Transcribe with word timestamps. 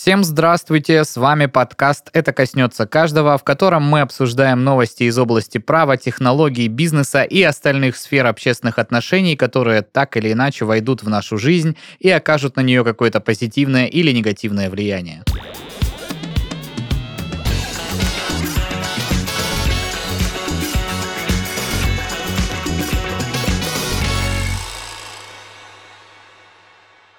Всем 0.00 0.22
здравствуйте, 0.22 1.02
с 1.02 1.16
вами 1.16 1.46
подкаст 1.46 2.10
«Это 2.12 2.32
коснется 2.32 2.86
каждого», 2.86 3.36
в 3.36 3.42
котором 3.42 3.82
мы 3.82 4.00
обсуждаем 4.00 4.62
новости 4.62 5.02
из 5.02 5.18
области 5.18 5.58
права, 5.58 5.96
технологий, 5.96 6.68
бизнеса 6.68 7.24
и 7.24 7.42
остальных 7.42 7.96
сфер 7.96 8.26
общественных 8.26 8.78
отношений, 8.78 9.34
которые 9.34 9.82
так 9.82 10.16
или 10.16 10.30
иначе 10.30 10.64
войдут 10.66 11.02
в 11.02 11.08
нашу 11.08 11.36
жизнь 11.36 11.76
и 11.98 12.08
окажут 12.10 12.54
на 12.54 12.60
нее 12.60 12.84
какое-то 12.84 13.18
позитивное 13.18 13.86
или 13.86 14.12
негативное 14.12 14.70
влияние. 14.70 15.24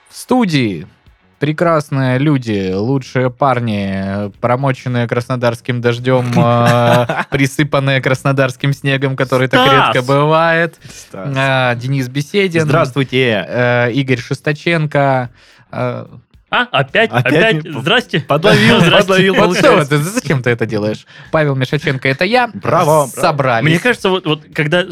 В 0.07 0.16
студии 0.16 0.88
прекрасные 1.40 2.18
люди, 2.18 2.74
лучшие 2.74 3.30
парни, 3.30 4.32
промоченные 4.40 5.08
краснодарским 5.08 5.82
дождем, 5.82 6.32
э, 6.36 7.05
присыпанные 7.32 8.02
краснодарским 8.02 8.73
снегом, 8.73 9.16
который 9.16 9.48
так 9.48 9.72
редко 9.72 10.02
бывает. 10.02 10.76
Э, 11.13 11.76
Денис 11.76 12.08
Беседин. 12.10 12.62
Здравствуйте. 12.62 13.46
э, 13.48 13.91
Игорь 13.94 14.20
Шестаченко. 14.20 15.30
А, 16.52 16.63
опять, 16.71 17.12
Опять 17.12 17.34
опять, 17.34 17.63
не- 17.63 17.71
здрасте. 17.80 18.20
Подловил, 18.21 18.80
Здрасте. 18.80 18.98
подловил, 18.98 19.35
Вот 19.35 19.57
что 19.57 19.85
ты, 19.85 19.98
зачем 19.98 20.41
ты 20.41 20.49
это 20.49 20.66
делаешь? 20.66 21.05
Павел 21.31 21.55
Мишаченко, 21.55 22.07
это 22.09 22.26
я. 22.26 22.49
Браво. 22.53 23.05
Собрались. 23.07 23.70
Мне 23.70 23.80
кажется, 23.80 24.09
вот, 24.09 24.26
вот 24.26 24.44
когда 24.54 24.85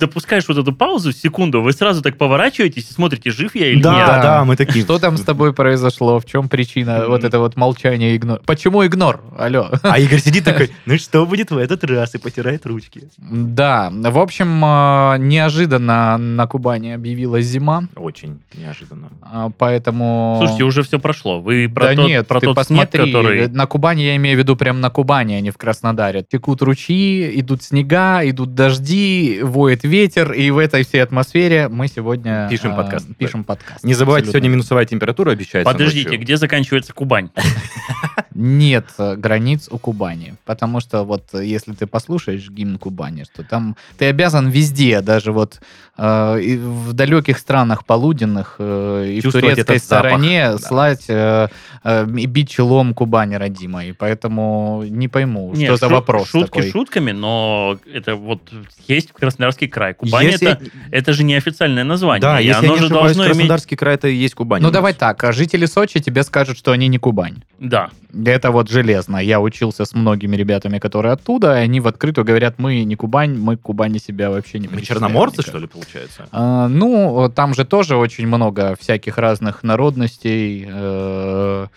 допускаешь 0.00 0.46
вот 0.48 0.58
эту 0.58 0.72
паузу, 0.72 1.12
секунду, 1.12 1.62
вы 1.62 1.72
сразу 1.72 2.02
так 2.02 2.18
поворачиваетесь 2.18 2.90
и 2.90 2.92
смотрите, 2.92 3.30
жив 3.30 3.54
я 3.54 3.68
или 3.68 3.80
Да, 3.80 3.94
нет. 3.94 4.06
да, 4.22 4.44
мы 4.44 4.56
такие. 4.56 4.84
Что 4.84 4.98
там 4.98 5.16
с 5.16 5.20
тобой 5.22 5.52
произошло? 5.54 6.18
В 6.18 6.24
чем 6.26 6.48
причина 6.48 7.04
вот 7.06 7.22
это 7.22 7.38
вот 7.38 7.56
молчание, 7.56 8.16
игнор? 8.16 8.40
Почему 8.44 8.84
игнор? 8.84 9.22
Алло. 9.38 9.70
А 9.84 9.98
Игорь 10.00 10.18
сидит 10.18 10.44
такой, 10.44 10.72
ну 10.84 10.98
что 10.98 11.24
будет 11.26 11.52
в 11.52 11.56
этот 11.58 11.84
раз? 11.84 12.14
И 12.16 12.18
потирает 12.18 12.66
ручки. 12.66 13.08
Да, 13.18 13.90
в 13.92 14.18
общем, 14.18 14.64
э, 14.64 15.18
неожиданно 15.18 16.18
на 16.18 16.46
Кубани 16.48 16.90
объявилась 16.90 17.44
зима, 17.46 17.84
Очень 17.94 18.40
неожиданно. 18.54 19.10
а, 19.22 19.50
поэтому... 19.56 20.36
Слушайте, 20.40 20.64
уже 20.64 20.82
все 20.82 20.98
прошло. 21.04 21.38
Вы 21.38 21.68
про 21.68 21.88
да 21.88 21.94
тот, 21.96 22.08
нет, 22.08 22.26
про 22.26 22.40
ты 22.40 22.46
тот 22.46 22.56
посмотри, 22.56 23.02
снег, 23.02 23.14
который... 23.14 23.48
на 23.48 23.66
Кубани 23.66 24.00
я 24.00 24.16
имею 24.16 24.36
в 24.36 24.38
виду 24.38 24.56
прям 24.56 24.80
на 24.80 24.88
Кубани, 24.88 25.34
а 25.34 25.40
не 25.40 25.50
в 25.50 25.58
Краснодаре. 25.58 26.24
Текут 26.26 26.62
ручьи, 26.62 27.38
идут 27.40 27.62
снега, 27.62 28.22
идут 28.24 28.54
дожди, 28.54 29.40
воет 29.42 29.84
ветер, 29.84 30.32
и 30.32 30.50
в 30.50 30.56
этой 30.56 30.82
всей 30.82 31.02
атмосфере 31.02 31.68
мы 31.68 31.88
сегодня 31.88 32.48
Пишем 32.48 32.72
э, 32.72 32.76
подкаст. 32.76 33.06
Пишем 33.18 33.44
подкаст. 33.44 33.84
Не 33.84 33.92
забывайте, 33.92 34.28
Абсолютно. 34.28 34.32
сегодня 34.32 34.56
минусовая 34.56 34.86
температура 34.86 35.32
обещается. 35.32 35.70
Подождите, 35.70 36.08
ночью. 36.08 36.22
где 36.22 36.36
заканчивается 36.38 36.94
Кубань? 36.94 37.28
Нет 38.34 38.86
э, 38.98 39.14
границ 39.16 39.68
у 39.70 39.78
Кубани, 39.78 40.34
потому 40.44 40.80
что 40.80 41.04
вот 41.04 41.22
э, 41.34 41.44
если 41.44 41.72
ты 41.72 41.86
послушаешь 41.86 42.48
гимн 42.50 42.78
Кубани, 42.78 43.24
что 43.24 43.44
там 43.44 43.76
ты 43.96 44.06
обязан 44.06 44.48
везде, 44.48 45.02
даже 45.02 45.30
вот 45.30 45.60
э, 45.96 46.56
в 46.58 46.92
далеких 46.94 47.38
странах 47.38 47.84
полуденных 47.84 48.56
э, 48.58 49.12
и 49.18 49.20
в 49.20 49.30
турецкой 49.30 49.78
запах, 49.78 49.82
стороне 49.82 50.50
да. 50.52 50.58
Слать 50.94 51.04
э, 51.08 51.48
э, 51.84 52.06
и 52.16 52.26
бить 52.26 52.50
челом 52.50 52.94
Кубани 52.94 53.34
родимой, 53.36 53.94
поэтому 53.98 54.84
не 54.88 55.08
пойму, 55.08 55.52
Нет, 55.54 55.66
что 55.68 55.76
за 55.76 55.88
шу- 55.88 55.94
вопрос 55.94 56.28
Шутки 56.28 56.46
такой. 56.46 56.70
шутками, 56.70 57.12
но 57.12 57.78
это 57.92 58.16
вот 58.16 58.40
есть 58.86 59.12
Краснодарский 59.12 59.68
край. 59.68 59.94
Кубань 59.94 60.26
Если- 60.26 60.52
это, 60.52 60.62
это 60.90 61.12
же 61.12 61.24
неофициальное 61.24 61.84
название. 61.84 62.22
Да, 62.22 62.40
и 62.40 62.46
если 62.46 62.66
оно 62.66 62.66
я 62.66 62.72
не 62.74 62.78
же 62.78 62.84
ошибаюсь, 62.86 63.04
должно 63.16 63.24
иметь... 63.24 63.36
Краснодарский 63.36 63.76
край 63.76 63.94
это 63.94 64.08
и 64.08 64.14
есть 64.14 64.34
Кубань. 64.34 64.62
Ну 64.62 64.70
давай 64.70 64.92
так, 64.94 65.22
а 65.24 65.32
жители 65.32 65.66
Сочи 65.66 66.00
тебе 66.00 66.22
скажут, 66.22 66.58
что 66.58 66.72
они 66.72 66.88
не 66.88 66.98
Кубань. 66.98 67.42
Да. 67.58 67.90
Это 68.26 68.52
вот 68.52 68.70
железно. 68.70 69.16
Я 69.16 69.40
учился 69.40 69.84
с 69.84 69.92
многими 69.94 70.36
ребятами, 70.36 70.78
которые 70.78 71.12
оттуда, 71.12 71.56
и 71.58 71.64
они 71.64 71.80
в 71.80 71.88
открытую 71.88 72.24
говорят, 72.24 72.54
мы 72.58 72.84
не 72.84 72.94
Кубань, 72.94 73.36
мы 73.36 73.56
к 73.56 73.62
Кубани 73.62 73.98
себя 73.98 74.30
вообще 74.30 74.60
не 74.60 74.68
Мы 74.68 74.82
черноморцы, 74.82 75.38
никак». 75.38 75.48
что 75.48 75.58
ли, 75.58 75.66
получается? 75.66 76.28
А, 76.30 76.68
ну, 76.68 77.28
там 77.34 77.54
же 77.54 77.64
тоже 77.64 77.96
очень 77.96 78.26
много 78.28 78.76
всяких 78.80 79.18
разных 79.18 79.64
народностей, 79.64 80.64
э, 80.84 81.68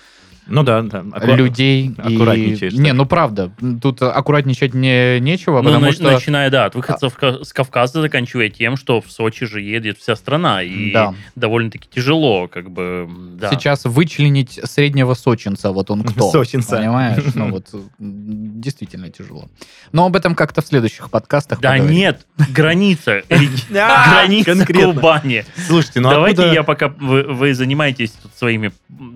Ну 0.49 0.63
да, 0.63 0.81
да. 0.81 0.99
Аккура- 1.11 1.35
людей. 1.35 1.87
и- 1.87 2.01
аккуратничаешь, 2.15 2.73
Не, 2.73 2.93
ну 2.93 3.05
правда, 3.05 3.51
тут 3.81 4.01
аккуратничать 4.01 4.73
не, 4.73 5.19
нечего, 5.19 5.57
Ну, 5.61 5.65
потому 5.69 5.85
на- 5.87 5.91
что... 5.91 6.11
начиная, 6.11 6.49
да, 6.49 6.65
от 6.65 6.75
выходцев 6.75 7.13
ка- 7.15 7.43
с 7.43 7.53
Кавказа, 7.53 8.01
заканчивая 8.01 8.49
тем, 8.49 8.77
что 8.77 9.01
в 9.01 9.11
Сочи 9.11 9.45
же 9.45 9.61
едет 9.61 9.97
вся 9.97 10.15
страна, 10.15 10.63
и 10.63 10.91
Да. 10.91 11.13
довольно-таки 11.35 11.87
тяжело, 11.93 12.47
как 12.47 12.71
бы, 12.71 13.09
да. 13.39 13.49
Сейчас 13.51 13.85
вычленить 13.85 14.59
среднего 14.63 15.13
сочинца, 15.13 15.71
вот 15.71 15.91
он 15.91 16.03
кто. 16.03 16.31
Сочинца. 16.31 16.77
Понимаешь? 16.77 17.23
Ну 17.35 17.51
вот 17.51 17.65
действительно 17.99 19.09
тяжело. 19.09 19.49
Но 19.91 20.05
об 20.05 20.15
этом 20.15 20.35
как-то 20.35 20.61
в 20.61 20.65
следующих 20.67 21.09
подкастах 21.09 21.59
Да 21.59 21.71
поговорим. 21.73 21.95
нет, 21.97 22.25
граница, 22.53 23.23
А, 23.29 24.11
граница. 24.11 24.65
Кубани. 24.65 25.45
Слушайте, 25.67 25.99
ну 25.99 26.09
Давайте 26.09 26.51
я 26.53 26.63
пока, 26.63 26.87
вы, 26.89 27.23
вы 27.23 27.53
занимаетесь 27.53 28.11
тут 28.11 28.31
своими, 28.35 28.71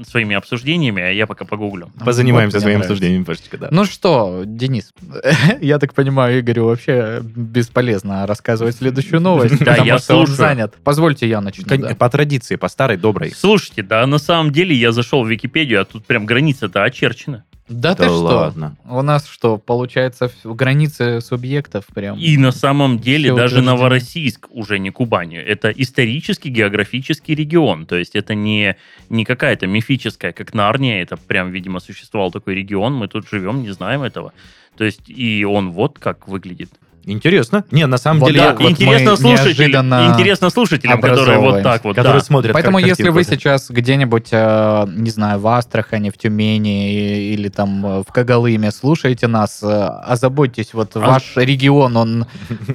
своими 0.08 0.36
обсуждениями, 0.36 1.02
а 1.02 1.10
я 1.12 1.21
пока 1.28 1.46
погуглю. 1.46 1.92
Позанимаемся 2.04 2.58
Вот 2.58 2.62
своим 2.64 2.80
нравится. 2.80 2.94
обсуждением, 2.94 3.26
Пашечка, 3.26 3.58
да. 3.58 3.68
Ну 3.72 3.86
что, 3.86 4.44
Денис, 4.46 4.92
я 5.62 5.80
так 5.80 5.94
понимаю, 5.94 6.40
Игорю 6.40 6.66
вообще 6.66 7.22
бесполезно 7.24 8.26
рассказывать 8.28 8.76
следующую 8.76 9.22
новость, 9.22 9.58
Да, 9.60 9.66
потому 9.72 9.86
я 9.88 9.98
что 10.00 10.16
он 10.18 10.28
слушаю. 10.28 10.38
занят. 10.38 10.74
Позвольте 10.84 11.28
я 11.28 11.42
начну. 11.42 11.66
Кон- 11.66 11.82
да. 11.82 11.96
По 11.96 12.10
традиции, 12.10 12.56
по 12.56 12.68
старой 12.68 12.98
доброй. 12.98 13.32
Слушайте, 13.36 13.84
да, 13.84 14.06
на 14.08 14.18
самом 14.18 14.52
деле 14.52 14.76
я 14.76 14.92
зашел 14.92 15.24
в 15.24 15.30
Википедию, 15.30 15.82
а 15.82 15.86
тут 15.86 16.06
прям 16.06 16.26
граница-то 16.26 16.84
очерчена. 16.84 17.44
Да 17.72 17.96
ты 17.96 18.04
Да 18.04 18.10
что? 18.10 18.18
ладно. 18.22 18.76
У 18.90 19.02
нас 19.02 19.28
что, 19.28 19.58
получается, 19.58 20.30
в- 20.44 20.54
границы 20.56 21.22
субъектов 21.22 21.86
прям? 21.88 22.20
И 22.20 22.38
на 22.38 22.52
самом 22.52 23.00
деле 23.00 23.34
даже 23.34 23.56
утверждено. 23.56 23.72
Новороссийск 23.76 24.48
уже 24.52 24.78
не 24.80 24.90
Кубань. 24.90 25.36
Это 25.36 25.70
исторический 25.72 26.50
географический 26.50 27.34
регион. 27.34 27.86
То 27.86 27.96
есть 27.96 28.16
это 28.16 28.36
не, 28.36 28.76
не 29.10 29.24
какая-то 29.26 29.68
мифическая, 29.68 30.34
как 30.34 30.54
Нарния. 30.54 31.02
Это 31.02 31.16
прям, 31.18 31.52
видимо, 31.52 31.80
существовал 31.80 32.32
такой 32.32 32.56
регион. 32.56 32.94
Мы 32.94 33.08
тут 33.08 33.30
живем, 33.30 33.62
не 33.62 33.72
знаем 33.72 34.02
этого. 34.04 34.34
То 34.78 34.84
есть 34.84 35.10
и 35.10 35.46
он 35.46 35.72
вот 35.72 35.98
как 36.00 36.28
выглядит. 36.28 36.70
Интересно. 37.06 37.66
Не, 37.72 37.88
на 37.88 37.98
самом 37.98 38.20
Вот 38.22 38.28
деле... 38.28 38.40
так 38.42 38.60
вот 38.60 38.72
интересно, 38.72 39.16
слушателям, 39.16 39.88
неожиданно 39.90 40.14
интересно 40.14 40.50
слушателям, 40.50 41.02
которые 41.02 41.40
вот 41.40 41.64
так 41.64 41.84
вот, 41.84 41.96
которые 41.96 42.20
да. 42.22 42.26
смотрят 42.26 42.54
Поэтому 42.54 42.78
как 42.80 42.88
если 42.88 43.10
вы 43.10 43.24
сейчас 43.24 43.70
где-нибудь, 43.72 44.28
э, 44.32 44.86
не 44.96 45.10
знаю, 45.10 45.40
в 45.40 45.48
Астрахани, 45.48 46.10
в 46.12 46.18
Тюмени 46.18 46.94
и- 46.94 47.34
или 47.34 47.50
там 47.50 47.86
э, 47.86 48.04
в 48.08 48.12
Когалыме 48.12 48.72
слушаете 48.72 49.28
нас, 49.28 49.62
э, 49.64 49.68
озаботьтесь, 49.68 50.74
вот 50.74 50.94
ваш 50.96 51.34
регион, 51.36 51.98
он 51.98 52.26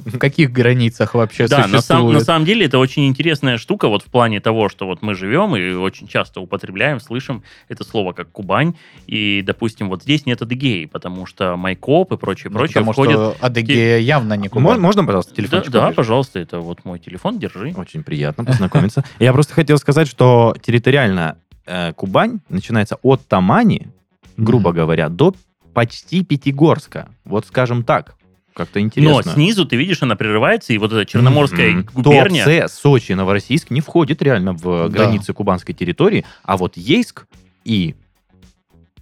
в 0.05 0.17
каких 0.17 0.51
границах 0.51 1.13
вообще 1.13 1.47
Да, 1.47 1.59
на, 1.59 1.63
сам- 1.63 1.81
существует? 1.81 2.13
на 2.19 2.25
самом 2.25 2.45
деле 2.45 2.65
это 2.65 2.79
очень 2.79 3.07
интересная 3.07 3.57
штука 3.57 3.87
вот 3.87 4.03
в 4.03 4.07
плане 4.07 4.39
того, 4.41 4.67
что 4.69 4.85
вот 4.87 5.01
мы 5.01 5.15
живем 5.15 5.55
и 5.55 5.71
очень 5.73 6.07
часто 6.07 6.41
употребляем, 6.41 6.99
слышим 6.99 7.43
это 7.69 7.83
слово 7.83 8.11
как 8.13 8.29
Кубань, 8.31 8.75
и, 9.07 9.41
допустим, 9.45 9.89
вот 9.89 10.03
здесь 10.03 10.25
нет 10.25 10.41
Адыгеи, 10.41 10.85
потому 10.85 11.25
что 11.25 11.55
Майкоп 11.55 12.11
и 12.13 12.17
прочее, 12.17 12.49
Ну, 12.51 12.57
прочее 12.57 12.73
потому 12.73 12.91
входят... 12.91 13.13
что 13.13 13.35
Адыгея 13.39 13.97
явно 14.17 14.33
не 14.33 14.43
Мо- 14.47 14.49
Кубань. 14.49 14.79
Можно, 14.79 15.05
пожалуйста, 15.05 15.31
Да, 15.31 15.35
телефончик? 15.35 15.71
да, 15.71 15.79
поближе? 15.81 15.95
пожалуйста, 15.95 16.39
это 16.39 16.59
вот 16.59 16.85
мой 16.85 16.99
телефон, 16.99 17.39
держи. 17.39 17.73
Очень 17.75 18.03
приятно 18.03 18.45
познакомиться. 18.45 19.03
Я 19.19 19.33
просто 19.33 19.53
хотел 19.53 19.77
сказать, 19.77 20.07
что 20.07 20.55
территориально 20.61 21.37
э, 21.65 21.93
Кубань 21.93 22.39
начинается 22.49 22.97
от 23.01 23.25
Тамани, 23.27 23.87
грубо 24.37 24.71
говоря, 24.73 25.09
до 25.09 25.33
почти 25.73 26.23
Пятигорска. 26.23 27.09
Вот 27.25 27.45
скажем 27.45 27.83
так. 27.83 28.15
Как-то 28.53 28.79
Но 28.79 28.85
интересно. 28.85 29.33
снизу, 29.33 29.65
ты 29.67 29.75
видишь, 29.75 30.01
она 30.01 30.15
прерывается, 30.15 30.73
и 30.73 30.79
вот 30.79 30.91
эта 30.91 31.05
Черноморская 31.05 31.71
Мгм. 31.73 31.87
губерния... 31.93 32.43
Туапсе, 32.43 32.67
Сочи, 32.67 33.11
Новороссийск 33.11 33.69
не 33.69 33.81
входит 33.81 34.23
реально 34.23 34.53
в 34.53 34.63
Да. 34.63 34.85
э, 34.85 34.89
границы 34.89 35.33
кубанской 35.33 35.75
территории, 35.75 36.25
а 36.43 36.57
вот 36.57 36.75
Ейск 36.75 37.27
и... 37.65 37.93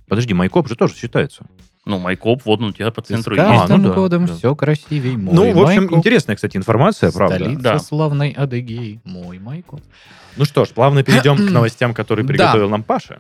Подожди, 0.10 0.34
Майкоп 0.34 0.68
же 0.68 0.76
тоже 0.76 0.94
считается. 0.96 1.46
Ну, 1.86 2.00
Майкоп, 2.00 2.42
вот 2.46 2.62
он 2.62 2.70
у 2.70 2.72
тебя 2.72 2.90
по 2.90 3.04
С 3.04 3.06
центру 3.06 3.36
А, 3.38 3.38
есть. 3.38 3.60
каждым 3.60 3.84
ну 3.84 3.90
да, 3.90 3.96
годом 3.96 4.26
да. 4.26 4.34
все 4.34 4.56
красивей. 4.56 5.16
Мой 5.18 5.36
ну, 5.36 5.54
в 5.54 5.62
общем, 5.64 5.82
Майкоп, 5.84 5.98
интересная, 6.00 6.36
кстати, 6.36 6.58
информация, 6.58 7.12
правда. 7.12 7.36
Столица 7.36 7.62
Да. 7.62 7.80
славной 7.80 8.32
Адыгеи. 8.32 9.02
Мой 9.04 9.38
Майкоп. 9.38 9.82
Ну 10.36 10.46
что 10.46 10.66
ж, 10.66 10.70
плавно 10.70 11.04
перейдем 11.04 11.38
к 11.38 11.40
новостям, 11.52 11.94
которые 11.94 12.26
Да. 12.26 12.34
приготовил 12.34 12.70
нам 12.70 12.82
Паша. 12.82 13.20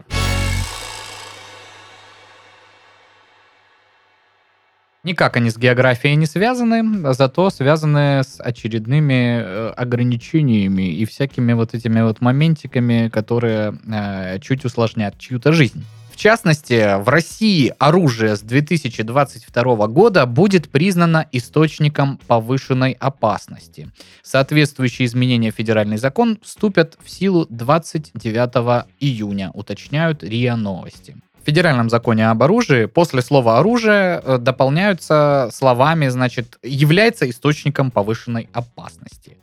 Никак 5.04 5.38
они 5.38 5.52
с 5.52 5.58
географией 5.60 6.16
не 6.16 6.26
связаны, 6.26 7.08
а 7.08 7.14
зато 7.14 7.52
связаны 7.52 8.24
с 8.24 8.42
очередными 8.42 9.40
э, 9.40 9.70
ограничениями 9.78 10.90
и 10.92 11.06
всякими 11.06 11.54
вот 11.54 11.76
этими 11.76 12.02
вот 12.02 12.22
моментиками, 12.22 13.10
которые 13.10 13.78
э, 13.88 14.40
чуть 14.40 14.66
усложнят 14.66 15.16
чью-то 15.20 15.52
жизнь. 15.52 15.86
В 16.16 16.18
частности, 16.18 16.98
в 17.04 17.10
России 17.10 17.74
оружие 17.78 18.38
с 18.38 18.42
2022 18.42 19.88
года 19.88 20.26
будет 20.26 20.70
признано 20.70 21.28
источником 21.34 22.22
повышенной 22.26 22.94
опасности. 22.94 23.92
Соответствующие 24.24 25.08
изменения 25.08 25.52
в 25.52 25.56
федеральный 25.56 25.98
закон 25.98 26.40
вступят 26.42 26.98
в 27.04 27.10
силу 27.10 27.46
29 27.50 28.86
июня, 29.02 29.52
уточняют 29.54 30.24
РИА 30.24 30.56
Новости. 30.56 31.18
федеральном 31.44 31.90
законе 31.90 32.30
об 32.30 32.42
оружии 32.42 32.86
после 32.86 33.22
слова 33.22 33.60
оружие 33.60 34.22
э, 34.24 34.38
дополняются 34.38 35.50
словами, 35.52 36.08
значит, 36.08 36.58
является 36.64 37.30
источником 37.30 37.92
повышенной 37.92 38.48
опасности. 38.54 39.38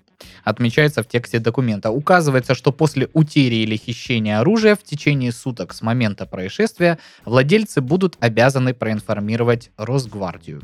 Отмечается 0.45 1.03
в 1.03 1.09
тексте 1.09 1.39
документа. 1.39 1.91
Указывается, 1.91 2.55
что 2.55 2.73
после 2.73 3.09
утери 3.13 3.57
или 3.57 3.77
хищения 3.77 4.41
оружия 4.41 4.77
в 4.77 4.83
течение 4.83 5.33
суток 5.33 5.73
с 5.73 5.83
момента 5.83 6.27
происшествия 6.27 6.99
владельцы 7.25 7.81
будут 7.81 8.17
обязаны 8.21 8.75
проинформировать 8.75 9.71
Росгвардию. 9.77 10.63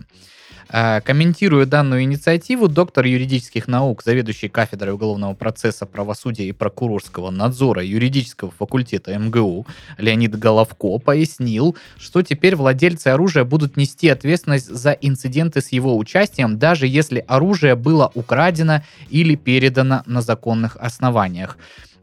Э, 0.71 1.01
Комментируя 1.01 1.67
данную 1.67 2.03
инициативу, 2.03 2.69
доктор 2.69 3.07
юридических 3.07 3.69
наук, 3.69 4.03
заведующий 4.05 4.49
кафедрой 4.49 4.93
уголовного 4.93 5.35
процесса, 5.35 5.87
правосудия 5.87 6.47
и 6.49 6.53
прокурорского 6.53 7.31
надзора 7.31 7.83
юридического 7.83 8.51
факультета 8.51 9.17
МГУ 9.19 9.67
Леонид 9.97 10.39
Головко 10.39 10.99
пояснил, 10.99 11.77
что 11.99 12.23
теперь 12.23 12.55
владельцы 12.55 13.09
оружия 13.09 13.45
будут 13.45 13.77
нести 13.77 14.09
ответственность 14.09 14.67
за 14.67 14.93
инциденты 14.93 15.61
с 15.61 15.73
его 15.73 15.97
участием, 15.97 16.59
даже 16.59 16.87
если 16.87 17.25
оружие 17.27 17.75
было 17.75 18.11
украдено 18.15 18.83
или 19.09 19.37
передано 19.37 20.03
на 20.07 20.21
законных 20.21 20.77
основаниях. 20.77 21.57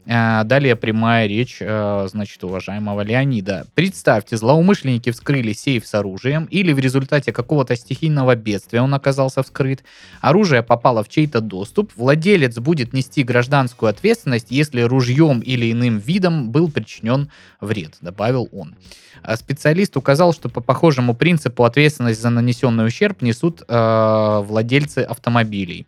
Э, 0.06 0.44
Далее 0.44 0.76
прямая 0.76 1.26
речь, 1.26 1.58
э, 1.60 2.06
значит, 2.08 2.42
уважаемого 2.44 3.00
Леонида. 3.00 3.66
Представьте, 3.74 4.36
злоумышленники 4.36 5.10
вскрыли 5.10 5.52
сейф 5.52 5.86
с 5.86 5.94
оружием, 5.94 6.44
или 6.44 6.72
в 6.72 6.78
результате 6.78 7.32
какого-то 7.32 7.74
стихийного 7.74 8.36
бедствия 8.36 8.82
он 8.82 8.94
оказался 8.94 9.42
вскрыт, 9.42 9.82
оружие 10.20 10.62
попало 10.62 11.02
в 11.02 11.08
чей-то 11.08 11.40
доступ, 11.40 11.92
владелец 11.96 12.56
будет 12.58 12.92
нести 12.92 13.24
гражданскую 13.24 13.90
ответственность, 13.90 14.46
если 14.50 14.82
ружьем 14.82 15.40
или 15.40 15.72
иным 15.72 15.98
видом 15.98 16.50
был 16.50 16.70
причинен 16.70 17.30
вред, 17.60 17.96
добавил 18.00 18.48
он. 18.52 18.76
А 19.22 19.36
Специалист 19.36 19.96
указал, 19.96 20.32
что 20.32 20.48
по 20.48 20.60
похожему 20.60 21.14
принципу 21.14 21.64
ответственность 21.64 22.20
за 22.20 22.30
нанесенный 22.30 22.86
ущерб 22.86 23.22
несут 23.22 23.62
э, 23.66 24.42
владельцы 24.44 25.00
автомобилей. 25.00 25.86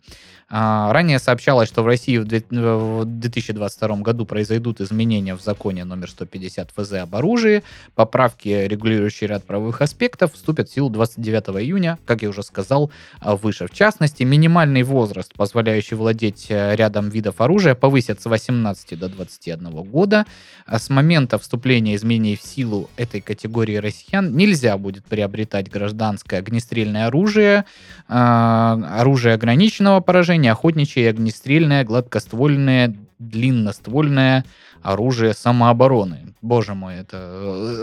А, 0.51 0.91
Ранее 0.91 1.19
сообщалось, 1.19 1.69
что 1.69 1.83
в 1.83 1.87
России 1.87 2.17
в 2.17 2.25
две- 2.25 2.43
в 2.49 3.05
2022 3.05 4.01
году 4.01 4.25
произойдут 4.25 4.81
изменения 4.81 5.35
в 5.35 5.41
законе 5.41 5.83
номер 5.83 6.09
150 6.09 6.71
ФЗ 6.75 6.93
об 6.93 7.15
оружии. 7.15 7.63
Поправки, 7.95 8.47
регулирующие 8.67 9.27
ряд 9.27 9.43
правовых 9.45 9.81
аспектов, 9.81 10.33
вступят 10.33 10.69
в 10.69 10.73
силу 10.73 10.89
29 10.89 11.61
июня, 11.63 11.99
как 12.05 12.23
я 12.23 12.29
уже 12.29 12.41
сказал 12.41 12.91
а, 13.19 13.35
выше. 13.35 13.67
В 13.67 13.71
частности, 13.71 14.23
минимальный 14.23 14.83
возраст, 14.83 15.33
позволяющий 15.35 15.95
владеть 15.95 16.47
э, 16.49 16.75
рядом 16.75 17.09
видов 17.09 17.41
оружия, 17.41 17.75
повысят 17.75 18.21
с 18.21 18.25
18 18.25 18.97
до 18.97 19.07
21 19.09 19.69
года. 19.83 20.25
А 20.65 20.79
С 20.79 20.89
момента 20.89 21.37
вступления 21.37 21.95
изменений 21.95 22.35
в 22.35 22.41
силу 22.41 22.89
этой 22.97 23.21
категории 23.21 23.75
россиян 23.75 24.35
нельзя 24.35 24.77
будет 24.77 25.05
приобретать 25.05 25.69
гражданское 25.69 26.37
огнестрельное 26.37 27.07
оружие, 27.07 27.65
оружие 28.07 29.33
ограниченного 29.35 29.99
поражения, 29.99 30.38
охотничье 30.47 31.03
и 31.03 31.07
огнестрельное, 31.07 31.83
гладкоствольное, 31.83 32.95
длинноствольное 33.19 34.45
оружие 34.81 35.33
самообороны. 35.33 36.25
Боже 36.41 36.73
мой, 36.73 36.95
это 36.95 37.17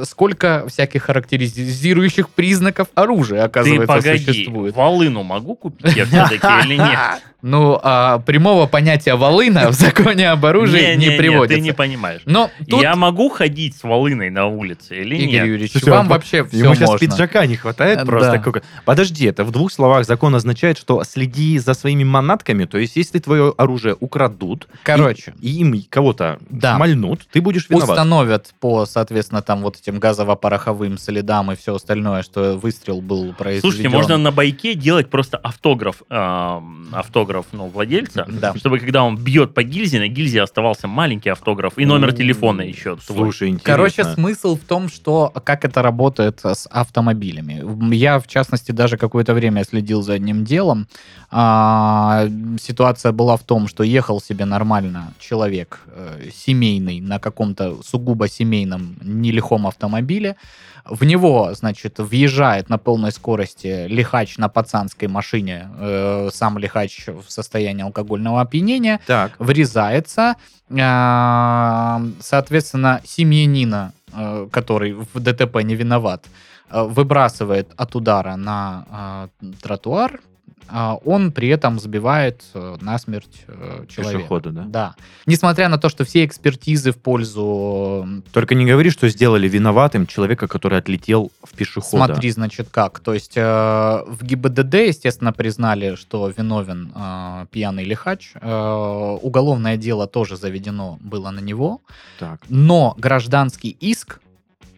э, 0.00 0.04
сколько 0.08 0.66
всяких 0.68 1.02
характеризирующих 1.04 2.30
признаков 2.30 2.88
оружия, 2.94 3.40
Ты 3.40 3.44
оказывается, 3.46 3.86
погоди, 3.86 4.24
существует. 4.24 4.74
волыну 4.74 5.22
могу 5.22 5.54
купить 5.56 5.94
я 5.94 6.06
все-таки 6.06 6.66
или 6.66 6.76
нет? 6.78 6.98
Ну, 7.42 7.78
а, 7.80 8.18
прямого 8.20 8.66
понятия 8.66 9.14
волына 9.14 9.68
в 9.70 9.74
законе 9.74 10.30
об 10.30 10.44
оружии 10.46 10.80
не, 10.80 10.96
Не-не-не, 10.96 11.18
приводится. 11.18 11.56
ты 11.58 11.60
не 11.62 11.72
понимаешь. 11.72 12.22
Но 12.24 12.50
тут, 12.68 12.82
Я 12.82 12.96
могу 12.96 13.28
ходить 13.28 13.76
с 13.76 13.84
волыной 13.84 14.30
на 14.30 14.46
улице 14.46 14.96
или 14.96 15.16
Игорь 15.16 15.32
нет? 15.34 15.46
Юрьевич, 15.46 15.72
Слушай, 15.72 15.90
вам 15.90 16.06
а 16.06 16.08
вообще 16.08 16.44
все 16.44 16.56
Ему 16.64 16.74
сейчас 16.74 16.88
можно. 16.88 17.06
пиджака 17.06 17.46
не 17.46 17.56
хватает 17.56 18.00
Э, 18.00 18.04
просто. 18.06 18.32
да. 18.32 18.38
как- 18.38 18.64
Подожди, 18.84 19.26
это 19.26 19.44
в 19.44 19.52
двух 19.52 19.70
словах 19.70 20.06
закон 20.06 20.34
означает, 20.34 20.76
что 20.78 21.04
следи 21.04 21.58
за 21.58 21.74
своими 21.74 22.02
манатками, 22.04 22.64
то 22.64 22.78
есть 22.78 22.96
если 22.96 23.18
твое 23.20 23.54
оружие 23.56 23.96
украдут, 24.00 24.66
Короче, 24.82 25.34
и 25.40 25.58
им 25.60 25.80
кого-то 25.88 26.38
Да. 26.48 26.78
Мальнут, 26.86 27.26
ты 27.32 27.40
будешь 27.40 27.68
виноват. 27.68 27.90
установят 27.90 28.54
по, 28.60 28.86
соответственно, 28.86 29.42
там 29.42 29.62
вот 29.62 29.76
этим 29.76 29.98
газово-пороховым 29.98 30.98
следам 30.98 31.52
и 31.52 31.56
все 31.56 31.74
остальное, 31.74 32.22
что 32.22 32.56
выстрел 32.56 33.00
был 33.00 33.32
произведен. 33.34 33.60
Слушайте, 33.70 33.88
можно 33.88 34.16
на 34.16 34.30
байке 34.32 34.74
делать 34.74 35.10
просто 35.10 35.36
автограф, 35.36 36.02
эм, 36.10 36.88
автограф, 36.92 37.46
ну, 37.52 37.68
владельца, 37.68 38.26
Да. 38.28 38.54
чтобы 38.56 38.78
когда 38.78 39.04
он 39.04 39.16
бьет 39.16 39.54
по 39.54 39.62
гильзе, 39.62 39.98
на 39.98 40.08
гильзе 40.08 40.42
оставался 40.42 40.88
маленький 40.88 41.30
автограф 41.30 41.78
и 41.78 41.84
номер 41.84 42.12
телефона 42.12 42.62
еще. 42.62 42.96
Слушай, 43.04 43.48
интересно. 43.48 43.72
Короче, 43.72 44.04
смысл 44.04 44.56
в 44.56 44.60
том, 44.60 44.88
что 44.88 45.32
как 45.44 45.64
это 45.64 45.82
работает 45.82 46.40
с 46.44 46.66
автомобилями. 46.70 47.64
Я, 47.94 48.18
в 48.18 48.26
частности, 48.26 48.72
даже 48.72 48.96
какое-то 48.96 49.34
время 49.34 49.64
следил 49.64 50.02
за 50.02 50.14
одним 50.14 50.44
делом. 50.44 50.86
А, 51.30 52.28
ситуация 52.60 53.12
была 53.12 53.36
в 53.36 53.42
том, 53.42 53.68
что 53.68 53.82
ехал 53.82 54.20
себе 54.20 54.44
нормально 54.44 55.12
человек 55.18 55.80
э, 55.88 56.28
семейный 56.32 56.75
на 56.80 57.18
каком-то 57.18 57.82
сугубо 57.82 58.28
семейном 58.28 58.96
нелихом 59.02 59.66
автомобиле. 59.66 60.36
В 60.84 61.04
него, 61.04 61.52
значит, 61.54 61.98
въезжает 61.98 62.68
на 62.68 62.78
полной 62.78 63.10
скорости 63.10 63.86
лихач 63.88 64.38
на 64.38 64.48
пацанской 64.48 65.08
машине, 65.08 65.68
э, 65.78 66.28
сам 66.32 66.58
лихач 66.58 67.06
в 67.08 67.30
состоянии 67.30 67.82
алкогольного 67.82 68.40
опьянения 68.40 69.00
Так. 69.06 69.32
врезается. 69.38 70.36
А, 70.78 72.02
Соответственно, 72.20 73.00
семьянина, 73.04 73.92
э, 74.12 74.48
который 74.52 74.92
в 74.92 75.20
ДТП 75.20 75.62
не 75.62 75.74
виноват, 75.74 76.26
э, 76.70 76.82
выбрасывает 76.82 77.68
от 77.76 77.94
удара 77.96 78.36
на 78.36 78.86
а, 78.90 79.28
тротуар. 79.62 80.20
А 80.68 80.96
Он 81.04 81.32
при 81.32 81.48
этом 81.48 81.78
сбивает 81.78 82.42
э, 82.54 82.76
насмерть 82.80 83.44
э, 83.46 83.84
человека. 83.88 84.18
Пешехода, 84.18 84.50
да? 84.50 84.64
Да. 84.64 84.94
Несмотря 85.26 85.68
на 85.68 85.78
то, 85.78 85.88
что 85.88 86.04
все 86.04 86.24
экспертизы 86.24 86.92
в 86.92 86.96
пользу 86.96 88.22
Только 88.32 88.54
не 88.54 88.66
говори, 88.66 88.90
что 88.90 89.08
сделали 89.08 89.48
виноватым 89.48 90.06
человека, 90.06 90.48
который 90.48 90.78
отлетел 90.78 91.30
в 91.42 91.52
пешехода. 91.54 92.06
Смотри, 92.06 92.30
значит, 92.30 92.68
как. 92.70 93.00
То 93.00 93.14
есть 93.14 93.36
э, 93.36 93.40
в 93.40 94.18
ГИБДД, 94.22 94.74
естественно, 94.74 95.32
признали, 95.32 95.94
что 95.94 96.28
виновен 96.28 96.92
э, 96.94 97.46
пьяный 97.50 97.84
лихач. 97.84 98.32
Э, 98.34 99.18
уголовное 99.22 99.76
дело 99.76 100.06
тоже 100.06 100.36
заведено 100.36 100.98
было 101.00 101.30
на 101.30 101.40
него. 101.40 101.80
Так. 102.18 102.40
Но 102.48 102.94
гражданский 102.98 103.76
иск 103.80 104.20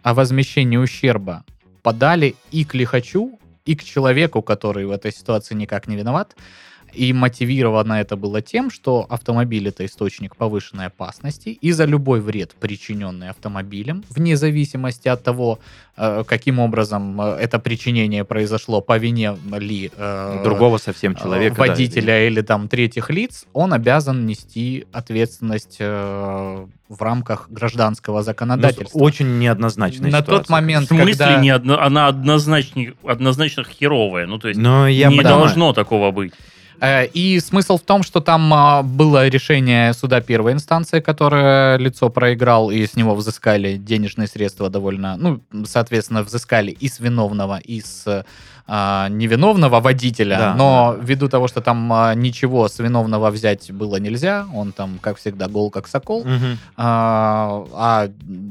о 0.03 0.15
возмещении 0.15 0.77
ущерба 0.77 1.45
подали 1.83 2.35
и 2.51 2.65
к 2.65 2.75
лихачу, 2.75 3.39
и 3.69 3.77
к 3.77 3.85
человеку, 3.85 4.43
который 4.43 4.87
в 4.87 4.91
этой 4.91 5.13
ситуации 5.13 5.55
никак 5.55 5.89
не 5.89 5.97
виноват. 5.97 6.35
И 6.95 7.13
мотивировано 7.13 7.95
это 7.95 8.17
было 8.17 8.41
тем, 8.43 8.71
что 8.71 9.07
автомобиль 9.09 9.69
это 9.69 9.85
источник 9.85 10.37
повышенной 10.37 10.87
опасности, 10.87 11.51
и 11.51 11.73
за 11.73 11.85
любой 11.85 12.21
вред, 12.21 12.55
причиненный 12.59 13.31
автомобилем, 13.31 14.05
вне 14.11 14.37
зависимости 14.37 15.07
от 15.09 15.23
того, 15.23 15.59
э, 15.97 16.25
каким 16.27 16.59
образом 16.59 17.21
э, 17.21 17.37
это 17.41 17.59
причинение 17.59 18.25
произошло, 18.25 18.81
по 18.81 18.99
вине 18.99 19.37
ли 19.53 19.91
э, 19.97 20.41
Другого 20.45 20.79
совсем 20.79 21.15
человека. 21.15 21.57
да, 21.57 21.67
водителя 21.69 22.27
или 22.27 22.41
там 22.41 22.69
третьих 22.69 23.11
лиц, 23.11 23.45
он 23.53 23.73
обязан 23.73 24.27
нести 24.27 24.87
ответственность 24.93 25.79
в 25.81 27.03
рамках 27.03 27.51
гражданского 27.51 28.19
Ну, 28.19 28.23
законодательства. 28.23 28.99
очень 28.99 29.39
неоднозначная 29.39 30.11
На 30.11 30.21
ситуация. 30.21 30.39
тот 30.39 30.49
момент, 30.49 30.87
В 30.87 30.89
смысле, 30.89 31.07
когда... 31.13 31.41
не 31.41 31.51
одно- 31.51 31.79
она 31.81 32.07
однозначно, 32.09 32.95
однозначно 33.07 33.65
херовая? 33.65 34.27
Ну, 34.27 34.39
то 34.39 34.49
есть, 34.49 34.59
Но 34.59 34.89
я 34.89 35.09
не 35.09 35.19
понимаю. 35.19 35.39
должно 35.39 35.73
такого 35.73 36.11
быть. 36.11 36.33
Э, 36.81 37.07
И 37.07 37.41
смысл 37.41 37.77
в 37.77 37.83
том, 37.83 38.03
что 38.03 38.21
там 38.21 38.53
а, 38.55 38.83
было 38.83 39.29
решение 39.29 39.93
суда 39.95 40.21
первой 40.21 40.53
инстанции, 40.53 41.01
которое 41.01 41.77
лицо 41.79 42.09
проиграл, 42.09 42.71
и 42.71 42.87
с 42.87 42.97
него 42.97 43.15
взыскали 43.15 43.77
денежные 43.77 44.29
средства 44.29 44.71
довольно, 44.71 45.17
ну, 45.17 45.41
соответственно, 45.67 46.23
взыскали 46.23 46.71
и 46.71 46.89
с 46.89 47.01
виновного, 47.01 47.59
и 47.59 47.81
с 47.81 48.25
а, 48.71 49.09
невиновного 49.09 49.81
водителя, 49.81 50.37
Да, 50.39 50.55
но 50.55 50.97
ввиду 51.01 51.29
того, 51.29 51.49
что 51.49 51.61
там 51.63 51.91
а, 51.93 52.15
ничего 52.15 52.69
с 52.69 52.79
виновного 52.79 53.31
взять 53.31 53.73
было 53.73 53.97
нельзя, 53.97 54.47
он 54.55 54.73
там, 54.73 54.99
как 55.01 55.17
всегда, 55.17 55.49
гол 55.49 55.71
как 55.71 55.89
сокол, 55.89 56.23
Мгм. 56.25 56.59
а, 56.77 57.65
а 57.73 58.09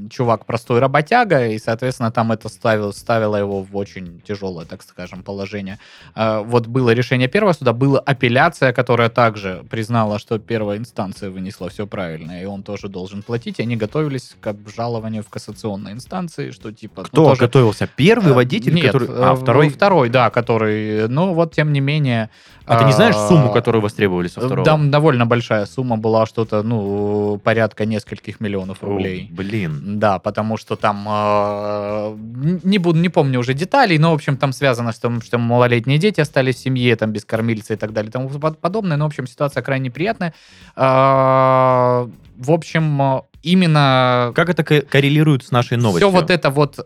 чувак 0.09 0.45
простой 0.45 0.79
работяга, 0.79 1.47
и, 1.47 1.59
соответственно, 1.59 2.11
там 2.11 2.31
это 2.31 2.49
ставило, 2.49 2.91
ставило 2.91 3.35
его 3.35 3.61
в 3.61 3.75
очень 3.77 4.21
тяжелое, 4.27 4.65
так 4.65 4.81
скажем, 4.83 5.23
положение. 5.23 5.77
А, 6.15 6.41
вот 6.41 6.67
было 6.67 6.91
решение 6.93 7.27
первого 7.27 7.53
суда, 7.53 7.73
была 7.73 7.99
апелляция, 7.99 8.73
которая 8.73 9.09
также 9.09 9.63
признала, 9.69 10.19
что 10.19 10.39
первая 10.39 10.77
инстанция 10.77 11.29
вынесла 11.29 11.69
все 11.69 11.85
правильно, 11.85 12.41
и 12.41 12.45
он 12.45 12.63
тоже 12.63 12.87
должен 12.89 13.21
платить, 13.21 13.59
и 13.59 13.61
они 13.63 13.75
готовились 13.75 14.35
к 14.41 14.47
обжалованию 14.47 15.23
в 15.23 15.29
кассационной 15.29 15.91
инстанции, 15.91 16.51
что 16.51 16.71
типа... 16.71 17.01
ну, 17.01 17.07
Кто 17.07 17.23
тоже- 17.29 17.41
готовился? 17.41 17.87
Первый 17.95 18.31
Э, 18.31 18.33
водитель, 18.33 18.73
нет, 18.73 18.85
который... 18.87 19.07
э, 19.09 19.23
А, 19.23 19.35
второй? 19.35 19.69
Второй, 19.69 20.06
да, 20.09 20.29
который... 20.29 21.07
Ну, 21.07 21.33
вот, 21.33 21.53
тем 21.53 21.73
не 21.73 21.79
менее... 21.79 22.29
А 22.65 22.77
ты 22.79 22.83
не 22.83 22.91
знаешь 22.91 23.15
а, 23.15 23.27
сумму, 23.29 23.51
которую 23.53 23.81
востребовали 23.81 24.27
со 24.27 24.41
второго? 24.41 24.65
Там 24.65 24.91
довольно 24.91 25.25
большая 25.25 25.65
сумма 25.65 25.95
была, 25.95 26.25
что-то, 26.25 26.63
ну, 26.63 27.39
порядка 27.41 27.85
нескольких 27.85 28.41
миллионов 28.41 28.79
О, 28.81 28.87
рублей. 28.87 29.29
Блин. 29.31 29.99
Да, 29.99 30.19
потому 30.19 30.57
что 30.57 30.75
там 30.75 31.07
э, 31.09 32.15
не 32.63 32.77
буду, 32.77 32.99
не 32.99 33.07
помню 33.07 33.39
уже 33.39 33.53
деталей, 33.53 33.97
но, 33.97 34.11
в 34.11 34.15
общем, 34.15 34.35
там 34.35 34.51
связано, 34.51 34.91
что, 34.91 35.21
что 35.21 35.37
малолетние 35.37 35.97
дети 35.97 36.19
остались 36.19 36.55
в 36.57 36.59
семье, 36.59 36.95
там, 36.97 37.11
без 37.11 37.23
кормильца 37.23 37.73
и 37.73 37.77
так 37.77 37.93
далее, 37.93 38.09
и 38.09 38.11
тому 38.11 38.27
под- 38.29 38.59
подобное. 38.59 38.97
Но, 38.97 39.05
в 39.05 39.07
общем, 39.07 39.27
ситуация 39.27 39.63
крайне 39.63 39.89
приятная. 39.89 40.33
А, 40.75 42.07
В 42.37 42.51
общем, 42.51 43.01
э, 43.01 43.21
именно 43.43 44.31
Как 44.35 44.49
это 44.49 44.63
ко- 44.63 44.81
коррелирует 44.81 45.43
с 45.43 45.51
нашей 45.51 45.77
новостью? 45.77 46.09
все 46.09 46.19
вот 46.19 46.29
это 46.29 46.49
вот 46.49 46.79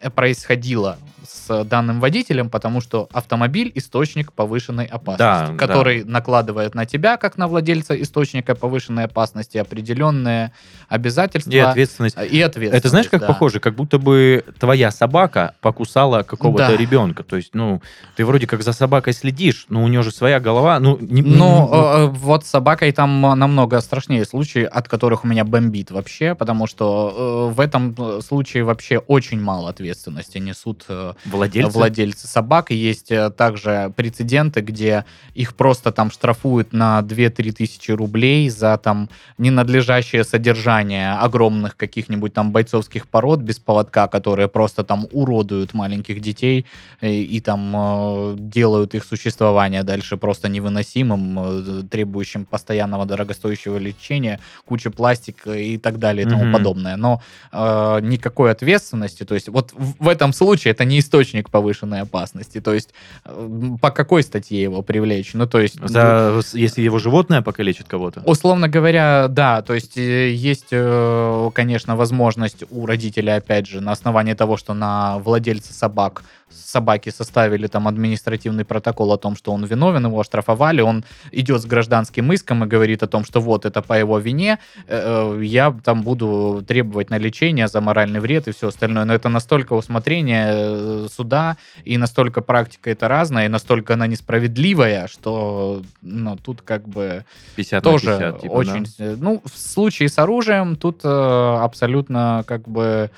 э, 0.00 0.10
происходило 0.10 0.96
с 1.26 1.64
данным 1.64 2.00
водителем, 2.00 2.50
потому 2.50 2.80
что 2.80 3.08
автомобиль 3.12 3.70
источник 3.74 4.32
повышенной 4.32 4.84
опасности, 4.86 5.52
Да, 5.52 5.56
который 5.58 6.04
накладывает 6.04 6.74
на 6.74 6.86
тебя, 6.86 7.16
как 7.16 7.36
на 7.36 7.48
владельца 7.48 8.00
источника 8.00 8.54
повышенной 8.54 9.04
опасности, 9.04 9.58
определенные 9.58 10.52
обязательства 10.88 11.50
И 11.50 11.58
ответственность. 11.58 12.16
и 12.16 12.40
ответственность. 12.40 12.74
Это 12.74 12.88
знаешь, 12.88 13.08
как 13.08 13.20
да. 13.20 13.26
похоже? 13.26 13.60
Как 13.60 13.74
будто 13.74 13.98
бы 13.98 14.44
твоя 14.58 14.90
собака 14.90 15.54
покусала 15.60 16.22
какого-то 16.22 16.68
Да. 16.68 16.76
ребенка. 16.76 17.22
То 17.22 17.36
есть, 17.36 17.54
ну, 17.54 17.82
ты 18.16 18.24
вроде 18.24 18.46
как 18.46 18.62
за 18.62 18.72
собакой 18.72 19.12
следишь, 19.12 19.66
но 19.68 19.82
у 19.82 19.88
нее 19.88 20.02
же 20.02 20.10
своя 20.10 20.40
голова. 20.40 20.78
Ну, 20.80 20.98
не, 21.00 21.22
Ну, 21.22 21.34
ну, 21.34 21.70
э, 21.72 22.04
э, 22.04 22.06
вот 22.06 22.44
с 22.44 22.50
собакой 22.50 22.92
там 22.92 23.20
намного 23.20 23.80
страшнее 23.80 24.24
случаи, 24.24 24.62
от 24.62 24.88
которых 24.88 25.24
у 25.24 25.26
меня 25.28 25.44
бомбит 25.44 25.90
вообще, 25.90 26.34
потому 26.34 26.66
что 26.66 27.48
э, 27.50 27.54
в 27.54 27.60
этом 27.60 27.94
э, 27.98 28.20
случае 28.20 28.64
вообще 28.64 28.98
очень 28.98 29.40
мало 29.40 29.70
ответственности 29.70 30.38
несут 30.38 30.84
э, 30.88 31.13
владельцы. 31.24 31.70
владельцы 31.78 32.26
собак. 32.26 32.70
И 32.70 32.74
есть 32.74 33.10
э, 33.10 33.30
также 33.30 33.92
прецеденты, 33.96 34.60
где 34.60 35.04
их 35.34 35.54
просто 35.54 35.92
там 35.92 36.10
штрафуют 36.10 36.72
на 36.72 37.00
2-3 37.00 37.52
тысячи 37.52 37.90
рублей 37.90 38.48
за 38.50 38.76
там 38.78 39.08
ненадлежащее 39.38 40.24
содержание 40.24 41.12
огромных 41.12 41.76
каких-нибудь 41.76 42.32
там 42.34 42.52
бойцовских 42.52 43.06
пород 43.08 43.40
без 43.40 43.58
поводка, 43.58 44.06
которые 44.08 44.48
просто 44.48 44.84
там 44.84 45.06
уродуют 45.12 45.74
маленьких 45.74 46.20
детей 46.20 46.66
э, 47.00 47.10
и, 47.12 47.40
там 47.40 47.72
э, 47.76 48.34
делают 48.38 48.94
их 48.94 49.04
существование 49.04 49.82
дальше 49.82 50.16
просто 50.16 50.48
невыносимым, 50.48 51.88
требующим 51.88 52.44
постоянного 52.44 53.06
дорогостоящего 53.06 53.78
лечения, 53.78 54.40
куча 54.66 54.90
пластика 54.90 55.52
и 55.52 55.78
так 55.78 55.98
далее 55.98 56.26
и 56.26 56.28
тому 56.30 56.44
Мгм. 56.44 56.52
подобное. 56.52 56.96
Но 56.96 57.22
э, 57.52 57.98
никакой 58.02 58.50
ответственности, 58.50 59.24
то 59.24 59.34
есть 59.34 59.48
вот 59.48 59.72
в, 59.72 60.04
в 60.04 60.08
этом 60.08 60.32
случае 60.32 60.72
это 60.72 60.84
не 60.84 60.98
источник 61.04 61.50
повышенной 61.50 62.00
опасности, 62.00 62.60
то 62.60 62.74
есть 62.74 62.90
э, 63.24 63.76
по 63.80 63.90
какой 63.90 64.22
статье 64.22 64.60
его 64.60 64.82
привлечь? 64.82 65.34
Ну, 65.34 65.46
то 65.46 65.60
есть... 65.60 65.76
За, 65.88 66.40
если 66.52 66.82
его 66.82 66.98
животное 66.98 67.42
покалечит 67.42 67.86
кого-то. 67.88 68.22
Условно 68.24 68.68
говоря, 68.68 69.28
да, 69.28 69.62
то 69.62 69.74
есть 69.74 69.96
э, 69.96 70.32
есть, 70.32 70.68
э, 70.70 71.50
конечно, 71.54 71.96
возможность 71.96 72.64
у 72.70 72.86
родителей, 72.86 73.36
опять 73.36 73.66
же, 73.66 73.80
на 73.80 73.92
основании 73.92 74.34
того, 74.34 74.56
что 74.56 74.74
на 74.74 75.18
владельца 75.18 75.72
собак 75.72 76.24
собаки 76.54 77.10
составили 77.10 77.66
там 77.66 77.88
административный 77.88 78.64
протокол 78.64 79.12
о 79.12 79.18
том, 79.18 79.36
что 79.36 79.52
он 79.52 79.64
виновен, 79.64 80.06
его 80.06 80.20
оштрафовали, 80.20 80.80
он 80.80 81.04
идет 81.32 81.62
с 81.62 81.66
гражданским 81.66 82.32
иском 82.32 82.64
и 82.64 82.66
говорит 82.66 83.02
о 83.02 83.06
том, 83.06 83.24
что 83.24 83.40
вот 83.40 83.64
это 83.64 83.82
по 83.82 83.94
его 83.98 84.18
вине, 84.18 84.58
э, 84.86 85.36
э, 85.38 85.44
я 85.44 85.74
там 85.84 86.02
буду 86.02 86.64
требовать 86.66 87.10
на 87.10 87.18
лечение 87.18 87.68
за 87.68 87.80
моральный 87.80 88.20
вред 88.20 88.48
и 88.48 88.52
все 88.52 88.68
остальное. 88.68 89.04
Но 89.04 89.14
это 89.14 89.28
настолько 89.28 89.74
усмотрение 89.74 90.46
э, 90.50 91.06
суда 91.12 91.56
и 91.84 91.98
настолько 91.98 92.40
практика 92.40 92.90
это 92.90 93.08
разная, 93.08 93.46
и 93.46 93.48
настолько 93.48 93.94
она 93.94 94.06
несправедливая, 94.06 95.06
что 95.08 95.82
ну, 96.02 96.36
тут 96.36 96.62
как 96.62 96.88
бы 96.88 97.24
50 97.56 97.84
на 97.84 97.90
тоже 97.90 98.06
50, 98.06 98.40
типа, 98.40 98.52
очень... 98.52 98.84
да. 98.98 99.04
э, 99.04 99.16
Ну, 99.18 99.42
в 99.44 99.58
случае 99.58 100.08
с 100.08 100.18
оружием 100.18 100.76
тут 100.76 101.00
э, 101.04 101.08
абсолютно 101.08 102.44
как 102.46 102.68
бы 102.68 103.10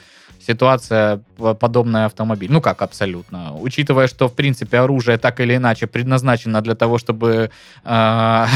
ситуация 0.46 1.20
подобная 1.60 2.06
автомобиль. 2.06 2.50
Ну 2.50 2.60
как 2.60 2.82
абсолютно? 2.82 3.54
Учитывая, 3.58 4.06
что 4.06 4.28
в 4.28 4.34
принципе 4.34 4.78
оружие 4.78 5.18
так 5.18 5.40
или 5.40 5.56
иначе 5.56 5.86
предназначено 5.86 6.60
для 6.62 6.74
того, 6.74 6.98
чтобы, 6.98 7.50
э, 7.84 8.46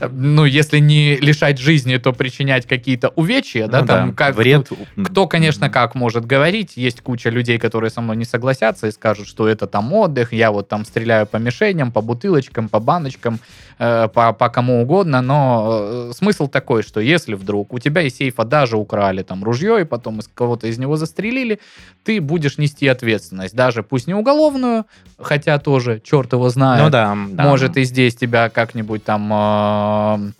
ну 0.10 0.44
если 0.44 0.78
не 0.78 1.16
лишать 1.16 1.58
жизни, 1.58 1.96
то 1.96 2.12
причинять 2.12 2.66
какие-то 2.66 3.08
увечья, 3.16 3.66
да, 3.66 3.80
Ну 3.80 3.86
там 3.86 4.14
как 4.14 4.36
Вред. 4.36 4.68
кто, 5.04 5.26
конечно, 5.26 5.70
как 5.70 5.94
может 5.94 6.26
говорить. 6.26 6.76
Есть 6.76 7.00
куча 7.00 7.30
людей, 7.30 7.58
которые 7.58 7.90
со 7.90 8.00
мной 8.00 8.16
не 8.16 8.24
согласятся 8.24 8.86
и 8.86 8.92
скажут, 8.92 9.26
что 9.26 9.48
это 9.48 9.66
там 9.66 9.92
отдых, 9.92 10.32
я 10.32 10.50
вот 10.50 10.68
там 10.68 10.84
стреляю 10.84 11.26
по 11.26 11.38
мишеням, 11.38 11.90
по 11.92 12.00
бутылочкам, 12.00 12.68
по 12.68 12.80
баночкам, 12.80 13.40
э, 13.78 14.08
по, 14.14 14.32
по 14.32 14.48
кому 14.48 14.82
угодно. 14.82 15.22
Но 15.22 15.78
э, 15.82 16.12
смысл 16.14 16.48
такой, 16.48 16.82
что 16.82 17.00
если 17.00 17.34
вдруг 17.34 17.72
у 17.72 17.78
тебя 17.78 18.02
из 18.02 18.16
сейфа 18.16 18.44
даже 18.44 18.76
украли 18.76 19.22
там 19.22 19.42
ружье 19.44 19.80
и 19.80 19.84
потом 19.84 20.20
из 20.20 20.28
кого-то 20.28 20.66
из 20.66 20.78
него 20.78 20.96
застрелили, 20.96 21.29
ты 22.04 22.20
будешь 22.20 22.58
нести 22.58 22.88
ответственность. 22.88 23.54
Даже 23.54 23.82
пусть 23.82 24.06
не 24.06 24.14
уголовную, 24.14 24.86
хотя 25.18 25.58
тоже, 25.58 26.00
черт 26.04 26.32
его 26.32 26.48
знает. 26.48 26.82
Ну 26.82 26.90
да, 26.90 27.16
да. 27.30 27.44
Может, 27.44 27.76
и 27.76 27.84
здесь 27.84 28.14
тебя 28.16 28.48
как-нибудь 28.48 29.04
там 29.04 29.30
э, 29.32 30.32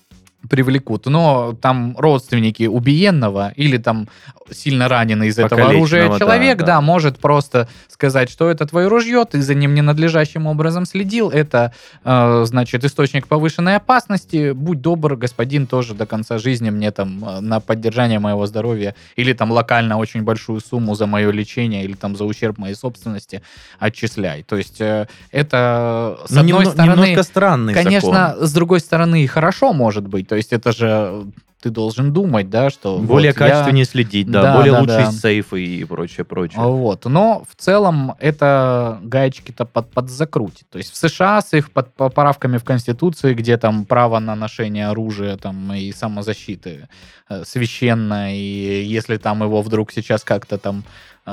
привлекут. 0.48 1.06
Но 1.06 1.54
там 1.60 1.94
родственники 1.98 2.64
убиенного 2.64 3.52
или 3.56 3.76
там 3.76 4.08
сильно 4.50 4.88
раненый 4.88 5.28
из 5.28 5.38
этого 5.38 5.68
оружия 5.68 6.18
человек, 6.18 6.58
да, 6.58 6.66
да, 6.66 6.72
да. 6.74 6.80
может 6.80 7.18
просто 7.18 7.68
сказать, 7.88 8.30
что 8.30 8.50
это 8.50 8.66
твое 8.66 8.88
ружье, 8.88 9.24
ты 9.30 9.40
за 9.42 9.54
ним 9.54 9.74
ненадлежащим 9.74 10.46
образом 10.46 10.86
следил, 10.86 11.30
это, 11.30 11.72
э, 12.04 12.44
значит, 12.46 12.84
источник 12.84 13.28
повышенной 13.28 13.76
опасности. 13.76 14.52
Будь 14.52 14.80
добр, 14.80 15.14
господин, 15.16 15.66
тоже 15.66 15.94
до 15.94 16.06
конца 16.06 16.38
жизни 16.38 16.70
мне 16.70 16.90
там 16.90 17.24
э, 17.24 17.40
на 17.40 17.60
поддержание 17.60 18.18
моего 18.18 18.46
здоровья 18.46 18.94
или 19.14 19.32
там 19.34 19.52
локально 19.52 19.98
очень 19.98 20.22
большую 20.22 20.60
сумму 20.60 20.94
за 20.94 21.06
мое 21.06 21.30
лечение 21.30 21.84
или 21.84 21.94
там 21.94 22.16
за 22.16 22.24
ущерб 22.24 22.58
моей 22.58 22.74
собственности 22.74 23.42
отчисляй. 23.78 24.42
То 24.42 24.56
есть 24.56 24.80
э, 24.80 25.06
это, 25.30 26.18
с 26.26 26.30
Ну, 26.30 26.40
одной 26.40 26.64
немно- 26.64 26.70
стороны... 26.72 27.00
немножко 27.02 27.22
странный 27.22 27.74
Конечно, 27.74 28.30
закон. 28.30 28.46
с 28.46 28.52
другой 28.52 28.80
стороны, 28.80 29.26
хорошо 29.28 29.72
может 29.72 30.08
быть. 30.08 30.26
То 30.30 30.36
есть 30.36 30.52
это 30.52 30.70
же 30.70 31.26
ты 31.60 31.70
должен 31.70 32.12
думать, 32.12 32.48
да, 32.48 32.70
что... 32.70 32.98
Более 32.98 33.32
вот 33.32 33.40
я- 33.40 33.48
качественнее 33.48 33.84
следить, 33.84 34.30
да, 34.30 34.42
Да, 34.42 34.56
более 34.56 34.72
да, 34.72 34.80
лучшие 34.80 35.04
да. 35.06 35.10
сейфы 35.10 35.64
и 35.64 35.84
прочее, 35.84 36.24
прочее. 36.24 36.60
Вот. 36.62 37.04
Но 37.04 37.42
в 37.50 37.60
целом 37.60 38.14
это 38.20 39.00
гаечки-то 39.02 39.64
под, 39.64 39.90
подзакрутит. 39.90 40.70
То 40.70 40.78
есть 40.78 40.92
в 40.92 40.96
США 40.96 41.42
с 41.42 41.52
их 41.52 41.72
под, 41.72 41.92
поправками 41.94 42.58
в 42.58 42.64
Конституции, 42.64 43.34
где 43.34 43.58
там 43.58 43.84
право 43.84 44.20
на 44.20 44.36
ношение 44.36 44.86
оружия 44.86 45.36
там, 45.36 45.74
и 45.74 45.90
самозащиты 45.90 46.88
э, 47.28 47.42
священно, 47.44 48.32
и 48.32 48.84
если 48.84 49.16
там 49.16 49.42
его 49.42 49.62
вдруг 49.62 49.90
сейчас 49.90 50.22
как-то 50.22 50.58
там 50.58 50.84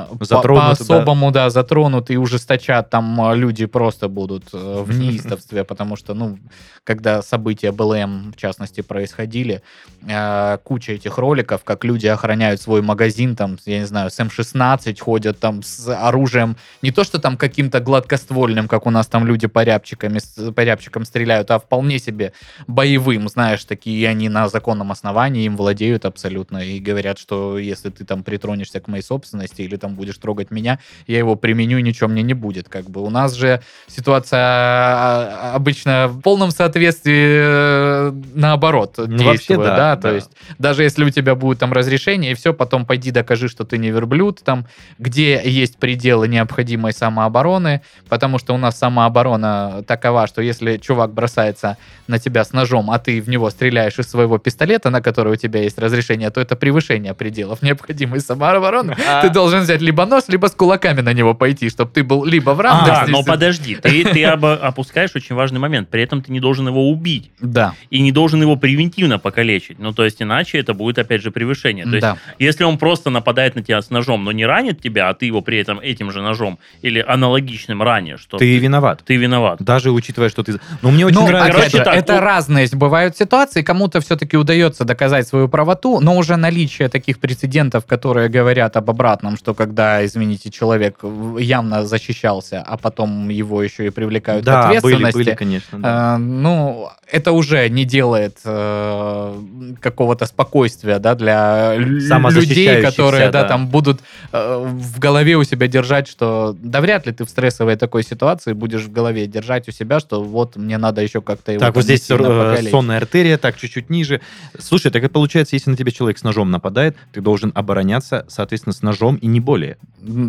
по- 0.06 0.25
Затронут, 0.25 0.77
по-особому, 0.77 1.32
да. 1.32 1.50
затронут 1.50 2.10
и 2.12 2.18
ужесточат, 2.18 2.89
там 2.89 3.20
э, 3.32 3.36
люди 3.36 3.66
просто 3.66 4.08
будут 4.10 4.44
э, 4.54 4.84
в 4.84 4.98
неистовстве, 5.00 5.63
потому 5.63 5.96
что, 5.96 6.13
ну, 6.13 6.38
когда 6.84 7.22
события 7.22 7.72
БЛМ, 7.72 8.34
в 8.34 8.38
частности, 8.38 8.82
происходили, 8.82 9.62
э, 10.08 10.58
куча 10.63 10.94
этих 10.94 11.18
роликов, 11.18 11.63
как 11.63 11.84
люди 11.86 12.08
охраняют 12.08 12.62
свой 12.62 12.82
магазин, 12.82 13.36
там, 13.36 13.58
я 13.66 13.80
не 13.80 13.86
знаю, 13.88 14.10
с 14.10 14.20
М16 14.20 15.00
ходят 15.00 15.39
там 15.39 15.63
с 15.63 15.88
оружием, 15.88 16.56
не 16.82 16.92
то, 16.92 17.04
что 17.04 17.20
там 17.20 17.38
каким-то 17.38 17.80
гладкоствольным, 17.80 18.68
как 18.68 18.86
у 18.86 18.89
нас 18.89 19.08
там 19.08 19.25
люди 19.25 19.48
по 19.48 19.63
рябчиками, 19.63 20.20
с- 20.20 20.51
по 20.54 20.62
рябчикам 20.63 21.06
стреляют, 21.06 21.51
а 21.51 21.60
вполне 21.60 22.00
себе 22.00 22.34
боевым, 22.68 23.27
знаешь, 23.30 23.63
такие 23.66 24.08
они 24.10 24.30
на 24.30 24.50
законном 24.50 24.92
основании 24.92 25.46
им 25.46 25.58
владеют 25.58 26.06
абсолютно 26.06 26.58
и 26.58 26.80
говорят, 26.80 27.18
что 27.20 27.58
если 27.58 27.89
ты 27.89 28.06
там 28.06 28.24
притронешься 28.24 28.80
к 28.80 28.88
моей 28.88 29.04
собственности 29.04 29.62
или 29.62 29.75
там 29.77 29.87
будешь 29.96 30.17
трогать 30.17 30.51
меня, 30.51 30.79
я 31.08 31.17
его 31.17 31.36
применю, 31.36 31.77
и 31.77 31.82
ничего 31.82 32.08
мне 32.10 32.24
не 32.24 32.34
будет. 32.34 32.70
Как 32.70 32.89
бы 32.89 33.01
у 33.03 33.10
нас 33.10 33.34
же 33.34 33.62
ситуация 33.88 34.39
а, 34.39 35.51
обычно 35.56 36.08
в 36.08 36.22
полном 36.22 36.51
соответствии 36.51 38.08
э, 38.08 38.12
наоборот 38.34 38.96
Ну, 38.98 39.06
действует, 39.06 39.27
вообще 39.27 39.58
да, 39.58 39.75
да, 39.75 39.96
да. 39.96 40.01
то 40.01 40.15
есть 40.15 40.32
даже 40.58 40.84
если 40.84 41.03
у 41.03 41.10
тебя 41.10 41.36
будет 41.36 41.60
там 41.60 41.74
разрешение 41.74 42.32
и 42.32 42.36
все, 42.36 42.53
потом 42.53 42.86
пойди 42.86 43.12
докажи, 43.12 43.48
что 43.50 43.63
ты 43.63 43.77
не 43.77 43.89
верблюд, 43.89 44.41
там, 44.44 44.65
где 44.98 45.41
есть 45.44 45.77
пределы 45.77 46.27
необходимой 46.27 46.94
самообороны, 46.94 47.82
потому 48.10 48.39
что 48.39 48.53
у 48.53 48.58
нас 48.58 48.77
самооборона 48.77 49.84
такова, 49.88 50.27
что 50.27 50.41
если 50.41 50.77
чувак 50.77 51.13
бросается 51.13 51.77
на 52.08 52.20
тебя 52.20 52.44
с 52.44 52.53
ножом, 52.53 52.91
а 52.91 53.00
ты 53.00 53.22
в 53.22 53.29
него 53.29 53.50
стреляешь 53.50 54.00
из 54.00 54.10
своего 54.10 54.38
пистолета, 54.38 54.89
на 54.89 55.01
который 55.01 55.34
у 55.34 55.36
тебя 55.36 55.62
есть 55.62 55.77
разрешение, 55.79 56.29
то 56.29 56.41
это 56.41 56.56
превышение 56.56 57.13
пределов 57.13 57.62
необходимой 57.62 58.20
самообороны. 58.22 58.96
Ты 59.22 59.29
должен 59.29 59.62
взять 59.62 59.76
либо 59.81 60.05
нож, 60.05 60.24
либо 60.27 60.48
с 60.48 60.51
кулаками 60.51 61.01
на 61.01 61.13
него 61.13 61.34
пойти, 61.34 61.69
чтобы 61.69 61.91
ты 61.91 62.03
был 62.03 62.25
либо 62.25 62.51
в 62.51 62.57
Да, 62.57 62.63
равности. 62.63 63.12
но 63.12 63.22
с- 63.22 63.25
подожди, 63.25 63.75
ты, 63.75 64.03
ты 64.13 64.31
оба- 64.31 64.55
опускаешь 64.55 65.12
очень 65.15 65.36
важный 65.36 65.60
момент. 65.60 65.89
При 65.89 66.01
этом 66.03 66.22
ты 66.22 66.31
не 66.31 66.39
должен 66.39 66.67
его 66.67 66.89
убить 66.89 67.31
Да, 67.41 67.74
и 67.89 68.01
не 68.01 68.12
должен 68.12 68.41
его 68.41 68.55
превентивно 68.55 69.19
покалечить. 69.19 69.79
Ну, 69.79 69.93
то 69.93 70.03
есть, 70.05 70.22
иначе 70.22 70.57
это 70.60 70.74
будет, 70.74 70.98
опять 71.00 71.22
же, 71.22 71.31
превышение. 71.31 71.86
То 71.86 71.91
есть, 71.91 72.01
да. 72.01 72.17
если 72.39 72.63
он 72.63 72.77
просто 72.77 73.10
нападает 73.10 73.55
на 73.55 73.62
тебя 73.63 73.81
с 73.81 73.89
ножом, 73.89 74.24
но 74.24 74.31
не 74.31 74.46
ранит 74.46 74.81
тебя, 74.81 75.10
а 75.10 75.13
ты 75.13 75.25
его 75.25 75.41
при 75.41 75.57
этом 75.60 75.79
этим 75.79 76.12
же 76.12 76.22
ножом 76.22 76.60
или 76.81 77.03
аналогичным 77.05 77.81
ранишь, 77.84 78.22
что 78.22 78.38
Ты 78.38 78.57
виноват. 78.57 79.01
ты 79.05 79.15
виноват. 79.15 79.62
Даже 79.62 79.91
учитывая, 79.91 80.29
что 80.29 80.43
ты... 80.43 80.60
Ну, 80.81 80.91
мне 80.91 81.05
очень 81.05 81.17
Ну, 81.19 81.27
нравится... 81.27 81.57
Короче, 81.60 81.84
так, 81.84 81.96
это 81.96 82.17
у- 82.17 82.19
разные 82.19 82.67
бывают 82.74 83.17
ситуации. 83.17 83.62
Кому-то 83.62 84.00
все-таки 84.01 84.38
удается 84.38 84.86
доказать 84.86 85.27
свою 85.27 85.48
правоту, 85.48 86.00
но 86.00 86.15
уже 86.17 86.36
наличие 86.36 86.89
таких 86.89 87.19
прецедентов, 87.19 87.86
которые 87.86 88.29
говорят 88.29 88.77
об 88.77 88.89
обратном, 88.89 89.38
что 89.38 89.53
когда, 89.58 90.06
извините, 90.06 90.50
человек 90.50 91.00
явно 91.40 91.86
защищался, 91.86 92.62
а 92.66 92.78
потом 92.78 93.30
его 93.30 93.62
еще 93.64 93.88
и 93.88 93.90
привлекают 93.90 94.44
к 94.44 94.46
Да, 94.46 94.68
были, 94.68 94.78
ответственности, 94.78 95.18
были, 95.18 95.36
конечно. 95.36 95.80
да. 95.80 96.16
э, 96.16 96.18
ну, 96.18 96.90
это 97.12 97.32
уже 97.32 97.68
не 97.70 97.84
делает 97.86 98.38
э, 98.46 99.76
какого-то 99.82 100.26
спокойствия, 100.26 101.00
да, 101.00 101.16
для 101.16 101.76
лю- 101.76 102.00
людей, 102.32 102.82
которые, 102.82 103.30
да, 103.30 103.42
да. 103.44 103.48
там 103.48 103.68
будут 103.68 104.00
э, 104.32 104.66
в 104.66 105.00
голове 105.00 105.36
у 105.36 105.44
себя 105.44 105.68
держать, 105.68 106.08
что, 106.08 106.56
да 106.60 106.82
вряд 106.82 107.06
ли 107.08 107.14
ты 107.14 107.26
в 107.26 107.30
стрессовой 107.30 107.76
такой 107.76 108.04
ситуации 108.04 108.54
будешь 108.54 108.84
в 108.84 108.92
голове 108.92 109.26
держать 109.28 109.68
у 109.68 109.72
себя, 109.72 110.00
что 110.00 110.24
вот 110.24 110.56
мне 110.56 110.78
надо 110.78 111.02
еще 111.02 111.22
как-то 111.22 111.52
его 111.52 111.60
Так, 111.60 111.76
вот 111.76 111.84
здесь 111.84 112.10
э, 112.10 112.18
покалечить. 112.18 112.72
сонная 112.72 112.98
артерия, 112.98 113.38
так, 113.38 113.58
чуть-чуть 113.58 113.90
ниже. 113.90 114.22
Слушай, 114.60 114.92
так 114.92 115.04
и 115.04 115.08
получается, 115.08 115.56
если 115.56 115.72
на 115.72 115.78
тебя 115.78 115.92
человек 115.92 116.18
с 116.18 116.24
ножом 116.24 116.52
нападает, 116.52 116.96
ты 117.14 117.22
должен 117.22 117.52
обороняться, 117.56 118.26
соответственно, 118.28 118.74
с 118.74 118.82
ножом 118.82 119.16
и 119.16 119.28
не 119.28 119.40
более. 119.48 119.77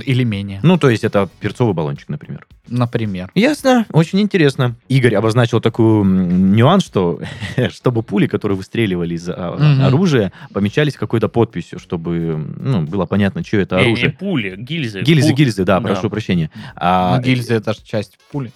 Или 0.06 0.24
менее, 0.24 0.60
Ну, 0.62 0.78
то 0.78 0.88
есть 0.90 1.04
это 1.04 1.28
перцовый 1.40 1.74
баллончик, 1.74 2.08
например. 2.08 2.46
например. 2.68 3.30
Ясно, 3.34 3.84
очень 3.92 4.20
интересно. 4.20 4.76
Игорь 4.88 5.14
обозначил 5.14 5.60
такой 5.60 6.04
нюанс, 6.04 6.84
что 6.84 7.20
чтобы 7.70 8.02
пули, 8.02 8.26
которые 8.26 8.56
выстреливали 8.56 9.14
из 9.14 9.28
а, 9.28 9.56
Мгм. 9.56 9.84
оружия, 9.84 10.32
помечались 10.54 10.94
какой-то 10.96 11.28
подписью, 11.28 11.78
чтобы 11.78 12.36
ну, 12.60 12.82
было 12.82 13.04
понятно, 13.06 13.44
что 13.44 13.58
это 13.58 13.76
Не, 13.76 13.82
не 13.82 13.86
оружие. 13.88 14.10
пули, 14.12 14.54
гильзы. 14.56 15.02
Гильзы, 15.02 15.32
Пу- 15.32 15.36
гильзы, 15.36 15.64
да, 15.64 15.80
Да. 15.80 15.88
прошу 15.88 16.08
прощения. 16.10 16.50
А, 16.74 17.16
ну, 17.16 17.22
гильзы 17.22 17.54
это 17.54 17.72
же 17.74 17.80
часть 17.84 18.18
пули. 18.32 18.50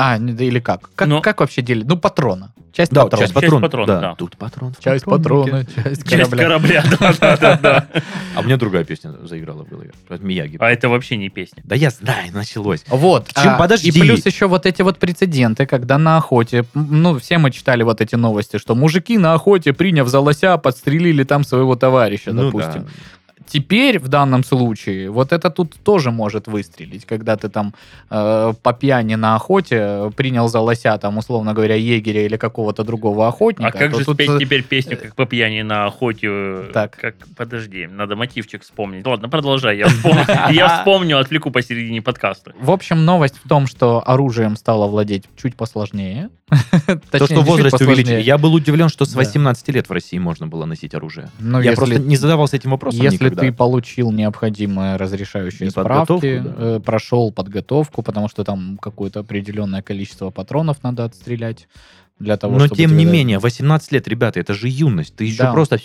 А, 0.00 0.16
не- 0.16 0.32
да 0.32 0.44
или 0.44 0.60
как? 0.60 0.90
Как, 0.94 1.08
Ну- 1.08 1.20
как 1.20 1.40
вообще 1.40 1.60
делить? 1.60 1.86
Ну, 1.88 1.96
патрона. 1.96 2.52
Часть 2.72 2.92
Да, 2.92 3.02
патрона. 3.02 3.22
часть 3.22 3.34
патрона. 3.34 3.60
патрона, 3.62 4.00
да. 4.00 4.14
Тут 4.14 4.36
патрон. 4.36 4.72
в 4.72 4.78
Часть 4.80 5.04
патрона, 5.04 5.64
часть 5.64 6.08
Часть 6.08 6.30
корабля. 6.30 6.82
корабля, 6.82 6.84
да-да-да. 7.00 7.86
А 8.36 8.40
у 8.40 8.44
меня 8.44 8.56
другая 8.56 8.84
песня 8.84 9.12
заиграла 9.24 9.64
в 9.64 9.68
голове. 9.68 9.90
От 10.08 10.22
Мияги. 10.22 10.56
А 10.60 10.70
это 10.70 10.88
вообще 10.88 11.16
не 11.16 11.28
песня. 11.30 11.62
Да 11.66 11.74
я 11.74 11.90
знаю, 11.90 12.32
началось. 12.32 12.84
Вот. 12.88 13.26
А, 13.34 13.58
подожди. 13.58 13.88
И 13.88 13.92
плюс 14.00 14.24
еще 14.24 14.46
вот 14.46 14.66
эти 14.66 14.82
вот 14.82 14.98
прецеденты, 15.00 15.66
когда 15.66 15.98
на 15.98 16.18
охоте, 16.18 16.64
ну, 16.74 17.18
все 17.18 17.38
мы 17.38 17.50
читали 17.50 17.82
вот 17.82 18.00
эти 18.00 18.14
новости, 18.14 18.58
что 18.58 18.76
мужики 18.76 19.18
на 19.18 19.34
охоте, 19.34 19.72
приняв 19.72 20.06
за 20.06 20.20
лося, 20.20 20.56
подстрелили 20.58 21.24
там 21.24 21.42
своего 21.42 21.74
товарища, 21.74 22.32
Ну 22.32 22.44
допустим. 22.46 22.86
Теперь, 23.48 23.98
в 23.98 24.08
данном 24.08 24.44
случае, 24.44 25.10
вот 25.10 25.32
это 25.32 25.50
тут 25.50 25.74
тоже 25.82 26.10
может 26.10 26.46
выстрелить, 26.46 27.06
когда 27.06 27.36
ты 27.36 27.48
там 27.48 27.74
э, 28.10 28.52
по 28.62 28.72
пьяни 28.72 29.14
на 29.14 29.36
охоте 29.36 30.12
принял 30.16 30.48
за 30.48 30.60
лося, 30.60 30.98
там, 30.98 31.16
условно 31.16 31.54
говоря, 31.54 31.74
егеря 31.74 32.26
или 32.26 32.36
какого-то 32.36 32.84
другого 32.84 33.26
охотника. 33.26 33.70
А 33.70 33.72
как 33.72 33.94
же 33.94 34.04
тут, 34.04 34.16
спеть 34.16 34.30
э, 34.30 34.38
теперь 34.38 34.62
песню, 34.62 34.98
как 34.98 35.14
по 35.14 35.24
пьяни 35.24 35.62
на 35.62 35.86
охоте? 35.86 36.28
э, 36.30 36.70
Так. 36.74 36.96
Как... 36.96 37.14
Подожди, 37.36 37.86
надо 37.86 38.16
мотивчик 38.16 38.62
вспомнить. 38.62 39.06
Ладно, 39.06 39.28
продолжай. 39.28 39.78
Я 39.78 39.88
вспомню, 39.88 40.24
я 40.50 40.78
вспомню, 40.78 41.18
отвлеку 41.18 41.50
посередине 41.50 42.02
подкаста. 42.02 42.52
В 42.60 42.70
общем, 42.70 43.04
новость 43.04 43.40
в 43.42 43.48
том, 43.48 43.66
что 43.66 44.02
оружием 44.04 44.56
стало 44.56 44.86
владеть 44.86 45.24
чуть 45.36 45.56
посложнее. 45.56 46.28
То, 47.10 47.26
что 47.26 47.42
возраст 47.42 47.80
увеличили. 47.80 48.20
Я 48.20 48.38
был 48.38 48.54
удивлен, 48.54 48.88
что 48.88 49.04
с 49.04 49.12
Да. 49.12 49.18
18 49.18 49.68
лет 49.68 49.88
в 49.88 49.92
России 49.92 50.18
можно 50.18 50.46
было 50.46 50.64
носить 50.64 50.94
оружие. 50.94 51.30
Ну, 51.38 51.60
я 51.60 51.72
просто 51.72 51.98
не 51.98 52.16
задавался 52.16 52.56
этим 52.56 52.70
вопросом 52.70 53.02
Если 53.02 53.28
ты 53.30 53.52
получил 53.52 54.12
необходимые 54.12 54.96
разрешающие 54.96 55.70
справки, 55.70 56.42
э, 56.44 56.80
прошел 56.84 57.32
подготовку, 57.32 58.02
потому 58.02 58.28
что 58.28 58.44
там 58.44 58.78
какое-то 58.80 59.20
определенное 59.20 59.82
количество 59.82 60.30
патронов 60.30 60.82
надо 60.82 61.04
отстрелять 61.04 61.68
для 62.18 62.36
того, 62.36 62.58
Но 62.58 62.68
тем 62.68 62.96
не 62.96 63.04
менее, 63.04 63.38
18 63.38 63.92
лет, 63.92 64.08
ребята, 64.08 64.40
это 64.40 64.54
же 64.54 64.68
юность. 64.68 65.14
Ты 65.14 65.24
еще 65.24 65.52
просто 65.52 65.78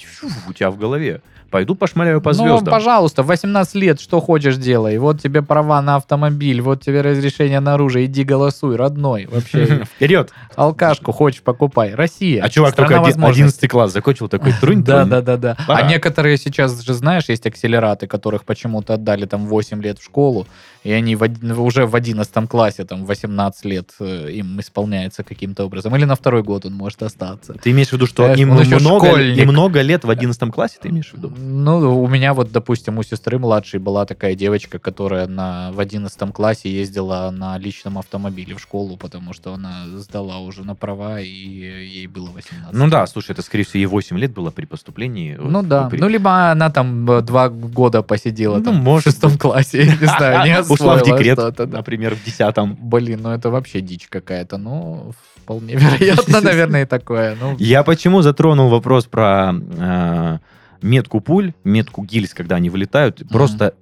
у 0.48 0.54
тебя 0.54 0.72
в 0.72 0.78
голове. 0.78 1.22
Пойду 1.54 1.76
пошмаляю 1.76 2.20
по 2.20 2.32
Ну, 2.32 2.34
звездам. 2.48 2.72
пожалуйста, 2.74 3.22
в 3.22 3.28
18 3.28 3.76
лет 3.76 4.02
что 4.02 4.20
хочешь 4.20 4.58
делай. 4.58 4.98
Вот 4.98 5.22
тебе 5.22 5.44
права 5.44 5.80
на 5.84 5.98
автомобиль, 5.98 6.60
вот 6.62 6.82
тебе 6.84 7.02
разрешение 7.02 7.60
на 7.60 7.76
оружие. 7.76 8.08
Иди 8.08 8.24
голосуй, 8.24 8.76
родной. 8.76 9.28
Вообще, 9.28 9.84
Вперед! 9.96 10.32
алкашку 10.56 11.12
хочешь 11.12 11.44
покупай. 11.44 11.94
Россия. 11.94 12.42
А 12.44 12.50
чувак 12.50 12.76
только 12.76 12.96
оди- 12.96 13.04
возможностей. 13.04 13.42
11 13.44 13.70
класс 13.70 13.94
закончил, 13.94 14.28
такой 14.30 14.52
трунь 14.60 14.84
Да, 14.84 15.06
да, 15.06 15.22
да, 15.22 15.38
да. 15.38 15.56
А 15.68 15.84
некоторые 15.84 16.38
сейчас 16.38 16.82
же, 16.82 16.94
знаешь, 16.96 17.26
есть 17.30 17.46
акселераты, 17.46 18.08
которых 18.08 18.46
почему-то 18.46 18.96
отдали 18.96 19.26
там 19.28 19.46
8 19.46 19.80
лет 19.84 20.00
в 20.00 20.04
школу, 20.04 20.48
и 20.84 20.92
они 20.92 21.16
од- 21.16 21.44
уже 21.44 21.86
в 21.86 21.96
11 21.96 22.48
классе, 22.48 22.84
там, 22.84 23.06
18 23.06 23.66
лет 23.66 23.92
э, 24.00 24.32
им 24.32 24.60
исполняется 24.60 25.24
каким-то 25.24 25.66
образом. 25.66 25.96
Или 25.96 26.06
на 26.06 26.16
второй 26.16 26.42
год 26.42 26.66
он 26.66 26.74
может 26.74 27.04
остаться. 27.04 27.54
Ты 27.62 27.70
имеешь 27.70 27.90
в 27.90 27.94
виду, 27.94 28.08
что 28.08 28.34
им 28.34 28.50
много, 28.50 29.22
им 29.22 29.50
много 29.50 29.82
лет 29.82 30.04
в 30.04 30.10
11 30.10 30.52
классе, 30.52 30.78
ты 30.82 30.90
имеешь 30.90 31.12
в 31.12 31.18
виду? 31.18 31.32
Ну, 31.46 32.02
у 32.02 32.08
меня 32.08 32.34
вот, 32.34 32.52
допустим, 32.52 32.98
у 32.98 33.04
сестры 33.04 33.38
младшей 33.38 33.80
была 33.80 34.06
такая 34.06 34.34
девочка, 34.34 34.80
которая 34.80 35.28
на, 35.28 35.72
в 35.74 35.80
11 35.80 36.34
классе 36.34 36.72
ездила 36.72 37.30
на 37.32 37.58
личном 37.58 37.98
автомобиле 37.98 38.56
в 38.56 38.60
школу, 38.62 38.96
потому 38.96 39.34
что 39.34 39.54
она 39.54 39.84
сдала 39.98 40.40
уже 40.40 40.64
на 40.64 40.74
права, 40.74 41.20
и 41.20 41.28
ей 41.28 42.08
было 42.08 42.30
18. 42.30 42.74
Ну 42.74 42.88
да, 42.88 43.06
слушай, 43.08 43.32
это, 43.32 43.42
скорее 43.42 43.66
всего, 43.66 43.80
ей 43.80 43.86
8 43.88 44.18
лет 44.18 44.34
было 44.34 44.52
при 44.52 44.66
поступлении. 44.66 45.36
Ну 45.38 45.60
Вот, 45.60 45.68
да. 45.68 45.90
при- 45.90 46.00
Ну, 46.00 46.08
либо 46.08 46.52
она 46.52 46.70
там 46.70 47.10
э, 47.12 47.22
два 47.22 47.50
года 47.50 48.02
посидела 48.04 48.60
Ну, 48.60 48.64
там, 48.64 48.76
может 48.76 49.08
в 49.08 49.10
шестом 49.12 49.38
классе, 49.38 49.84
я 49.84 49.96
не 49.96 50.06
знаю, 50.06 50.46
не 50.46 50.62
Ушла 50.74 50.96
в 50.98 51.04
декрет, 51.04 51.40
например, 51.60 52.16
в 52.16 52.24
10 52.24 52.56
Блин, 52.80 53.20
ну 53.22 53.32
это 53.32 53.50
вообще 53.50 53.82
дичь 53.82 54.08
какая-то, 54.08 54.58
ну, 54.58 55.12
вполне 55.44 55.76
вероятно, 55.76 56.42
наверное, 56.42 56.84
и 56.84 56.86
такое. 56.86 57.36
Ну, 57.40 57.56
Я 57.60 57.84
почему 57.84 58.22
затронул 58.22 58.70
вопрос 58.70 59.06
про 59.06 59.54
э, 59.54 60.38
метку 60.84 61.22
пуль, 61.22 61.54
метку 61.64 62.04
гильз, 62.04 62.34
когда 62.34 62.58
они 62.58 62.70
вылетают? 62.70 63.24
Просто 63.30 63.74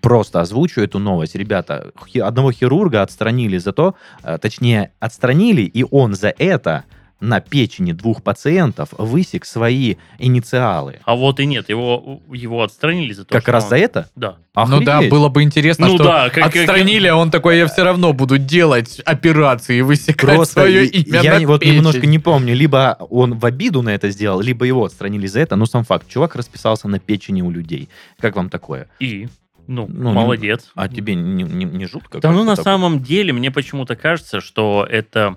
просто 0.00 0.40
озвучу 0.40 0.82
эту 0.82 1.00
новость. 1.00 1.34
Ребята, 1.34 1.90
одного 2.22 2.52
хирурга 2.52 3.02
отстранили 3.02 3.58
за 3.58 3.72
то, 3.72 3.96
э, 4.22 4.38
точнее, 4.38 4.92
отстранили, 5.00 5.62
и 5.62 5.84
он 5.90 6.14
за 6.14 6.32
это 6.38 6.84
на 7.18 7.40
печени 7.40 7.92
двух 7.92 8.22
пациентов 8.22 8.90
высек 8.98 9.46
свои 9.46 9.94
инициалы. 10.18 11.00
А 11.04 11.14
вот 11.14 11.40
и 11.40 11.46
нет, 11.46 11.70
его, 11.70 12.20
его 12.30 12.62
отстранили 12.62 13.12
за 13.14 13.24
то, 13.24 13.32
Как 13.32 13.42
что 13.44 13.52
раз 13.52 13.64
он- 13.64 13.70
за 13.70 13.76
это? 13.78 14.10
Да. 14.16 14.36
ну 14.54 14.80
да, 14.82 14.96
Охренеть. 14.96 15.10
было 15.10 15.28
бы 15.30 15.42
интересно, 15.42 15.86
Ну 15.86 15.94
что 15.94 16.04
да, 16.04 16.28
как- 16.30 16.44
как- 16.52 16.56
отстранили, 16.56 17.06
а 17.06 17.16
он 17.16 17.30
такой, 17.30 17.56
я 17.56 17.66
все 17.68 17.84
равно 17.84 18.12
буду 18.12 18.36
делать 18.36 19.00
операции 19.06 19.78
и 19.78 19.82
высекать 19.82 20.36
Просто 20.36 20.52
свое 20.60 20.84
и- 20.86 21.02
имя 21.08 21.22
я 21.22 21.38
на 21.40 21.46
вот 21.46 21.60
печень. 21.62 21.76
немножко 21.76 22.06
не 22.06 22.18
помню, 22.18 22.54
либо 22.54 22.98
он 23.10 23.38
в 23.38 23.46
обиду 23.46 23.80
на 23.80 23.90
это 23.94 24.10
сделал, 24.10 24.40
либо 24.42 24.66
его 24.66 24.84
отстранили 24.84 25.26
за 25.26 25.40
это, 25.40 25.56
но 25.56 25.64
сам 25.64 25.84
факт, 25.84 26.06
чувак 26.08 26.36
расписался 26.36 26.86
на 26.86 26.98
печени 26.98 27.40
у 27.40 27.50
людей. 27.50 27.88
Как 28.20 28.36
вам 28.36 28.50
такое? 28.50 28.88
И, 29.00 29.28
ну, 29.66 29.86
Ну, 29.88 30.12
молодец. 30.12 30.70
А 30.74 30.86
тебе 30.88 31.14
не, 31.14 31.44
не- 31.44 31.64
не 31.64 31.86
жутко? 31.86 32.20
Да 32.20 32.30
ну 32.30 32.44
на 32.44 32.56
так? 32.56 32.64
самом 32.64 33.02
деле 33.02 33.32
мне 33.32 33.50
почему-то 33.50 33.96
кажется, 33.96 34.40
что 34.42 34.86
это... 34.88 35.36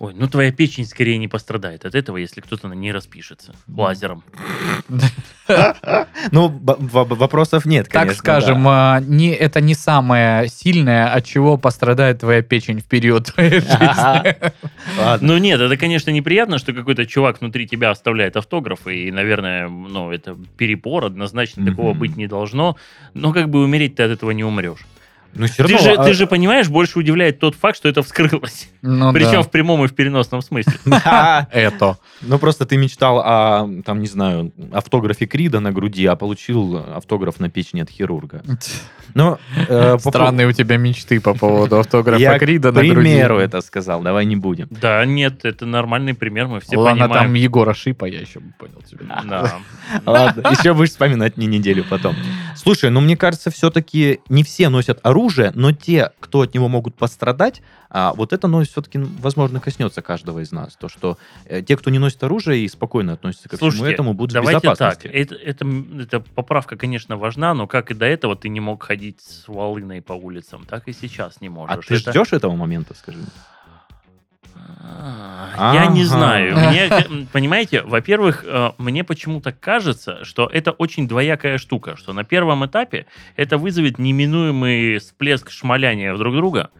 Ой, 0.00 0.14
ну 0.16 0.28
твоя 0.28 0.50
печень 0.50 0.86
скорее 0.86 1.18
не 1.18 1.28
пострадает 1.28 1.84
от 1.84 1.94
этого, 1.94 2.16
если 2.16 2.40
кто-то 2.40 2.68
на 2.68 2.72
ней 2.72 2.90
распишется 2.90 3.54
лазером. 3.68 4.24
Ну, 6.32 6.48
вопросов 6.48 7.66
нет, 7.66 7.84
Так 7.84 7.92
конечно. 8.04 8.18
скажем, 8.18 8.64
да. 8.64 8.94
а, 8.96 9.00
не, 9.00 9.30
это 9.30 9.60
не 9.60 9.74
самое 9.74 10.48
сильное, 10.48 11.12
от 11.12 11.26
чего 11.26 11.58
пострадает 11.58 12.20
твоя 12.20 12.40
печень 12.40 12.80
в 12.80 12.86
период 12.86 13.26
твоей 13.26 13.50
жизни. 13.60 14.36
Ну 15.20 15.36
нет, 15.36 15.60
это, 15.60 15.76
конечно, 15.76 16.10
неприятно, 16.10 16.56
что 16.56 16.72
какой-то 16.72 17.04
чувак 17.04 17.42
внутри 17.42 17.66
тебя 17.66 17.90
оставляет 17.90 18.36
автографы, 18.36 18.96
и, 18.96 19.12
наверное, 19.12 19.68
ну, 19.68 20.10
это 20.10 20.34
перепор, 20.56 21.04
однозначно 21.04 21.66
такого 21.66 21.92
быть 21.92 22.16
не 22.16 22.26
должно, 22.26 22.78
но 23.12 23.34
как 23.34 23.50
бы 23.50 23.62
умереть 23.62 23.96
ты 23.96 24.04
от 24.04 24.12
этого 24.12 24.30
не 24.30 24.44
умрешь. 24.44 24.80
Ну, 25.34 25.46
все 25.46 25.64
Ты 25.64 25.74
равно... 25.74 25.78
же, 25.78 25.92
а- 25.92 26.04
ты 26.04 26.12
же 26.14 26.26
понимаешь, 26.26 26.68
больше 26.68 26.98
удивляет 26.98 27.38
тот 27.38 27.54
факт, 27.54 27.76
что 27.76 27.88
это 27.88 28.02
вскрылось. 28.02 28.68
Ну 28.82 29.12
Причем 29.14 29.32
да. 29.32 29.42
в 29.42 29.50
прямом 29.50 29.84
и 29.84 29.88
в 29.88 29.94
переносном 29.94 30.42
смысле. 30.42 30.72
Это. 31.52 31.98
Ну, 32.20 32.38
просто 32.38 32.66
ты 32.66 32.76
мечтал 32.76 33.20
о, 33.20 33.68
там, 33.84 34.00
не 34.00 34.08
знаю, 34.08 34.52
автографе 34.72 35.26
Крида 35.26 35.60
на 35.60 35.72
груди, 35.72 36.04
а 36.06 36.16
получил 36.16 36.76
автограф 36.94 37.38
на 37.40 37.48
печени 37.48 37.80
от 37.80 37.90
хирурга. 37.90 38.42
Но, 39.14 39.38
э, 39.68 39.98
по 40.04 40.10
Странные 40.10 40.46
у 40.46 40.52
тебя 40.52 40.76
мечты 40.76 41.20
по 41.20 41.34
поводу 41.34 41.74
Я 41.76 41.80
автографа 41.80 42.38
Крида 42.38 42.70
к 42.70 42.74
на 42.74 42.80
груди. 42.80 42.94
примеру 42.94 43.38
это 43.38 43.60
сказал, 43.60 44.02
давай 44.02 44.24
не 44.24 44.36
будем. 44.36 44.68
Да, 44.70 45.04
нет, 45.04 45.44
это 45.44 45.66
нормальный 45.66 46.14
пример, 46.14 46.46
мы 46.46 46.60
все 46.60 46.76
Ладно, 46.76 47.04
там 47.04 47.10
понимаем. 47.10 47.34
Егора 47.34 47.74
Шипа, 47.74 48.06
я 48.06 48.20
еще 48.20 48.40
бы 48.40 48.52
понял 48.58 48.82
тебя. 48.88 49.22
Да. 49.24 49.58
Ладно, 50.06 50.40
еще 50.50 50.74
будешь 50.74 50.90
вспоминать 50.90 51.36
мне 51.36 51.46
неделю 51.46 51.84
потом. 51.88 52.14
Слушай, 52.56 52.90
ну 52.90 53.00
мне 53.00 53.16
кажется, 53.16 53.50
все-таки 53.50 54.20
не 54.28 54.44
все 54.44 54.68
носят 54.68 55.00
оружие, 55.02 55.52
но 55.54 55.72
те, 55.72 56.12
кто 56.20 56.42
от 56.42 56.54
него 56.54 56.68
могут 56.68 56.94
пострадать, 56.94 57.62
а, 57.92 58.14
вот 58.14 58.32
это, 58.32 58.46
ну, 58.46 58.62
все-таки, 58.62 59.00
возможно, 59.18 59.58
коснется 59.58 60.00
каждого 60.00 60.38
из 60.38 60.52
нас. 60.52 60.76
То, 60.76 60.88
что 60.88 61.18
э, 61.46 61.60
те, 61.60 61.76
кто 61.76 61.90
не 61.90 61.98
носит 61.98 62.22
оружие 62.22 62.64
и 62.64 62.68
спокойно 62.68 63.14
относятся 63.14 63.48
ко 63.48 63.56
всему 63.56 63.84
этому, 63.84 64.14
будут 64.14 64.30
в 64.30 64.34
давайте 64.34 64.60
так. 64.60 64.74
безопасности. 64.74 65.08
Это, 65.08 65.34
это, 65.34 65.66
это 65.98 66.20
поправка, 66.20 66.76
конечно, 66.76 67.16
важна, 67.16 67.52
но 67.52 67.66
как 67.66 67.90
и 67.90 67.94
до 67.94 68.06
этого 68.06 68.36
ты 68.36 68.48
не 68.48 68.60
мог 68.60 68.84
ходить 68.84 68.99
с 69.20 69.48
волыной 69.48 70.02
по 70.02 70.12
улицам, 70.12 70.64
так 70.66 70.88
и 70.88 70.92
сейчас 70.92 71.40
не 71.40 71.48
можешь. 71.48 71.76
А 71.76 71.80
ты 71.80 71.94
Это- 71.96 72.10
ждешь 72.12 72.32
этого 72.32 72.54
момента, 72.56 72.94
скажи? 72.94 73.18
А, 74.82 75.72
Я 75.74 75.86
не 75.86 76.04
знаю. 76.04 76.54
Мне, 76.68 76.86
м, 76.88 77.26
понимаете, 77.32 77.82
во-первых, 77.82 78.44
э, 78.46 78.72
мне 78.78 79.04
почему-то 79.04 79.52
кажется, 79.52 80.24
что 80.24 80.46
это 80.46 80.72
очень 80.72 81.06
двоякая 81.08 81.58
штука, 81.58 81.96
что 81.96 82.12
на 82.12 82.24
первом 82.24 82.64
этапе 82.66 83.06
это 83.36 83.58
вызовет 83.58 83.98
неминуемый 83.98 84.98
всплеск 84.98 85.50
шмаляния 85.50 86.16
друг 86.16 86.34
друга, 86.34 86.70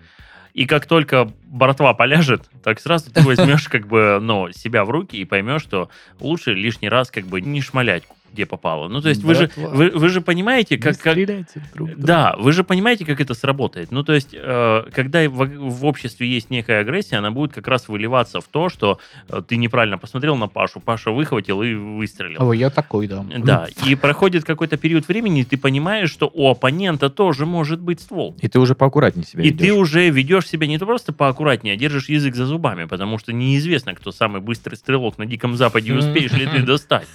и 0.53 0.67
как 0.67 0.87
только 0.87 1.31
братва 1.45 1.95
поляжет, 1.95 2.49
так 2.65 2.81
сразу 2.81 3.13
ты 3.13 3.21
возьмешь 3.27 3.69
как 3.69 3.87
бы, 3.87 4.19
ну, 4.21 4.51
себя 4.53 4.85
в 4.85 4.91
руки 4.91 5.17
и 5.17 5.25
поймешь, 5.25 5.63
что 5.63 5.91
лучше 6.19 6.53
лишний 6.55 6.89
раз 6.89 7.11
как 7.11 7.25
бы 7.27 7.41
не 7.41 7.61
шмалять 7.61 8.05
где 8.33 8.47
попало. 8.47 8.89
Ну, 8.89 9.01
то 9.01 9.09
есть 9.09 9.23
вы 9.23 9.35
же, 9.35 9.51
вы, 9.57 9.91
вы 9.91 10.09
же 10.09 10.21
понимаете, 10.21 10.79
как, 10.79 10.99
как, 10.99 11.17
друг 11.17 11.47
друга. 11.75 11.95
да, 11.97 12.35
вы 12.39 12.53
же 12.53 12.65
понимаете, 12.65 13.05
как 13.05 13.21
это 13.21 13.35
сработает. 13.35 13.91
Ну, 13.91 14.03
то 14.03 14.13
есть, 14.13 14.31
э, 14.33 14.85
когда 14.93 15.29
в, 15.29 15.47
в 15.47 15.85
обществе 15.85 16.29
есть 16.29 16.51
некая 16.51 16.81
агрессия, 16.81 17.17
она 17.17 17.31
будет 17.31 17.53
как 17.53 17.69
раз 17.69 17.89
выливаться 17.89 18.41
в 18.41 18.49
то, 18.49 18.69
что 18.69 18.99
э, 19.29 19.43
ты 19.47 19.57
неправильно 19.57 19.99
посмотрел 19.99 20.37
на 20.37 20.49
Пашу, 20.49 20.81
Паша 20.81 21.11
выхватил 21.11 21.63
и 21.63 21.75
выстрелил. 21.75 22.43
Ой, 22.43 22.59
я 22.59 22.71
такой, 22.71 23.07
да. 23.07 23.25
Да, 23.39 23.67
и 23.87 23.95
проходит 23.95 24.45
какой-то 24.45 24.77
период 24.77 25.09
времени, 25.09 25.41
и 25.41 25.45
ты 25.45 25.57
понимаешь, 25.57 26.11
что 26.11 26.31
у 26.33 26.49
оппонента 26.49 27.11
тоже 27.11 27.47
может 27.47 27.81
быть 27.81 28.01
ствол. 28.01 28.37
И 28.41 28.49
ты 28.49 28.59
уже 28.59 28.75
поаккуратнее 28.75 29.27
себя 29.27 29.43
И 29.43 29.47
ведешь. 29.47 29.67
ты 29.67 29.73
уже 29.73 30.09
ведешь 30.11 30.47
себя 30.47 30.67
не 30.67 30.79
то 30.79 30.87
просто 30.87 31.13
поаккуратнее, 31.13 31.75
а 31.75 31.77
держишь 31.77 32.09
язык 32.09 32.35
за 32.35 32.47
зубами, 32.47 32.85
потому 32.85 33.19
что 33.19 33.33
неизвестно, 33.33 33.95
кто 33.95 34.13
самый 34.13 34.41
быстрый 34.41 34.75
стрелок 34.75 35.19
на 35.19 35.27
Диком 35.27 35.57
Западе, 35.57 35.93
и 35.93 35.93
успеешь 35.97 36.33
ли 36.33 36.47
ты 36.47 36.63
достать. 36.63 37.07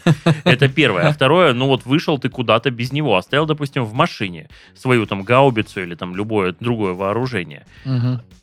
Это 0.43 0.67
первое. 0.67 1.04
А 1.09 1.13
второе, 1.13 1.53
ну 1.53 1.67
вот 1.67 1.85
вышел 1.85 2.17
ты 2.17 2.29
куда-то 2.29 2.71
без 2.71 2.91
него, 2.91 3.15
оставил, 3.15 3.45
допустим, 3.45 3.83
в 3.83 3.93
машине 3.93 4.49
свою 4.75 5.05
там 5.05 5.23
гаубицу 5.23 5.81
или 5.81 5.95
там 5.95 6.15
любое 6.15 6.55
другое 6.59 6.93
вооружение. 6.93 7.65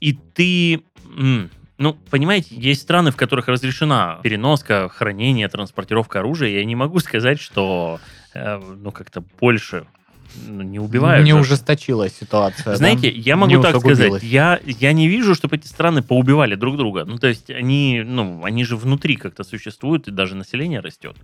И 0.01 0.13
ты... 0.35 0.83
Ну, 1.79 1.95
понимаете, 2.11 2.55
есть 2.55 2.83
страны, 2.83 3.11
в 3.11 3.17
которых 3.17 3.49
разрешена 3.49 4.21
переноска, 4.23 4.89
хранение, 4.89 5.49
транспортировка 5.49 6.21
оружия. 6.21 6.51
Я 6.51 6.65
не 6.65 6.77
могу 6.77 7.01
сказать, 7.01 7.41
что 7.41 7.99
э, 8.35 8.61
ну 8.77 8.93
как-то 8.93 9.25
больше 9.41 9.85
ну, 10.47 10.63
не 10.63 10.79
убивают. 10.79 11.25
Не 11.25 11.33
же. 11.33 11.39
ужесточилась 11.39 12.17
ситуация. 12.17 12.65
да? 12.65 12.77
Знаете, 12.77 13.11
я 13.11 13.35
Не 13.35 13.41
могу 13.41 13.63
так 13.63 13.79
сказать, 13.81 14.23
я, 14.23 14.61
я 14.65 14.93
не 14.93 15.09
вижу, 15.09 15.35
чтобы 15.35 15.57
эти 15.57 15.67
страны 15.67 16.03
поубивали 16.03 16.55
друг 16.55 16.77
друга. 16.77 17.05
Ну, 17.05 17.19
то 17.19 17.27
есть 17.27 17.51
они, 17.51 18.03
ну, 18.05 18.45
они 18.45 18.65
же 18.65 18.77
внутри 18.77 19.17
как-то 19.17 19.45
существуют, 19.45 20.09
и 20.09 20.11
даже 20.11 20.35
население 20.35 20.81
растет. 20.81 21.17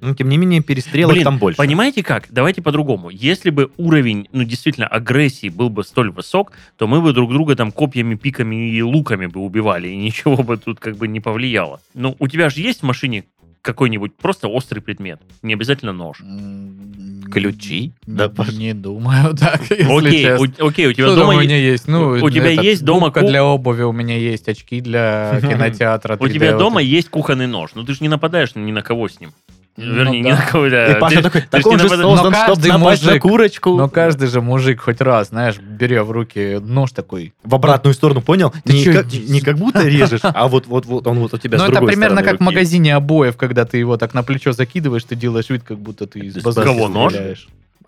Ну, 0.00 0.14
тем 0.14 0.28
не 0.28 0.36
менее, 0.36 0.60
перестрелок 0.60 1.14
Блин, 1.14 1.24
там 1.24 1.38
больше. 1.38 1.56
Понимаете 1.56 2.02
как? 2.02 2.26
Давайте 2.30 2.62
по-другому. 2.62 3.10
Если 3.10 3.50
бы 3.50 3.70
уровень, 3.76 4.28
ну, 4.32 4.44
действительно, 4.44 4.86
агрессии 4.86 5.48
был 5.48 5.70
бы 5.70 5.82
столь 5.84 6.10
высок, 6.10 6.52
то 6.76 6.86
мы 6.86 7.00
бы 7.00 7.12
друг 7.12 7.32
друга 7.32 7.56
там 7.56 7.72
копьями, 7.72 8.14
пиками 8.14 8.70
и 8.70 8.82
луками 8.82 9.26
бы 9.26 9.40
убивали, 9.40 9.88
и 9.88 9.96
ничего 9.96 10.42
бы 10.42 10.56
тут 10.56 10.78
как 10.80 10.96
бы 10.96 11.08
не 11.08 11.20
повлияло. 11.20 11.80
Ну, 11.94 12.16
у 12.18 12.28
тебя 12.28 12.50
же 12.50 12.60
есть 12.60 12.80
в 12.80 12.84
машине 12.84 13.24
какой-нибудь 13.64 14.14
просто 14.16 14.46
острый 14.46 14.80
предмет, 14.80 15.20
не 15.42 15.54
обязательно 15.54 15.94
нож. 15.94 16.18
Ключи? 17.32 17.94
Не, 18.06 18.28
Да, 18.28 18.30
не 18.52 18.74
думаю 18.74 19.34
так, 19.40 19.62
если 19.70 19.84
Окей, 19.84 20.22
честно. 20.22 20.64
у, 20.64 20.68
окей, 20.68 20.86
у 20.86 20.92
тебя 20.92 21.06
Что 21.06 21.16
дома 21.16 21.34
у 21.34 21.40
меня 21.40 21.56
есть? 21.56 21.88
Ну, 21.88 22.10
у 22.10 22.30
тебя 22.30 22.52
этот, 22.52 22.64
есть 22.64 22.84
дома 22.84 23.06
губка 23.06 23.20
ку- 23.20 23.26
для 23.26 23.42
обуви, 23.42 23.82
у 23.82 23.92
меня 23.92 24.18
есть 24.18 24.48
очки 24.48 24.82
для 24.82 25.38
кинотеатра. 25.42 26.16
У 26.20 26.26
3D, 26.26 26.32
тебя 26.32 26.56
дома 26.58 26.82
есть 26.82 27.08
кухонный 27.08 27.46
нож, 27.46 27.70
но 27.74 27.84
ты 27.84 27.94
же 27.94 28.00
не 28.02 28.08
нападаешь 28.08 28.54
ни 28.54 28.70
на 28.70 28.82
кого 28.82 29.08
с 29.08 29.18
ним. 29.18 29.32
Ну 29.76 29.92
Вернее, 29.92 30.20
ни 30.20 30.30
да. 30.30 30.36
на 30.36 30.46
кого. 30.46 30.68
да. 30.68 30.92
И 30.96 31.00
Паша 31.00 31.16
Ты- 31.16 31.22
такой, 31.22 31.40
ты 31.40 31.46
так 31.50 31.64
не 31.66 31.72
он 31.72 31.78
же 31.80 31.88
создан, 31.88 32.02
Но 32.06 32.16
чтобы 32.16 32.30
каждый 32.32 32.68
напасть 32.72 33.02
на 33.04 33.08
мужик- 33.10 33.22
курочку. 33.22 33.76
Но 33.76 33.88
каждый 33.88 34.28
же 34.28 34.40
мужик 34.40 34.80
хоть 34.80 35.00
раз, 35.00 35.28
знаешь, 35.30 35.58
беря 35.58 36.04
в 36.04 36.12
руки 36.12 36.58
нож 36.62 36.92
такой. 36.92 37.34
В 37.42 37.54
обратную 37.56 37.92
сторону, 37.94 38.20
понял? 38.22 38.52
Ты 38.64 38.72
Не 38.72 38.84
чё, 38.84 38.92
как, 38.92 39.12
не 39.12 39.40
как 39.40 39.58
будто 39.58 39.82
режешь, 39.84 40.20
а 40.22 40.46
вот, 40.46 40.68
вот, 40.68 40.86
вот 40.86 41.06
он 41.08 41.18
вот 41.18 41.34
у 41.34 41.38
тебя 41.38 41.58
Ну, 41.58 41.64
это 41.64 41.80
примерно 41.82 42.22
как 42.22 42.34
в 42.36 42.40
руки. 42.40 42.44
магазине 42.44 42.94
обоев, 42.94 43.36
когда 43.36 43.64
ты 43.64 43.78
его 43.78 43.96
так 43.96 44.14
на 44.14 44.22
плечо 44.22 44.52
закидываешь, 44.52 45.02
ты 45.04 45.16
делаешь 45.16 45.50
вид, 45.50 45.64
как 45.64 45.78
будто 45.78 46.06
ты 46.06 46.20
из 46.20 46.36
базара 46.40 46.66
кого, 46.66 46.86
нож? 46.88 47.14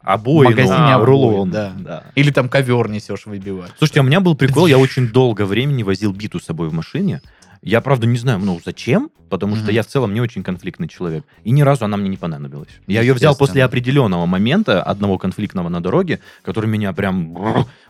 Обои, 0.03 0.47
В 0.47 0.51
магазине 0.51 0.77
ну, 0.79 0.93
обои, 0.95 1.05
рулон. 1.07 1.51
да. 1.51 2.03
Или 2.17 2.31
там 2.31 2.49
ковер 2.49 2.89
несешь 2.89 3.27
выбивать. 3.27 3.71
Слушайте, 3.79 4.01
а 4.01 4.03
у 4.03 4.07
меня 4.07 4.21
был 4.21 4.35
прикол, 4.37 4.67
я 4.67 4.79
очень 4.79 5.09
долго 5.09 5.45
времени 5.45 5.83
возил 5.85 6.13
биту 6.13 6.39
с 6.41 6.45
собой 6.45 6.69
в 6.69 6.73
машине. 6.73 7.21
Я, 7.67 7.81
правда, 7.81 8.07
не 8.07 8.17
знаю, 8.17 8.39
ну, 8.39 8.61
зачем, 8.65 9.11
потому 9.29 9.57
что 9.57 9.65
Мгм. 9.67 9.75
я 9.75 9.83
в 9.83 9.87
целом 9.87 10.15
не 10.15 10.21
очень 10.21 10.45
конфликтный 10.45 10.87
человек. 10.87 11.25
И 11.43 11.51
ни 11.51 11.63
разу 11.63 11.85
она 11.85 11.97
мне 11.97 12.09
не 12.09 12.17
понадобилась. 12.17 12.69
Я 12.87 13.01
ее 13.01 13.13
взял 13.13 13.37
после 13.37 13.65
определенного 13.65 14.25
момента, 14.25 14.81
одного 14.85 15.19
конфликтного 15.19 15.69
на 15.69 15.83
дороге, 15.83 16.21
который 16.45 16.67
меня 16.71 16.93
прям 16.93 17.37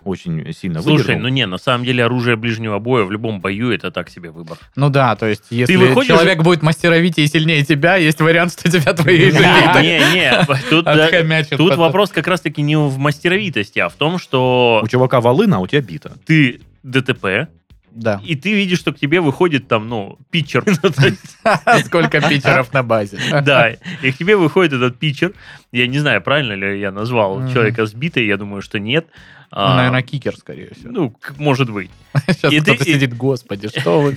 очень 0.02 0.50
сильно 0.54 0.80
Слушай, 0.80 1.02
выдернул. 1.02 1.22
ну 1.24 1.28
не, 1.28 1.44
на 1.46 1.58
самом 1.58 1.84
деле 1.84 2.06
оружие 2.06 2.36
ближнего 2.36 2.78
боя 2.78 3.04
в 3.04 3.12
любом 3.12 3.42
бою 3.42 3.70
это 3.70 3.90
так 3.90 4.08
себе 4.08 4.30
выбор. 4.30 4.56
Ну 4.76 4.88
да, 4.88 5.14
то 5.14 5.26
есть, 5.26 5.44
если 5.50 5.76
выходишь- 5.76 6.08
человек 6.08 6.42
будет 6.42 6.62
мастеровитее 6.62 7.26
и 7.26 7.28
сильнее 7.28 7.62
тебя, 7.62 7.96
есть 7.96 8.20
вариант, 8.22 8.52
что 8.52 8.70
тебя 8.70 8.94
твои 8.94 9.30
Не, 9.30 10.14
не, 10.14 11.56
тут, 11.58 11.76
вопрос 11.76 12.10
как 12.10 12.26
раз-таки 12.28 12.62
не 12.62 12.78
в 12.78 12.96
мастеровитости, 12.96 13.78
а 13.78 13.90
в 13.90 13.94
том, 13.94 14.18
что 14.18 14.80
У 14.82 14.88
чувака 14.88 15.20
волына, 15.20 15.56
а 15.56 15.60
у 15.60 15.66
тебя 15.66 15.82
бита. 15.82 16.12
ты 16.24 16.60
ДТП, 16.82 17.48
Да. 17.96 18.20
и 18.22 18.36
ты 18.36 18.52
видишь, 18.52 18.78
что 18.78 18.92
к 18.92 18.98
тебе 18.98 19.20
выходит 19.22 19.68
там, 19.68 19.88
ну, 19.88 20.18
питчер. 20.30 20.62
Ну, 20.82 20.90
Сколько 21.84 22.20
питчеров 22.20 22.72
на 22.72 22.82
базе. 22.82 23.18
Да, 23.42 23.70
и 24.02 24.12
к 24.12 24.18
тебе 24.18 24.36
выходит 24.36 24.74
этот 24.74 24.98
питчер. 24.98 25.32
Я 25.72 25.86
не 25.86 25.98
знаю, 25.98 26.20
правильно 26.20 26.52
ли 26.52 26.78
я 26.78 26.92
назвал 26.92 27.48
человека 27.52 27.86
сбитой, 27.86 28.26
я 28.26 28.36
думаю, 28.36 28.60
что 28.62 28.78
нет. 28.78 29.06
Ну, 29.52 29.58
А, 29.58 29.76
Наверное, 29.76 30.02
кикер, 30.02 30.36
скорее 30.36 30.74
всего. 30.74 30.90
Ну, 30.92 31.16
может 31.38 31.70
быть. 31.70 31.90
Сейчас 32.28 32.52
и 32.52 32.58
ты- 32.60 32.74
кто-то 32.74 32.84
и- 32.84 32.94
сидит, 32.94 33.16
господи, 33.16 33.68
что 33.68 34.00
вы? 34.02 34.16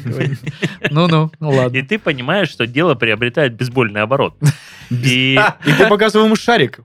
Ну-ну, 0.89 1.31
ну 1.39 1.51
И 1.53 1.55
ладно. 1.55 1.81
ты 1.85 1.99
понимаешь, 1.99 2.49
что 2.49 2.65
дело 2.67 2.95
приобретает 2.95 3.53
бейсбольный 3.53 4.01
оборот. 4.01 4.35
И 4.89 5.39
И 5.65 5.73
ты 5.73 5.85
показываешь 5.89 6.25
ему 6.27 6.35
шарик. 6.35 6.79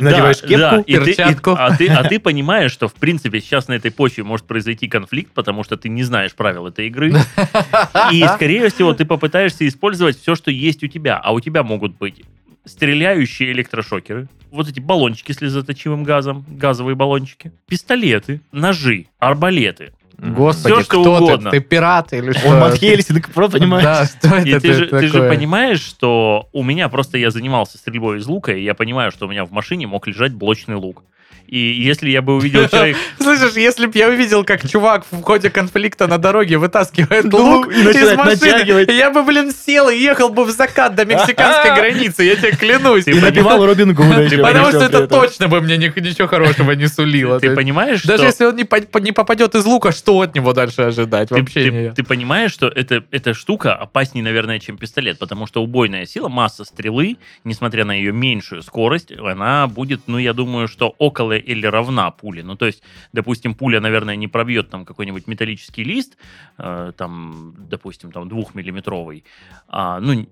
Надеваешь 0.00 0.40
да, 0.40 0.46
кепку, 0.48 0.58
да, 0.58 0.82
и 0.86 0.94
ты- 0.96 1.00
и- 1.02 1.04
перчатку. 1.14 1.50
а 1.58 1.76
ты 1.76 1.88
а 1.88 2.04
ты 2.04 2.18
понимаешь, 2.20 2.72
что, 2.72 2.88
в 2.88 2.94
принципе, 2.94 3.40
сейчас 3.40 3.68
на 3.68 3.74
этой 3.74 3.90
почве 3.90 4.24
может 4.24 4.46
произойти 4.46 4.88
конфликт, 4.88 5.32
потому 5.32 5.62
что 5.64 5.76
ты 5.76 5.88
не 5.88 6.02
знаешь 6.02 6.34
правил 6.34 6.66
этой 6.66 6.88
игры. 6.88 7.12
И, 8.12 8.24
скорее 8.34 8.68
всего, 8.70 8.92
ты 8.92 9.04
попытаешься 9.04 9.66
использовать 9.68 10.18
все, 10.20 10.34
что 10.34 10.50
есть 10.50 10.82
у 10.82 10.88
тебя. 10.88 11.16
А 11.22 11.32
у 11.32 11.40
тебя 11.40 11.62
могут 11.62 11.96
быть 11.96 12.22
стреляющие 12.64 13.52
электрошокеры, 13.52 14.28
вот 14.50 14.68
эти 14.68 14.80
баллончики 14.80 15.32
с 15.32 15.36
слезоточивым 15.36 16.04
газом, 16.04 16.44
газовые 16.48 16.94
баллончики, 16.96 17.52
пистолеты, 17.66 18.40
ножи, 18.52 19.06
арбалеты. 19.18 19.92
Господи, 20.18 20.74
Всё, 20.74 20.82
что 20.82 21.00
кто 21.02 21.14
угодно. 21.16 21.50
ты? 21.50 21.60
Ты 21.60 21.64
пират 21.64 22.12
или 22.12 22.32
что? 22.32 22.48
Он 22.48 22.58
Мат 22.58 22.74
Хельсинг, 22.76 23.30
просто 23.30 23.58
понимаешь? 23.60 23.84
Да, 23.84 24.04
что 24.04 24.28
это 24.36 24.48
И 24.48 24.58
ты 24.58 24.72
же, 24.72 24.86
ты 24.86 25.06
же 25.06 25.12
такое? 25.12 25.28
понимаешь, 25.30 25.80
что 25.80 26.48
у 26.52 26.64
меня 26.64 26.88
просто 26.88 27.18
я 27.18 27.30
занимался 27.30 27.78
стрельбой 27.78 28.18
из 28.18 28.26
лука, 28.26 28.52
и 28.52 28.62
я 28.64 28.74
понимаю, 28.74 29.12
что 29.12 29.26
у 29.26 29.30
меня 29.30 29.44
в 29.44 29.52
машине 29.52 29.86
мог 29.86 30.06
лежать 30.08 30.32
блочный 30.34 30.74
лук. 30.74 31.04
И 31.48 31.58
если 31.58 32.10
я 32.10 32.20
бы 32.20 32.36
увидел 32.36 32.68
человека... 32.68 32.98
Слышишь, 33.18 33.54
если 33.54 33.86
б 33.86 33.92
я 33.98 34.08
увидел, 34.08 34.44
как 34.44 34.68
чувак 34.68 35.06
в 35.10 35.22
ходе 35.22 35.48
конфликта 35.48 36.06
на 36.06 36.18
дороге 36.18 36.58
вытаскивает 36.58 37.24
Лук 37.32 37.66
лук 37.66 37.72
и 37.72 37.80
из 37.80 37.84
начинает 37.86 38.18
машины, 38.18 38.92
я 38.92 39.10
бы, 39.10 39.22
блин, 39.22 39.50
сел 39.52 39.88
и 39.88 39.96
ехал 39.96 40.28
бы 40.28 40.44
в 40.44 40.50
закат 40.50 40.94
до 40.94 41.06
мексиканской 41.06 41.74
границы, 41.74 42.24
я 42.24 42.36
тебе 42.36 42.52
клянусь. 42.52 43.06
И 43.06 43.14
напевал 43.14 43.64
Робин 43.64 43.94
Гуда. 43.94 44.28
Потому 44.30 44.68
что 44.68 44.84
это 44.84 45.08
точно 45.08 45.48
бы 45.48 45.62
мне 45.62 45.78
ни- 45.78 46.00
ничего 46.00 46.28
хорошего 46.28 46.72
не 46.72 46.86
сулило. 46.86 47.40
Ты 47.40 47.54
понимаешь, 47.54 48.02
Даже 48.02 48.24
если 48.24 48.44
он 48.44 48.56
не, 48.56 48.64
по- 48.64 48.98
не 48.98 49.12
попадет 49.12 49.54
из 49.54 49.64
лука, 49.64 49.90
что 49.90 50.20
от 50.20 50.34
него 50.34 50.52
дальше 50.52 50.82
ожидать? 50.82 51.30
Вообще 51.30 51.62
ты- 51.64 51.70
не. 51.70 51.90
ты 51.92 52.02
понимаешь, 52.02 52.52
что 52.52 52.68
это, 52.68 53.02
эта 53.10 53.32
штука 53.32 53.74
опаснее, 53.74 54.22
наверное, 54.22 54.58
чем 54.60 54.76
пистолет, 54.76 55.18
потому 55.18 55.46
что 55.46 55.62
убойная 55.62 56.04
сила, 56.04 56.28
масса 56.28 56.64
стрелы, 56.64 57.16
несмотря 57.44 57.86
на 57.86 57.92
ее 57.92 58.12
меньшую 58.12 58.62
скорость, 58.62 59.12
она 59.12 59.66
будет, 59.66 60.02
ну, 60.08 60.18
я 60.18 60.34
думаю, 60.34 60.68
что 60.68 60.94
около 60.98 61.37
или 61.38 61.66
равна 61.66 62.10
пуле. 62.10 62.42
Ну, 62.42 62.56
то 62.56 62.66
есть, 62.66 62.82
допустим, 63.12 63.54
пуля, 63.54 63.80
наверное, 63.80 64.16
не 64.16 64.28
пробьет 64.28 64.70
там 64.70 64.84
какой-нибудь 64.84 65.26
металлический 65.26 65.84
лист, 65.84 66.16
э, 66.58 66.92
там, 66.96 67.54
допустим, 67.58 68.12
там 68.12 68.28
двухмиллиметровый. 68.28 69.24
А, 69.68 70.00
ну, 70.00 70.26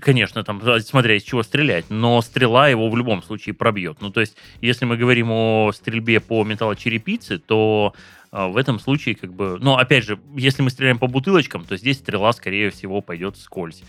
конечно, 0.00 0.44
там, 0.44 0.60
смотря 0.80 1.16
из 1.16 1.22
чего 1.22 1.42
стрелять, 1.42 1.86
но 1.90 2.20
стрела 2.22 2.68
его 2.68 2.88
в 2.88 2.96
любом 2.96 3.22
случае 3.22 3.54
пробьет. 3.54 3.98
Ну, 4.00 4.10
то 4.10 4.20
есть, 4.20 4.36
если 4.60 4.84
мы 4.84 4.96
говорим 4.96 5.30
о 5.30 5.72
стрельбе 5.72 6.20
по 6.20 6.44
металлочерепице, 6.44 7.38
то 7.38 7.94
а, 8.32 8.48
в 8.48 8.56
этом 8.56 8.78
случае, 8.78 9.14
как 9.14 9.34
бы, 9.34 9.58
ну, 9.60 9.76
опять 9.76 10.04
же, 10.04 10.18
если 10.34 10.62
мы 10.62 10.70
стреляем 10.70 10.98
по 10.98 11.06
бутылочкам, 11.06 11.64
то 11.64 11.76
здесь 11.76 11.98
стрела, 11.98 12.32
скорее 12.32 12.70
всего, 12.70 13.02
пойдет 13.02 13.36
вскользь. 13.36 13.82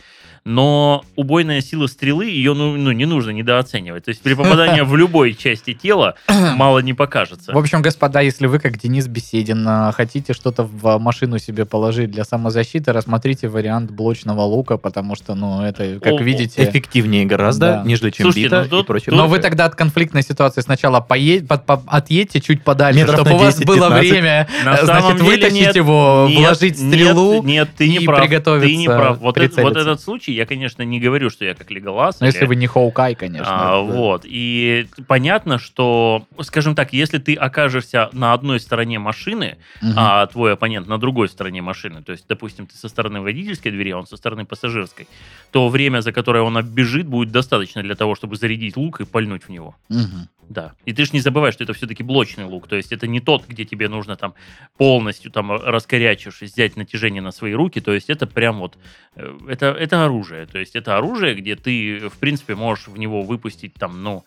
Но 0.45 1.05
убойная 1.15 1.61
сила 1.61 1.87
стрелы, 1.87 2.25
ее 2.25 2.53
ну, 2.53 2.75
ну, 2.75 2.91
не 2.91 3.05
нужно 3.05 3.29
недооценивать. 3.31 4.05
То 4.05 4.09
есть 4.09 4.21
при 4.21 4.33
попадании 4.33 4.81
в 4.81 4.93
любой 4.95 5.33
части 5.35 5.73
тела 5.73 6.15
мало 6.27 6.79
не 6.79 6.93
покажется. 6.93 7.53
В 7.53 7.57
общем, 7.57 7.81
господа, 7.81 8.19
если 8.19 8.47
вы, 8.47 8.59
как 8.59 8.77
Денис 8.77 9.07
Беседин, 9.07 9.65
а, 9.67 9.91
хотите 9.93 10.33
что-то 10.33 10.63
в 10.63 10.97
машину 10.99 11.39
себе 11.39 11.65
положить 11.65 12.11
для 12.11 12.25
самозащиты, 12.25 12.91
рассмотрите 12.91 13.47
вариант 13.47 13.91
блочного 13.91 14.41
лука, 14.41 14.77
потому 14.77 15.15
что, 15.15 15.33
ну, 15.35 15.61
это, 15.63 15.99
как 16.01 16.13
О, 16.13 16.21
видите... 16.21 16.63
Эффективнее 16.63 17.25
гораздо, 17.25 17.65
Да. 17.65 17.83
нежели 17.85 18.09
чем 18.11 18.25
Слушайте, 18.25 18.47
бита 18.47 18.63
ну 18.63 18.69
тут- 18.69 18.83
и 18.83 18.87
прочее. 18.87 19.15
Но 19.15 19.27
вы 19.27 19.39
тогда 19.39 19.65
от 19.65 19.75
конфликтной 19.75 20.23
ситуации 20.23 20.59
сначала 20.61 20.99
поедь, 20.99 21.47
под- 21.47 21.65
по- 21.65 21.83
отъедьте 21.87 22.41
чуть 22.41 22.63
подальше, 22.63 22.99
Метров 22.99 23.15
чтобы 23.15 23.29
на 23.29 23.35
у 23.35 23.39
вас 23.39 23.59
10-15. 23.59 23.65
было 23.65 23.89
время 23.89 24.13
время, 24.13 24.47
На 24.65 24.75
значит, 24.77 24.87
самом 24.87 25.17
деле 25.17 25.29
вытащить 25.29 25.53
нет, 25.53 25.75
его, 25.75 26.25
нет, 26.29 26.37
вложить 26.39 26.79
нет, 26.79 26.93
стрелу. 26.93 27.43
Нет, 27.43 27.69
ты 27.77 27.87
не 27.89 27.97
и 27.97 28.05
прав. 28.05 28.19
Ты 28.21 28.27
приготовиться 28.27 28.77
не 28.77 28.87
прав. 28.87 29.17
Вот, 29.19 29.37
это- 29.37 29.61
вот 29.61 29.77
этот 29.77 30.01
случай, 30.01 30.32
я, 30.33 30.45
конечно, 30.45 30.81
не 30.83 30.99
говорю, 30.99 31.29
что 31.29 31.45
я 31.45 31.53
как 31.53 31.71
Леголас. 31.71 32.19
Ну, 32.19 32.25
если 32.25 32.39
или- 32.39 32.45
вы 32.47 32.55
не 32.55 32.67
Хоукай, 32.67 33.15
конечно. 33.15 33.47
А, 33.47 33.83
это 33.83 33.93
вот. 33.93 34.21
И 34.25 34.87
понятно, 35.07 35.59
что, 35.59 36.25
скажем 36.41 36.75
так, 36.75 36.93
если 36.93 37.17
ты 37.17 37.35
окажешься 37.35 38.09
на 38.13 38.33
одной 38.33 38.59
стороне 38.59 38.99
машины, 38.99 39.57
Мгм. 39.81 39.93
а 39.97 40.25
твой 40.27 40.53
оппонент 40.53 40.87
на 40.87 40.97
другой 40.97 41.29
стороне 41.29 41.61
машины, 41.61 42.01
то 42.03 42.11
есть, 42.11 42.25
допустим, 42.27 42.65
ты 42.67 42.75
со 42.75 42.89
стороны 42.89 43.21
водительской 43.21 43.71
двери, 43.71 43.91
а 43.91 43.97
он 43.99 44.07
со 44.07 44.17
стороны 44.17 44.45
пассажирской, 44.45 45.07
то 45.51 45.69
время, 45.69 46.01
за 46.01 46.11
которое 46.11 46.43
он 46.43 46.57
оббежит, 46.57 47.07
будет 47.07 47.31
достаточно 47.31 47.81
для 47.83 47.95
того, 47.95 48.15
чтобы 48.15 48.35
зарядить 48.35 48.77
лук 48.77 49.01
и 49.01 49.05
пальнуть 49.05 49.43
в 49.43 49.49
него. 49.49 49.75
Мгм. 49.89 50.29
Да. 50.49 50.73
И 50.85 50.93
ты 50.93 51.05
же 51.05 51.11
не 51.13 51.19
забывай, 51.19 51.51
что 51.51 51.63
это 51.63 51.73
все-таки 51.73 52.03
блочный 52.03 52.45
лук. 52.45 52.67
То 52.67 52.75
есть 52.75 52.91
это 52.91 53.07
не 53.07 53.19
тот, 53.19 53.47
где 53.47 53.65
тебе 53.65 53.89
нужно 53.89 54.15
там 54.15 54.33
полностью 54.77 55.31
там 55.31 55.51
раскорячившись 55.51 56.53
взять 56.53 56.75
натяжение 56.75 57.21
на 57.21 57.31
свои 57.31 57.53
руки. 57.53 57.79
То 57.81 57.93
есть 57.93 58.09
это 58.09 58.27
прям 58.27 58.59
вот 58.59 58.77
э, 59.15 59.37
это, 59.47 59.67
это 59.67 60.05
оружие. 60.05 60.45
То 60.45 60.59
есть 60.59 60.75
это 60.75 60.97
оружие, 60.97 61.35
где 61.35 61.55
ты, 61.55 62.09
в 62.09 62.17
принципе, 62.19 62.55
можешь 62.55 62.87
в 62.87 62.97
него 62.97 63.23
выпустить 63.23 63.73
там, 63.75 64.03
ну, 64.03 64.25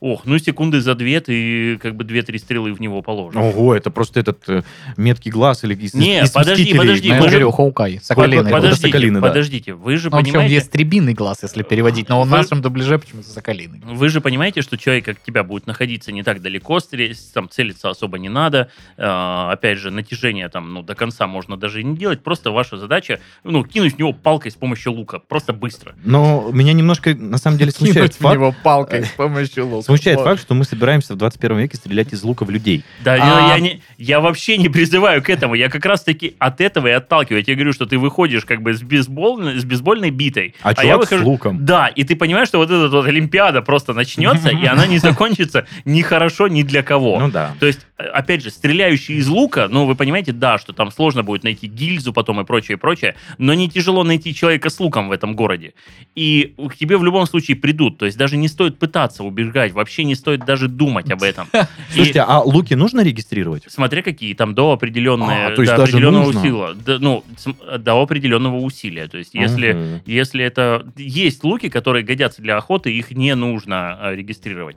ох, 0.00 0.22
ну 0.24 0.38
секунды 0.38 0.80
за 0.80 0.94
две 0.94 1.20
ты 1.20 1.78
как 1.78 1.96
бы 1.96 2.04
две-три 2.04 2.38
стрелы 2.38 2.72
в 2.72 2.80
него 2.80 3.02
положишь. 3.02 3.40
Ого, 3.40 3.74
это 3.74 3.90
просто 3.90 4.20
этот 4.20 4.42
э, 4.48 4.62
меткий 4.96 5.30
глаз 5.30 5.64
или 5.64 5.74
из, 5.74 5.94
Не, 5.94 6.22
из 6.22 6.30
подожди, 6.30 6.74
подожди, 6.74 7.10
мы 7.10 7.22
же 7.24 7.28
говорю, 7.30 7.50
Хоукай, 7.50 8.00
соколиный. 8.02 8.50
подождите, 8.50 8.88
Соколиный, 8.88 9.20
да. 9.20 9.28
подождите, 9.28 9.74
вы 9.74 9.96
же 9.96 10.10
Ну, 10.10 10.16
в 10.16 10.20
общем, 10.20 10.32
понимаете... 10.32 10.54
ястребиный 10.54 11.14
глаз, 11.14 11.42
если 11.42 11.62
переводить, 11.62 12.08
но 12.08 12.22
в 12.22 12.28
Вы- 12.28 12.36
нашем 12.36 12.62
дубляже 12.62 12.98
почему-то 12.98 13.28
соколиный. 13.28 13.80
Вы 13.84 14.08
же 14.08 14.20
понимаете, 14.20 14.62
что 14.62 14.76
человек, 14.76 15.04
как 15.04 15.20
тебя, 15.22 15.42
будет 15.44 15.66
находиться 15.66 16.12
не 16.12 16.22
так 16.22 16.42
далеко, 16.42 16.78
там 17.34 17.48
целиться 17.48 17.90
особо 17.90 18.18
не 18.18 18.28
надо. 18.28 18.68
Э, 18.96 19.50
опять 19.52 19.78
же, 19.78 19.90
натяжение 19.90 20.48
там, 20.48 20.72
ну, 20.72 20.82
до 20.82 20.94
конца 20.94 21.26
можно 21.26 21.56
даже 21.56 21.80
и 21.80 21.84
не 21.84 21.96
делать. 21.96 22.22
Просто 22.22 22.50
ваша 22.50 22.76
задача, 22.76 23.20
ну, 23.44 23.64
кинуть 23.64 23.94
в 23.94 23.98
него 23.98 24.12
палкой 24.12 24.50
с 24.50 24.54
помощью 24.54 24.92
лука. 24.92 25.18
Просто 25.18 25.52
быстро. 25.52 25.94
Но 26.04 26.50
меня 26.52 26.72
немножко, 26.72 27.14
на 27.14 27.38
самом 27.38 27.58
деле, 27.58 27.70
смущает 27.70 28.14
Кинуть 28.14 28.32
в 28.32 28.34
него 28.34 28.54
палкой 28.62 29.04
с 29.04 29.10
помощью 29.10 29.66
лука. 29.66 29.87
Смущает 29.88 30.18
Вот. 30.18 30.24
факт, 30.24 30.40
что 30.42 30.54
мы 30.54 30.64
собираемся 30.64 31.14
в 31.14 31.16
21 31.16 31.58
веке 31.58 31.76
стрелять 31.78 32.12
из 32.12 32.22
лука 32.22 32.44
в 32.44 32.50
людей. 32.50 32.84
Да, 33.02 33.14
А- 33.14 33.54
я, 33.54 33.58
не, 33.58 33.80
я 33.96 34.20
вообще 34.20 34.58
не 34.58 34.68
призываю 34.68 35.22
к 35.22 35.30
этому. 35.30 35.54
Я 35.54 35.70
как 35.70 35.86
раз-таки 35.86 36.36
от 36.38 36.60
этого 36.60 36.88
и 36.88 36.90
отталкиваю. 36.90 37.38
Я 37.38 37.44
тебе 37.44 37.54
говорю, 37.56 37.72
что 37.72 37.86
ты 37.86 37.98
выходишь 37.98 38.44
как 38.44 38.60
бы 38.60 38.74
с, 38.74 38.82
бейсбольной, 38.82 39.58
с 39.58 39.64
бейсбольной 39.64 40.10
битой. 40.10 40.54
А, 40.62 40.70
я 40.70 40.74
чувак 40.74 41.00
выхожу... 41.00 41.22
с 41.22 41.26
луком. 41.26 41.64
Да, 41.64 41.86
и 41.86 42.04
ты 42.04 42.16
понимаешь, 42.16 42.48
что 42.48 42.58
вот 42.58 42.70
эта 42.70 42.88
вот 42.88 43.06
Олимпиада 43.06 43.62
просто 43.62 43.94
начнется, 43.94 44.50
и 44.50 44.66
она 44.66 44.86
не 44.86 44.98
закончится 45.08 45.66
ни 45.86 46.02
хорошо, 46.02 46.48
ни 46.48 46.62
для 46.62 46.82
кого. 46.82 47.18
Ну 47.18 47.30
да. 47.30 47.54
То 47.58 47.66
есть, 47.66 47.86
э, 47.96 48.04
опять 48.04 48.42
же, 48.42 48.50
стреляющий 48.50 49.16
из 49.16 49.28
лука, 49.28 49.68
ну, 49.70 49.86
вы 49.86 49.94
понимаете, 49.94 50.32
да, 50.32 50.58
что 50.58 50.72
там 50.72 50.90
сложно 50.90 51.22
будет 51.22 51.44
найти 51.44 51.66
гильзу 51.66 52.12
потом 52.12 52.40
и 52.40 52.44
прочее, 52.44 52.76
и 52.76 52.78
прочее, 52.78 53.14
но 53.38 53.54
не 53.54 53.70
тяжело 53.70 54.04
найти 54.04 54.34
человека 54.34 54.68
с 54.68 54.78
луком 54.80 55.08
в 55.08 55.12
этом 55.12 55.34
городе. 55.34 55.72
И 56.14 56.54
к 56.68 56.76
тебе 56.76 56.98
в 56.98 57.04
любом 57.04 57.26
случае 57.26 57.56
придут. 57.56 57.98
То 57.98 58.06
есть 58.06 58.18
даже 58.18 58.36
не 58.36 58.48
стоит 58.48 58.78
пытаться 58.78 59.24
убегать, 59.24 59.72
вообще 59.78 60.04
не 60.04 60.14
стоит 60.14 60.44
даже 60.44 60.68
думать 60.68 61.10
об 61.10 61.22
этом. 61.22 61.48
Слушайте, 61.94 62.20
а 62.20 62.40
луки 62.40 62.74
нужно 62.74 63.02
регистрировать? 63.02 63.64
смотря 63.68 64.02
какие, 64.02 64.34
там 64.34 64.54
до 64.54 64.72
А, 65.32 65.52
определенного. 65.54 66.74
Да, 66.84 66.98
ну, 66.98 67.24
до 67.78 68.02
определенного 68.02 68.56
усилия. 68.56 69.08
То 69.08 69.18
есть 69.18 69.34
если... 69.34 70.02
Если 70.04 70.44
это... 70.44 70.86
Есть 70.96 71.44
луки, 71.44 71.68
которые 71.68 72.04
годятся 72.04 72.42
для 72.42 72.56
охоты, 72.56 72.92
их 72.92 73.12
не 73.12 73.34
нужно 73.34 73.96
а, 74.00 74.14
регистрировать. 74.14 74.76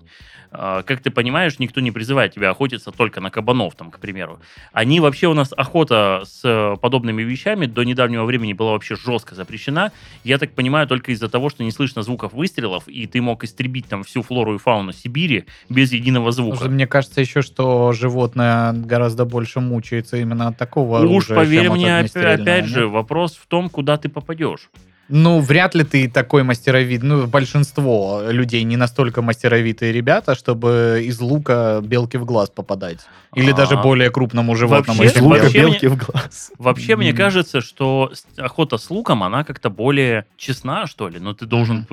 А, 0.52 0.84
Как 0.84 1.02
ты 1.02 1.12
понимаешь, 1.12 1.60
никто 1.60 1.80
не 1.82 1.92
призывает 1.92 2.34
тебя 2.34 2.50
охотиться 2.50 2.92
только 2.92 3.22
на 3.22 3.32
кабанов, 3.32 3.76
там, 3.76 3.90
к 3.90 4.00
примеру. 4.00 4.40
Они 4.74 5.00
вообще 5.00 5.28
у 5.28 5.34
нас 5.34 5.54
охота 5.56 6.24
с 6.26 6.42
э, 6.44 6.76
подобными 6.82 7.22
вещами 7.22 7.66
до 7.66 7.84
недавнего 7.84 8.26
времени 8.26 8.54
была 8.54 8.72
вообще 8.72 8.96
жестко 8.96 9.34
запрещена. 9.34 9.92
Я 10.24 10.38
так 10.38 10.52
понимаю, 10.52 10.88
только 10.88 11.14
из-за 11.14 11.30
того, 11.30 11.50
что 11.50 11.64
не 11.64 11.72
слышно 11.72 12.04
звуков 12.04 12.34
выстрелов, 12.34 12.88
и 12.88 13.08
ты 13.08 13.22
мог 13.22 13.44
истребить 13.44 13.88
там 13.88 14.04
всю 14.04 14.22
флору 14.22 14.56
и 14.56 14.58
фауну 14.58 14.92
Сибири 14.92 15.46
без 15.70 15.94
единого 15.94 16.32
звука. 16.32 16.68
Мне 16.68 16.86
кажется 16.86 17.22
еще, 17.22 17.42
что 17.42 17.94
животное 17.94 18.74
гораздо 18.74 19.26
больше 19.26 19.62
мучается 19.62 20.18
именно 20.18 20.50
от 20.50 20.58
такого 20.58 20.98
Уж 20.98 21.30
оружия, 21.32 21.36
поверь 21.38 21.64
чем 21.64 21.74
от 21.74 21.78
мне, 21.78 21.98
опять 21.98 22.46
нет? 22.46 22.66
же, 22.66 22.88
вопрос 22.88 23.36
в 23.36 23.48
том, 23.48 23.70
куда 23.70 23.98
ты 23.98 24.10
попадешь. 24.10 24.70
Ну, 25.12 25.40
вряд 25.42 25.76
ли 25.76 25.84
ты 25.84 26.10
такой 26.10 26.44
мастеровид. 26.44 27.04
Ну, 27.04 27.28
большинство 27.28 28.22
людей 28.30 28.64
не 28.64 28.78
настолько 28.78 29.22
мастеровитые 29.22 29.92
ребята, 29.92 30.36
чтобы 30.36 31.04
из 31.06 31.20
лука 31.20 31.82
белки 31.84 32.18
в 32.18 32.26
глаз 32.26 32.50
попадать. 32.50 33.00
Или 33.36 33.52
А. 33.52 33.56
даже 33.56 33.78
более 33.78 34.10
крупному 34.10 34.56
животному. 34.56 35.00
Вообще- 35.04 35.18
Из 35.20 35.22
лука 35.22 35.40
вообще 35.44 35.60
белки 35.60 35.88
в 35.88 35.98
глаз. 35.98 36.52
Вообще, 36.58 36.96
мне 36.96 37.14
кажется, 37.14 37.62
что 37.62 38.12
охота 38.38 38.78
с 38.78 38.90
луком, 38.90 39.24
она 39.24 39.44
как-то 39.44 39.70
более 39.70 40.26
честна, 40.38 40.88
что 40.88 41.08
ли. 41.10 41.20
Но 41.20 41.34
ты 41.34 41.46
должен 41.46 41.86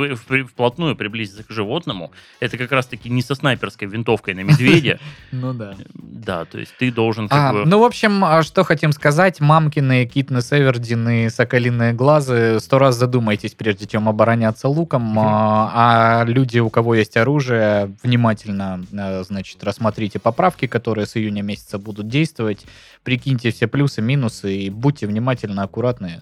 вплотную 0.47 0.97
приблизиться 0.97 1.43
к 1.45 1.51
животному. 1.51 2.13
Это 2.41 2.57
как 2.57 2.73
раз-таки 2.73 3.09
не 3.11 3.23
со 3.23 3.35
снайперской 3.35 3.87
винтовкой 3.89 4.35
на 4.35 4.41
медведя. 4.41 4.99
Ну 5.33 5.53
да. 5.53 5.75
Да, 5.95 6.45
то 6.45 6.59
есть 6.59 6.73
ты 6.79 6.91
должен 6.91 7.29
как 7.29 7.39
А, 7.39 7.53
бы... 7.53 7.65
ну, 7.67 7.79
в 7.81 7.85
общем, 7.85 8.25
а 8.25 8.43
что 8.43 8.65
хотим 8.65 8.93
сказать. 8.93 9.41
Мамкины, 9.41 10.07
Китны, 10.07 10.41
Севердины, 10.43 11.31
Соколиные 11.31 11.93
глазы. 11.93 12.59
Сто 12.61 12.79
раз 12.79 12.97
задумайтесь, 13.09 13.55
прежде 13.55 13.87
чем 13.87 14.09
обороняться 14.09 14.69
луком. 14.69 15.19
А, 15.19 16.21
а 16.21 16.25
люди, 16.25 16.59
у 16.59 16.69
кого 16.69 16.95
есть 16.95 17.17
оружие, 17.17 17.91
внимательно, 18.03 18.85
э, 18.93 19.23
значит, 19.25 19.65
рассмотрите 19.65 20.19
поправки, 20.19 20.67
которые 20.67 21.07
с 21.07 21.17
июня 21.17 21.43
месяца 21.43 21.79
будут 21.79 22.09
действовать. 22.09 22.67
Прикиньте 23.03 23.51
все 23.51 23.67
плюсы, 23.67 24.03
минусы 24.03 24.55
и 24.55 24.71
будьте 24.71 25.07
внимательно, 25.07 25.63
аккуратны. 25.63 26.21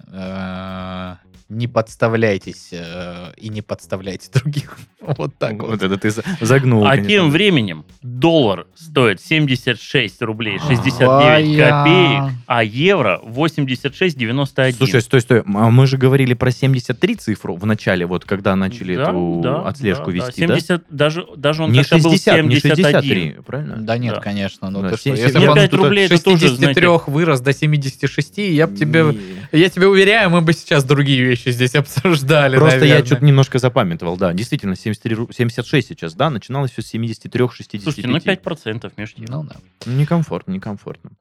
Не 1.49 1.67
подставляйтесь 1.67 2.69
э, 2.71 3.31
и 3.37 3.47
не 3.47 3.61
подставляйте 3.61 4.27
других. 4.33 4.77
Вот 4.99 5.33
так 5.37 5.53
вот. 5.61 5.69
Вот 5.69 5.83
это 5.83 5.97
ты 5.97 6.09
за- 6.11 6.23
загнул. 6.41 6.85
А 6.85 6.89
конечно. 6.91 7.09
тем 7.09 7.31
временем 7.31 7.85
доллар 8.01 8.67
стоит 8.75 9.21
76 9.21 10.21
рублей 10.23 10.59
69 10.59 10.97
Твоя. 10.97 11.69
копеек, 11.69 12.33
а 12.47 12.63
евро 12.63 13.21
86,91. 13.23 14.73
Слушай, 14.77 15.01
стой, 15.01 15.21
стой. 15.21 15.39
А 15.45 15.69
мы 15.69 15.87
же 15.87 15.97
говорили 15.97 16.33
про 16.33 16.51
73 16.51 17.15
цифру 17.15 17.55
в 17.55 17.65
начале, 17.65 18.05
вот 18.05 18.25
когда 18.25 18.55
начали 18.57 18.95
Да, 18.95 19.03
эту 19.03 19.39
да, 19.43 19.61
отслежку 19.61 20.11
да, 20.11 20.11
вести, 20.11 20.45
да? 20.47 20.59
70, 20.59 20.83
даже, 20.89 21.25
даже 21.37 21.63
он 21.63 21.71
Не 21.71 21.79
как-то 21.79 21.95
был 21.99 22.11
60, 22.11 22.43
не 22.45 22.59
71. 22.59 23.01
63, 23.01 23.35
правильно? 23.45 23.77
Да 23.77 23.97
нет, 23.97 24.15
Да. 24.15 24.19
конечно. 24.21 24.69
Ну 24.69 24.81
Да, 24.81 24.89
ты 24.89 24.95
что, 24.97 25.03
семь- 25.05 25.15
если 25.15 25.31
семь- 25.31 25.41
бы 25.43 25.47
он 25.49 25.55
пять 25.55 25.71
тут 25.71 25.79
рублей, 25.79 26.05
от 26.07 26.11
это 26.11 26.23
тоже, 26.23 26.47
63 26.49 26.87
вырос 27.07 27.39
до 27.41 27.53
76, 27.53 28.37
я 28.53 28.67
бы 28.67 28.75
тебе... 28.75 29.05
Я 29.53 29.69
тебе 29.69 29.87
уверяю, 29.87 30.29
мы 30.29 30.41
бы 30.41 30.51
сейчас 30.51 30.83
другие 30.83 31.23
вещи 31.23 31.36
здесь 31.45 31.75
обсуждали, 31.75 32.57
Просто 32.57 32.77
я 32.77 32.81
наверное. 32.81 33.05
что-то 33.05 33.25
немножко 33.25 33.59
запамятовал, 33.59 34.17
да. 34.17 34.33
Действительно, 34.33 34.75
73, 34.75 35.15
ру- 35.15 35.33
76 35.33 35.87
сейчас, 35.87 36.13
да, 36.15 36.29
начиналось 36.29 36.71
все 36.71 36.81
с 36.81 36.87
73, 36.87 37.47
65. 37.49 37.83
Слушайте, 37.83 38.07
ну 38.07 38.17
5% 38.17 38.91
между 38.97 39.25
тем. 39.25 39.25
Ну 39.29 39.43
да. 39.43 39.55
Некомфортно, 39.85 40.51
некомфортно. 40.51 41.11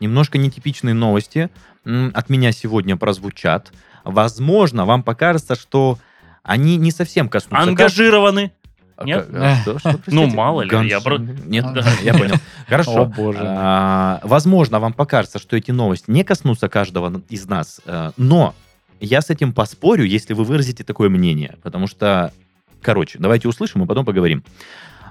Немножко 0.00 0.38
нетипичные 0.38 0.94
новости 0.94 1.48
от 1.84 2.28
меня 2.28 2.52
сегодня 2.52 2.96
прозвучат. 2.96 3.72
Возможно, 4.04 4.84
вам 4.84 5.02
покажется, 5.02 5.54
что 5.54 5.98
они 6.42 6.76
не 6.76 6.90
совсем 6.90 7.28
коснутся... 7.28 7.68
Ангажированы. 7.68 8.52
А 8.96 9.04
Нет? 9.04 9.28
а 9.32 9.56
что- 9.62 9.78
что, 9.78 9.90
простите? 9.90 10.16
Ну, 10.16 10.26
мало 10.28 10.62
ли, 10.62 10.70
я 10.88 10.98
Ганш- 10.98 11.02
про- 11.02 11.18
Нет, 11.18 11.66
да, 11.74 11.84
я 12.02 12.14
понял. 12.14 12.34
О, 12.66 12.68
Хорошо. 12.68 13.04
боже. 13.04 13.40
А, 13.42 14.20
Возможно, 14.22 14.80
вам 14.80 14.92
покажется, 14.94 15.38
что 15.38 15.56
эти 15.56 15.70
новости 15.70 16.10
не 16.10 16.24
коснутся 16.24 16.68
каждого 16.68 17.20
из 17.28 17.46
нас, 17.46 17.80
э, 17.84 18.12
но 18.16 18.54
я 19.00 19.20
с 19.20 19.28
этим 19.30 19.52
поспорю, 19.52 20.04
если 20.04 20.32
вы 20.32 20.44
выразите 20.44 20.82
такое 20.82 21.10
мнение, 21.10 21.56
потому 21.62 21.86
что, 21.86 22.32
короче, 22.80 23.18
давайте 23.18 23.48
услышим 23.48 23.82
и 23.82 23.86
потом 23.86 24.04
поговорим. 24.06 24.42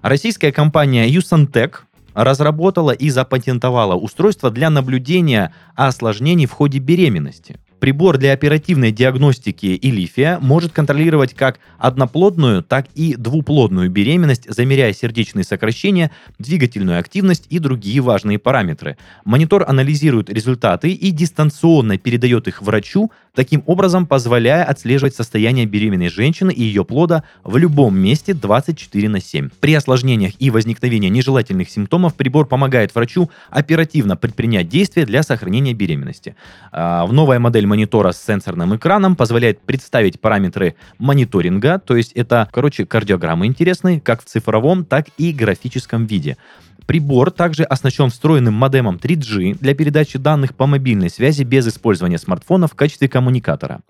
Российская 0.01 0.51
компания 0.51 1.07
Юсантек 1.07 1.85
разработала 2.15 2.91
и 2.91 3.09
запатентовала 3.09 3.93
устройство 3.95 4.49
для 4.49 4.69
наблюдения 4.69 5.53
осложнений 5.75 6.45
в 6.47 6.51
ходе 6.53 6.79
беременности. 6.79 7.57
Прибор 7.85 8.17
для 8.17 8.33
оперативной 8.33 8.91
диагностики 8.91 9.77
Илифия 9.79 10.39
может 10.41 10.71
контролировать 10.71 11.35
как 11.35 11.59
одноплодную, 11.77 12.63
так 12.63 12.87
и 12.95 13.13
двуплодную 13.15 13.91
беременность, 13.91 14.51
замеряя 14.51 14.91
сердечные 14.91 15.43
сокращения, 15.43 16.09
двигательную 16.39 16.97
активность 16.97 17.45
и 17.51 17.59
другие 17.59 18.01
важные 18.01 18.39
параметры. 18.39 18.97
Монитор 19.23 19.65
анализирует 19.67 20.31
результаты 20.31 20.93
и 20.93 21.11
дистанционно 21.11 21.99
передает 21.99 22.47
их 22.47 22.63
врачу, 22.63 23.11
таким 23.35 23.61
образом 23.67 24.07
позволяя 24.07 24.63
отслеживать 24.63 25.13
состояние 25.13 25.67
беременной 25.67 26.09
женщины 26.09 26.51
и 26.51 26.63
ее 26.63 26.85
плода 26.85 27.23
в 27.43 27.55
любом 27.57 27.95
месте 27.95 28.33
24 28.33 29.09
на 29.09 29.21
7. 29.21 29.49
При 29.59 29.75
осложнениях 29.75 30.33
и 30.39 30.49
возникновении 30.49 31.09
нежелательных 31.09 31.69
симптомов 31.69 32.15
прибор 32.15 32.47
помогает 32.47 32.95
врачу 32.95 33.29
оперативно 33.51 34.17
предпринять 34.17 34.69
действия 34.69 35.05
для 35.05 35.21
сохранения 35.21 35.73
беременности. 35.73 36.35
А, 36.71 37.05
В 37.05 37.13
новая 37.13 37.37
модель 37.37 37.67
монитора 37.75 38.13
с 38.13 38.23
сенсорным 38.23 38.73
экраном 38.77 39.17
позволяет 39.17 39.59
представить 39.59 40.21
параметры 40.21 40.75
мониторинга, 40.97 41.77
то 41.77 41.97
есть 41.97 42.13
это, 42.13 42.47
короче, 42.53 42.85
кардиограммы 42.85 43.47
интересные, 43.47 43.99
как 43.99 44.23
в 44.23 44.25
цифровом, 44.25 44.85
так 44.85 45.07
и 45.17 45.33
графическом 45.33 46.05
виде. 46.05 46.37
Прибор 46.85 47.31
также 47.31 47.63
оснащен 47.63 48.09
встроенным 48.09 48.53
модемом 48.53 48.95
3G 48.95 49.57
для 49.59 49.75
передачи 49.75 50.17
данных 50.17 50.55
по 50.55 50.67
мобильной 50.67 51.09
связи 51.09 51.43
без 51.43 51.67
использования 51.67 52.17
смартфона 52.17 52.67
в 52.67 52.75
качестве 52.75 53.09
коммуникатора. 53.09 53.81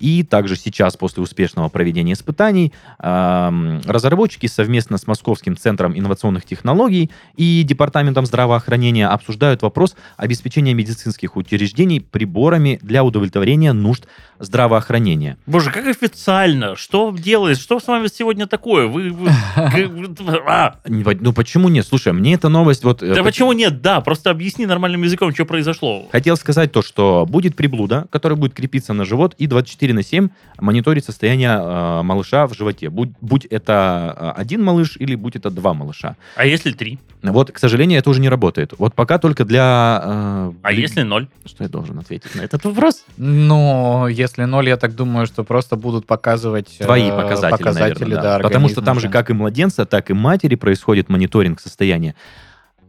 И 0.00 0.22
также 0.22 0.56
сейчас, 0.56 0.96
после 0.96 1.22
успешного 1.22 1.68
проведения 1.68 2.14
испытаний, 2.14 2.72
разработчики 2.98 4.46
совместно 4.46 4.98
с 4.98 5.06
Московским 5.06 5.56
центром 5.56 5.96
инновационных 5.96 6.44
технологий 6.44 7.10
и 7.36 7.62
Департаментом 7.62 8.26
здравоохранения 8.26 9.06
обсуждают 9.06 9.62
вопрос 9.62 9.94
обеспечения 10.16 10.74
медицинских 10.74 11.36
учреждений 11.36 12.00
приборами 12.00 12.78
для 12.82 13.04
удовлетворения 13.04 13.72
нужд 13.72 14.06
здравоохранения. 14.40 15.36
Боже, 15.46 15.70
как 15.70 15.86
официально? 15.86 16.74
Что 16.76 17.14
делаешь? 17.16 17.58
Что 17.58 17.78
с 17.78 17.86
вами 17.86 18.08
сегодня 18.08 18.46
такое? 18.46 18.86
Вы... 18.86 19.10
вы- 19.10 19.30
А! 20.46 20.76
Ну 20.86 21.32
почему 21.32 21.68
нет? 21.68 21.86
Слушай, 21.86 22.12
мне 22.12 22.34
эта 22.34 22.48
новость 22.48 22.84
вот... 22.84 23.02
э, 23.02 23.08
Да 23.14 23.16
по- 23.16 23.24
почему 23.24 23.52
нет? 23.52 23.80
Да, 23.82 24.00
просто 24.00 24.30
объясни 24.30 24.66
нормальным 24.66 25.02
языком, 25.02 25.32
что 25.34 25.44
произошло. 25.44 26.08
Хотел 26.10 26.36
сказать 26.36 26.72
то, 26.72 26.82
что 26.82 27.26
будет 27.28 27.54
приблуда, 27.56 28.06
которая 28.10 28.36
будет 28.38 28.54
крепиться 28.54 28.92
на 28.92 29.04
живот 29.04 29.34
и 29.38 29.46
24 29.46 29.92
на 29.94 30.02
7 30.02 30.28
мониторить 30.58 31.04
состояние 31.04 31.50
э, 31.60 32.02
малыша 32.02 32.46
в 32.46 32.54
животе. 32.54 32.88
Будь, 32.90 33.10
будь 33.20 33.44
это 33.46 34.16
э, 34.36 34.40
один 34.40 34.62
малыш 34.64 34.96
или 34.98 35.14
будь 35.14 35.36
это 35.36 35.50
два 35.50 35.74
малыша. 35.74 36.16
А 36.36 36.44
если 36.46 36.72
три? 36.72 36.98
Вот, 37.22 37.50
к 37.52 37.58
сожалению, 37.58 37.98
это 37.98 38.08
уже 38.10 38.20
не 38.20 38.28
работает. 38.30 38.72
Вот 38.78 38.94
пока 38.94 39.18
только 39.18 39.44
для... 39.44 40.00
э, 40.04 40.52
А 40.62 40.70
для- 40.72 40.80
если 40.80 41.02
ноль? 41.02 41.28
Что 41.44 41.64
я 41.64 41.68
должен 41.68 41.98
ответить 41.98 42.34
на 42.34 42.40
этот 42.40 42.64
вопрос? 42.64 43.04
Ну, 43.18 44.06
если 44.06 44.29
ноль, 44.36 44.68
я 44.68 44.76
так 44.76 44.94
думаю, 44.94 45.26
что 45.26 45.44
просто 45.44 45.76
будут 45.76 46.06
показывать 46.06 46.76
э, 46.78 46.84
Твои 46.84 47.10
показатели, 47.10 47.58
показатели, 47.58 48.04
наверное, 48.04 48.22
да, 48.22 48.36
да. 48.38 48.42
Потому 48.42 48.68
что 48.68 48.82
там 48.82 49.00
же 49.00 49.08
как 49.08 49.30
и 49.30 49.32
младенца, 49.32 49.86
так 49.86 50.10
и 50.10 50.14
матери 50.14 50.54
происходит 50.54 51.08
мониторинг 51.08 51.60
состояния. 51.60 52.14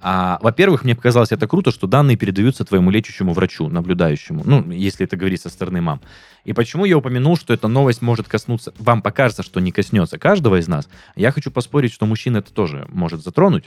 А, 0.04 0.40
во-первых, 0.42 0.84
мне 0.84 0.96
показалось 0.96 1.32
это 1.32 1.48
круто, 1.48 1.70
что 1.70 1.86
данные 1.86 2.18
передаются 2.18 2.66
твоему 2.66 2.90
лечащему 2.90 3.34
врачу, 3.34 3.68
наблюдающему, 3.70 4.42
ну, 4.44 4.72
если 4.72 5.06
это 5.06 5.16
говорить 5.16 5.42
со 5.42 5.50
стороны 5.50 5.80
мам. 5.80 6.02
И 6.44 6.54
почему 6.54 6.86
я 6.86 6.98
упомянул, 6.98 7.38
что 7.38 7.54
эта 7.54 7.68
новость 7.68 8.02
может 8.02 8.28
коснуться, 8.28 8.74
вам 8.80 9.04
покажется, 9.04 9.44
что 9.44 9.60
не 9.60 9.72
коснется 9.72 10.18
каждого 10.18 10.60
из 10.60 10.68
нас, 10.68 10.90
я 11.16 11.32
хочу 11.32 11.52
поспорить, 11.52 11.94
что 11.94 12.08
мужчин 12.08 12.36
это 12.36 12.52
тоже 12.52 12.88
может 12.90 13.24
затронуть. 13.24 13.66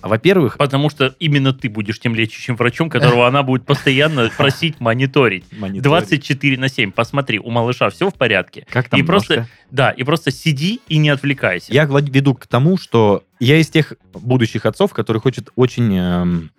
А, 0.00 0.08
Во-первых, 0.08 0.56
Потому 0.58 0.90
что 0.90 1.14
именно 1.18 1.52
ты 1.52 1.68
будешь 1.68 1.98
тем 1.98 2.14
лечащим 2.14 2.56
врачом, 2.56 2.90
которого 2.90 3.26
она 3.28 3.42
будет 3.42 3.64
постоянно 3.64 4.30
просить 4.36 4.80
мониторить. 4.80 5.44
мониторинг. 5.52 5.84
24 5.84 6.58
на 6.58 6.68
7. 6.68 6.92
Посмотри, 6.92 7.38
у 7.38 7.50
малыша 7.50 7.90
все 7.90 8.10
в 8.10 8.14
порядке. 8.14 8.66
Как 8.70 8.88
там 8.88 9.00
и 9.00 9.02
просто, 9.02 9.48
да, 9.70 9.90
и 9.90 10.02
просто 10.04 10.30
сиди 10.30 10.80
и 10.88 10.98
не 10.98 11.08
отвлекайся. 11.08 11.72
Я 11.72 11.86
веду 11.86 12.34
к 12.34 12.46
тому, 12.46 12.78
что 12.78 13.24
я 13.40 13.58
из 13.58 13.68
тех 13.68 13.94
будущих 14.12 14.66
отцов, 14.66 14.92
который 14.92 15.20
хочет 15.20 15.50
очень 15.56 15.96
эм, 15.96 16.50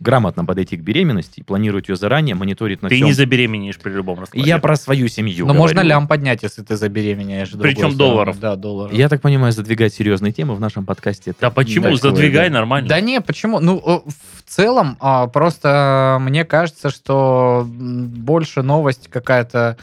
грамотно 0.00 0.46
подойти 0.46 0.76
к 0.78 0.80
беременности, 0.80 1.42
планировать 1.42 1.88
ее 1.88 1.96
заранее, 1.96 2.34
мониторить 2.34 2.82
на 2.82 2.88
Ты 2.88 2.96
всем. 2.96 3.06
не 3.06 3.12
забеременеешь 3.12 3.78
при 3.78 3.92
любом 3.92 4.18
раскладе. 4.18 4.48
Я 4.48 4.58
про 4.58 4.74
свою 4.76 5.08
семью 5.08 5.46
Но 5.46 5.52
можно 5.54 5.76
говорю. 5.76 5.88
лям 5.90 6.08
поднять, 6.08 6.42
если 6.42 6.62
ты 6.62 6.76
забеременеешь. 6.76 7.50
Причем 7.60 7.96
долларов. 7.96 8.40
Да, 8.40 8.56
долларов. 8.56 8.92
Я 8.94 9.08
так 9.08 9.20
понимаю, 9.20 9.52
задвигать 9.52 9.92
серьезные 9.92 10.32
темы 10.32 10.54
в 10.54 10.60
нашем 10.60 10.86
подкасте. 10.86 11.34
Да 11.38 11.50
почему? 11.50 11.94
Задвигай 11.96 12.48
да. 12.48 12.54
нормально. 12.54 12.88
Да 12.88 13.00
не, 13.00 13.20
почему? 13.20 13.60
Ну, 13.60 13.78
э, 13.84 14.08
в 14.08 14.50
целом, 14.50 14.96
а, 15.00 15.26
просто 15.26 16.18
мне 16.20 16.44
кажется, 16.44 16.88
что 16.90 17.66
больше 17.68 18.62
новость 18.62 19.08
какая-то 19.08 19.76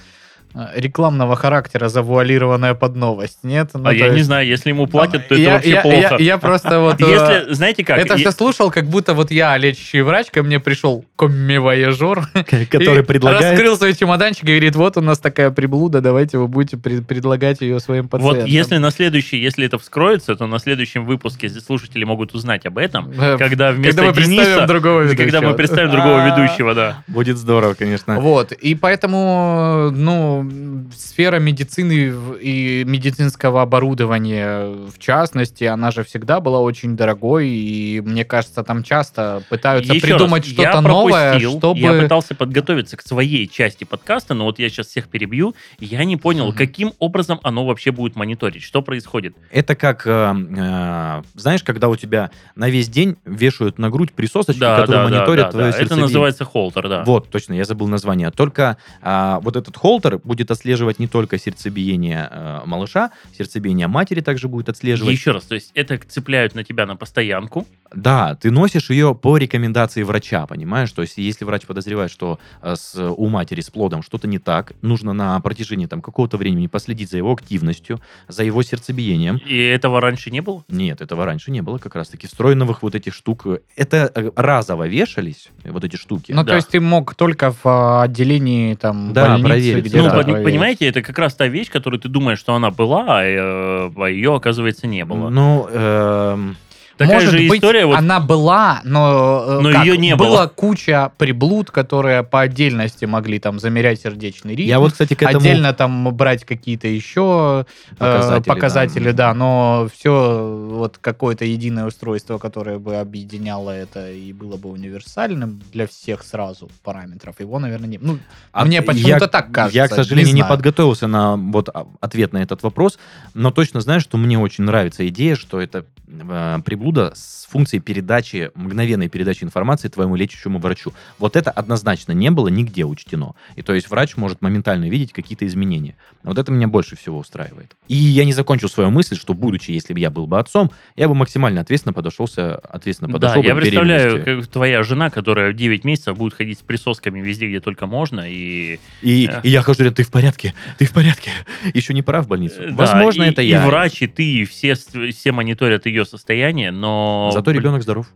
рекламного 0.76 1.36
характера, 1.36 1.90
завуалированная 1.90 2.74
под 2.74 2.96
новость, 2.96 3.40
нет? 3.44 3.70
Ну, 3.74 3.88
а 3.88 3.94
я 3.94 4.08
не 4.10 4.16
есть- 4.16 4.26
знаю, 4.26 4.48
если 4.48 4.70
ему 4.70 4.88
платят, 4.88 5.28
то 5.28 5.36
это 5.36 5.42
я, 5.44 5.54
вообще 5.54 5.70
я- 5.72 5.82
плохо. 5.82 6.16
Я, 6.18 6.18
я 6.18 6.38
просто 6.38 6.80
вот... 6.82 7.02
э, 7.02 7.06
Если, 7.06 7.54
знаете 7.54 7.84
как, 7.86 7.98
это 8.00 8.16
все 8.18 8.32
слушал, 8.32 8.72
как 8.72 8.86
будто 8.86 9.14
вот 9.14 9.32
я, 9.32 9.56
лечащий 9.58 10.02
врач, 10.02 10.28
ко 10.32 10.44
мне 10.44 10.60
пришел 10.60 11.06
коммивояжер, 11.16 12.28
Который 12.70 13.04
предлагает... 13.04 13.52
раскрыл 13.54 13.78
свой 13.78 13.94
чемоданчик 13.96 14.44
и 14.46 14.48
говорит, 14.48 14.76
вот 14.76 14.98
у 14.98 15.02
нас 15.02 15.20
такая 15.20 15.52
приблуда, 15.52 16.02
давайте 16.02 16.38
вы 16.38 16.48
будете 16.48 16.78
пред- 16.78 17.06
предлагать 17.08 17.62
ее 17.62 17.80
своим 17.80 18.08
пациентам. 18.08 18.42
вот 18.42 18.48
если 18.50 18.78
на 18.78 18.92
следующий, 18.92 19.38
если 19.38 19.66
это 19.66 19.78
вскроется, 19.78 20.36
то 20.36 20.48
на 20.48 20.60
следующем 20.60 21.06
выпуске 21.06 21.50
слушатели 21.50 22.04
могут 22.04 22.34
узнать 22.34 22.66
об 22.66 22.78
этом, 22.78 23.12
Э, 23.20 23.38
когда 23.38 23.72
вместо 23.72 24.02
Когда 24.02 24.04
мы 24.12 24.14
Дениса, 24.26 24.44
представим 24.44 24.68
другого 24.68 25.02
ведущего. 25.02 25.18
когда 25.24 25.42
мы 25.42 25.54
представим 25.54 25.92
другого 25.92 26.24
А. 26.24 26.30
ведущего, 26.30 26.74
да. 26.74 27.04
Будет 27.08 27.38
здорово, 27.38 27.74
конечно. 27.74 28.20
Вот, 28.20 28.52
и 28.52 28.76
поэтому, 28.76 29.90
ну, 29.92 30.47
сфера 30.96 31.40
медицины 31.40 32.14
и 32.42 32.84
медицинского 32.86 33.62
оборудования, 33.62 34.68
в 34.68 35.00
частности, 35.00 35.64
она 35.64 35.92
же 35.92 36.04
всегда 36.04 36.40
была 36.40 36.60
очень 36.60 36.96
дорогой, 36.96 37.50
и 37.50 38.02
мне 38.02 38.26
кажется, 38.26 38.64
там 38.64 38.84
часто 38.84 39.44
пытаются 39.50 39.94
Еще 39.94 40.08
придумать 40.08 40.44
раз, 40.44 40.54
что-то 40.54 40.82
новое, 40.82 41.40
чтобы... 41.40 41.80
Я 41.80 41.94
пытался 42.02 42.36
подготовиться 42.36 42.98
к 42.98 43.02
своей 43.02 43.48
части 43.48 43.84
подкаста, 43.84 44.34
но 44.34 44.46
вот 44.46 44.60
я 44.60 44.70
сейчас 44.70 44.88
всех 44.88 45.08
перебью, 45.08 45.56
и 45.80 45.86
я 45.86 46.04
не 46.04 46.18
понял, 46.18 46.48
Мгм. 46.48 46.58
каким 46.58 46.94
образом 47.00 47.40
оно 47.44 47.66
вообще 47.66 47.92
будет 47.92 48.16
мониторить, 48.16 48.64
что 48.64 48.82
происходит. 48.82 49.36
Это 49.52 49.76
как, 49.76 50.06
э, 50.06 50.10
э, 50.12 51.22
знаешь, 51.36 51.64
когда 51.64 51.90
у 51.90 51.96
тебя 51.96 52.32
на 52.56 52.70
весь 52.70 52.90
день 52.90 53.18
вешают 53.26 53.78
на 53.80 53.90
грудь 53.90 54.12
присосочки, 54.14 54.60
Да, 54.60 54.82
которые 54.82 55.04
да, 55.04 55.10
да, 55.10 55.16
мониторят 55.16 55.46
да, 55.46 55.52
твое 55.52 55.66
да. 55.66 55.70
Это 55.70 55.78
сердцебиение. 55.80 56.06
называется 56.06 56.46
холтер, 56.46 56.90
да. 56.90 57.04
Вот, 57.06 57.30
точно, 57.30 57.54
я 57.54 57.66
забыл 57.66 57.88
название. 57.88 58.32
Только 58.32 58.78
а, 59.02 59.40
вот 59.42 59.56
этот 59.56 59.78
холтер 59.78 60.20
будет 60.28 60.52
отслеживать 60.52 61.00
не 61.00 61.08
только 61.08 61.40
сердцебиение 61.40 62.28
э, 62.32 62.62
малыша, 62.66 63.12
сердцебиение 63.38 63.88
матери 63.88 64.22
также 64.22 64.48
будет 64.48 64.70
отслеживать. 64.70 65.14
Еще 65.14 65.32
раз, 65.32 65.44
то 65.46 65.56
есть 65.56 65.72
это 65.74 65.98
цепляют 66.08 66.54
на 66.56 66.64
тебя 66.64 66.86
на 66.86 66.96
постоянку, 66.96 67.66
Да, 67.96 68.36
ты 68.36 68.52
носишь 68.52 68.90
ее 68.90 69.16
по 69.16 69.38
рекомендации 69.38 70.04
врача, 70.04 70.46
понимаешь? 70.46 70.92
То 70.92 71.02
есть 71.04 71.18
если 71.18 71.46
врач 71.46 71.66
подозревает, 71.66 72.12
что 72.12 72.38
э, 72.62 72.76
с, 72.76 72.96
у 73.00 73.28
матери 73.30 73.62
с 73.62 73.70
плодом 73.70 74.04
что-то 74.04 74.28
не 74.28 74.40
так, 74.40 74.74
нужно 74.82 75.14
на 75.14 75.40
протяжении 75.40 75.86
там 75.86 76.02
какого-то 76.02 76.36
времени 76.38 76.68
последить 76.68 77.10
за 77.10 77.18
его 77.18 77.32
активностью, 77.32 78.02
за 78.28 78.44
его 78.44 78.62
сердцебиением. 78.62 79.38
и 79.38 79.58
этого 79.58 80.02
раньше 80.02 80.32
не 80.32 80.42
было? 80.42 80.66
Нет, 80.68 81.00
этого 81.02 81.26
раньше 81.26 81.50
не 81.52 81.62
было 81.62 81.78
как 81.78 81.96
раз-таки 81.96 82.28
встроенных 82.28 82.84
вот 82.84 82.94
этих 82.96 83.14
штук. 83.14 83.48
Это 83.78 84.12
э, 84.14 84.32
разово 84.36 84.88
вешались, 84.88 85.50
э, 85.64 85.72
вот 85.72 85.84
эти 85.86 85.96
штуки. 85.96 86.34
Ну, 86.34 86.44
Да. 86.44 86.50
то 86.52 86.56
есть 86.58 86.68
ты 86.68 86.82
мог 86.82 87.16
только 87.16 87.52
в 87.52 87.66
а, 87.66 88.04
отделении 88.04 88.76
там 88.76 89.14
Да, 89.14 89.38
больницы, 89.38 89.48
проверить. 89.50 89.86
где 89.86 89.98
Ну, 90.02 90.10
Да, 90.10 90.17
проверить. 90.24 90.46
понимаете, 90.46 90.88
это 90.88 91.02
как 91.02 91.18
раз 91.20 91.36
та 91.36 91.48
вещь, 91.48 91.70
которую 91.70 92.00
ты 92.00 92.10
думаешь, 92.10 92.40
что 92.40 92.54
она 92.54 92.72
была, 92.72 93.06
а, 93.08 93.24
э, 93.24 93.92
а 93.96 94.06
ее, 94.08 94.36
оказывается, 94.36 94.88
не 94.88 95.06
было. 95.06 95.30
Ну, 95.30 95.68
эм, 95.72 96.58
Такая 96.98 97.16
Может 97.16 97.32
же 97.32 97.38
быть, 97.48 97.60
история, 97.60 97.86
вот 97.86 97.98
она 97.98 98.20
была, 98.20 98.82
но, 98.84 99.44
э, 99.48 99.60
Но 99.62 99.72
как, 99.72 99.86
ее 99.86 99.98
не 99.98 100.16
была 100.16 100.30
было. 100.30 100.48
куча 100.48 101.12
приблуд, 101.18 101.70
которые 101.70 102.24
по 102.24 102.42
отдельности 102.42 103.06
могли 103.06 103.40
там 103.40 103.60
замерять 103.60 104.02
сердечный 104.02 104.56
ритм. 104.56 104.70
я 104.70 104.80
вот, 104.80 104.94
кстати, 104.94 105.14
к 105.14 105.22
этому... 105.22 105.38
Отдельно 105.40 105.74
там 105.74 106.12
брать 106.16 106.44
какие-то 106.44 106.88
еще 106.88 107.66
показатели, 107.98 107.98
Показатели, 107.98 108.50
показатели 108.50 109.12
да. 109.12 109.28
да. 109.28 109.34
но 109.36 109.88
все 109.94 110.68
вот 110.72 110.98
какое-то 111.00 111.46
единое 111.46 111.86
устройство, 111.86 112.38
которое 112.40 112.80
бы 112.80 112.96
объединяло 112.96 113.70
это 113.72 114.12
и 114.12 114.34
было 114.34 114.58
бы 114.58 114.70
универсальным 114.70 115.62
для 115.72 115.86
всех 115.88 116.24
сразу 116.24 116.70
параметров, 116.84 117.36
его, 117.40 117.60
наверное, 117.60 117.88
не... 117.90 117.98
Ну, 118.00 118.18
А 118.52 118.66
мне 118.66 118.78
я- 118.78 118.82
почему-то 118.82 119.28
так 119.28 119.52
кажется. 119.52 119.78
Я, 119.78 119.88
к 119.88 119.94
сожалению, 119.94 120.34
не, 120.34 120.42
знаю. 120.42 120.54
подготовился 120.54 121.08
на 121.08 121.36
вот 121.36 121.70
а, 121.74 121.86
ответ 122.02 122.34
на 122.34 122.40
этот 122.40 122.64
вопрос, 122.64 122.98
но 123.34 123.52
точно 123.52 123.82
знаю, 123.82 124.02
что 124.02 124.18
мне 124.18 124.40
очень 124.40 124.64
нравится 124.64 125.08
идея, 125.08 125.36
что 125.36 125.62
это 125.62 125.86
э, 126.08 126.60
приблуда 126.88 127.12
с 127.16 127.48
функцией 127.50 127.82
передачи, 127.82 128.52
мгновенной 128.56 129.10
передачи 129.10 129.44
информации 129.44 129.88
твоему 129.90 130.16
лечащему 130.16 130.60
врачу. 130.60 130.94
Вот 131.20 131.36
это 131.36 131.52
однозначно 131.52 132.12
не 132.14 132.30
было 132.32 132.48
нигде 132.50 132.84
учтено. 132.84 133.34
И 133.56 133.62
то 133.62 133.74
есть 133.74 133.90
врач 133.90 134.16
может 134.18 134.42
моментально 134.42 134.90
видеть 134.90 135.12
какие-то 135.14 135.46
изменения. 135.48 135.96
Вот 136.24 136.38
это 136.38 136.52
меня 136.52 136.68
больше 136.68 136.96
всего 136.98 137.20
устраивает. 137.20 137.76
И 137.88 137.96
я 137.96 138.26
не 138.26 138.34
закончил 138.34 138.70
свою 138.70 138.90
мысль, 138.92 139.18
что 139.18 139.34
будучи, 139.34 139.72
если 139.72 139.94
бы 139.94 140.00
я 140.00 140.10
был 140.10 140.28
бы 140.28 140.40
отцом, 140.40 140.72
я 140.96 141.08
бы 141.08 141.16
максимально 141.16 141.62
ответственно 141.62 141.94
подошелся, 141.94 142.56
ответственно 142.56 143.08
Да, 143.10 143.14
подошел 143.14 143.42
бы 143.42 143.48
я 143.48 143.56
представляю, 143.56 144.24
как 144.24 144.48
твоя 144.48 144.84
жена, 144.84 145.10
которая 145.10 145.52
в 145.52 145.56
9 145.56 145.84
месяцев 145.86 146.18
будет 146.18 146.34
ходить 146.36 146.60
с 146.60 146.62
присосками 146.62 147.20
везде, 147.22 147.48
где 147.48 147.60
только 147.60 147.86
можно, 147.88 148.22
и... 148.30 148.80
И, 149.02 149.28
Да. 149.28 149.40
и 149.44 149.50
я 149.50 149.62
хожу, 149.62 149.90
ты 149.92 150.04
в 150.04 150.12
порядке, 150.12 150.54
ты 150.78 150.86
в 150.86 150.92
порядке. 150.94 151.32
Еще 151.74 151.94
не 151.94 152.02
пора 152.02 152.22
в 152.22 152.28
больницу. 152.28 152.62
э, 152.62 152.70
да, 152.70 152.76
Возможно, 152.76 153.24
и- 153.24 153.30
это 153.30 153.42
и 153.42 153.48
я. 153.48 153.66
врач, 153.66 154.02
и 154.02 154.08
ты, 154.08 154.24
и 154.24 154.46
все, 154.46 154.76
все 154.76 155.32
мониторят 155.32 155.86
ее 155.86 156.06
состояние, 156.06 156.72
но... 156.82 157.32
Зато 157.34 157.52
ребенок 157.52 157.84
здоров. 157.84 158.08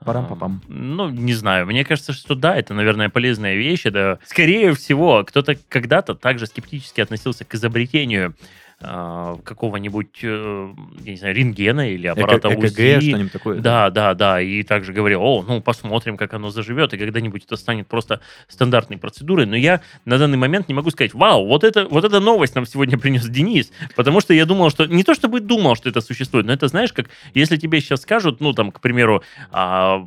а, 0.00 0.04
Парам-папам. 0.04 0.62
Ну, 0.68 1.08
не 1.10 1.34
знаю. 1.34 1.66
Мне 1.66 1.84
кажется, 1.84 2.12
что 2.12 2.34
да, 2.34 2.56
это, 2.56 2.74
наверное, 2.74 3.08
полезная 3.08 3.54
вещь. 3.54 3.82
Это, 3.84 4.18
скорее 4.26 4.74
всего, 4.74 5.24
кто-то 5.24 5.56
когда-то 5.68 6.14
также 6.14 6.46
скептически 6.46 7.00
относился 7.00 7.44
к 7.44 7.54
изобретению 7.54 8.34
а, 8.82 9.36
какого-нибудь, 9.44 10.20
э, 10.22 10.72
я 11.04 11.10
не 11.10 11.18
знаю, 11.18 11.34
рентгена 11.34 11.90
или 11.90 12.06
аппарата 12.06 12.48
ЭКГ, 12.48 12.64
УЗИ. 12.64 13.10
что-нибудь 13.10 13.32
такое. 13.32 13.60
Да, 13.60 13.90
да, 13.90 14.14
да. 14.14 14.40
И 14.40 14.62
также 14.62 14.94
говорил, 14.94 15.20
о, 15.20 15.44
ну, 15.46 15.60
посмотрим, 15.60 16.16
как 16.16 16.32
оно 16.32 16.48
заживет, 16.48 16.94
и 16.94 16.96
когда-нибудь 16.96 17.44
это 17.44 17.56
станет 17.56 17.88
просто 17.88 18.20
стандартной 18.48 18.96
процедурой. 18.96 19.44
Но 19.44 19.54
я 19.54 19.82
на 20.06 20.16
данный 20.16 20.38
момент 20.38 20.68
не 20.68 20.74
могу 20.74 20.90
сказать, 20.90 21.12
вау, 21.12 21.46
вот 21.46 21.62
это, 21.62 21.86
вот 21.88 22.04
эта 22.04 22.20
новость 22.20 22.54
нам 22.54 22.64
сегодня 22.64 22.96
принес 22.98 23.26
Денис, 23.28 23.70
потому 23.96 24.22
что 24.22 24.32
я 24.32 24.46
думал, 24.46 24.70
что 24.70 24.86
не 24.86 25.04
то 25.04 25.12
чтобы 25.12 25.40
думал, 25.40 25.76
что 25.76 25.90
это 25.90 26.00
существует, 26.00 26.46
но 26.46 26.54
это, 26.54 26.66
знаешь, 26.68 26.94
как 26.94 27.10
если 27.34 27.58
тебе 27.58 27.82
сейчас 27.82 28.00
скажут, 28.00 28.40
ну, 28.40 28.54
там, 28.54 28.72
к 28.72 28.80
примеру, 28.80 29.22
а, 29.52 30.06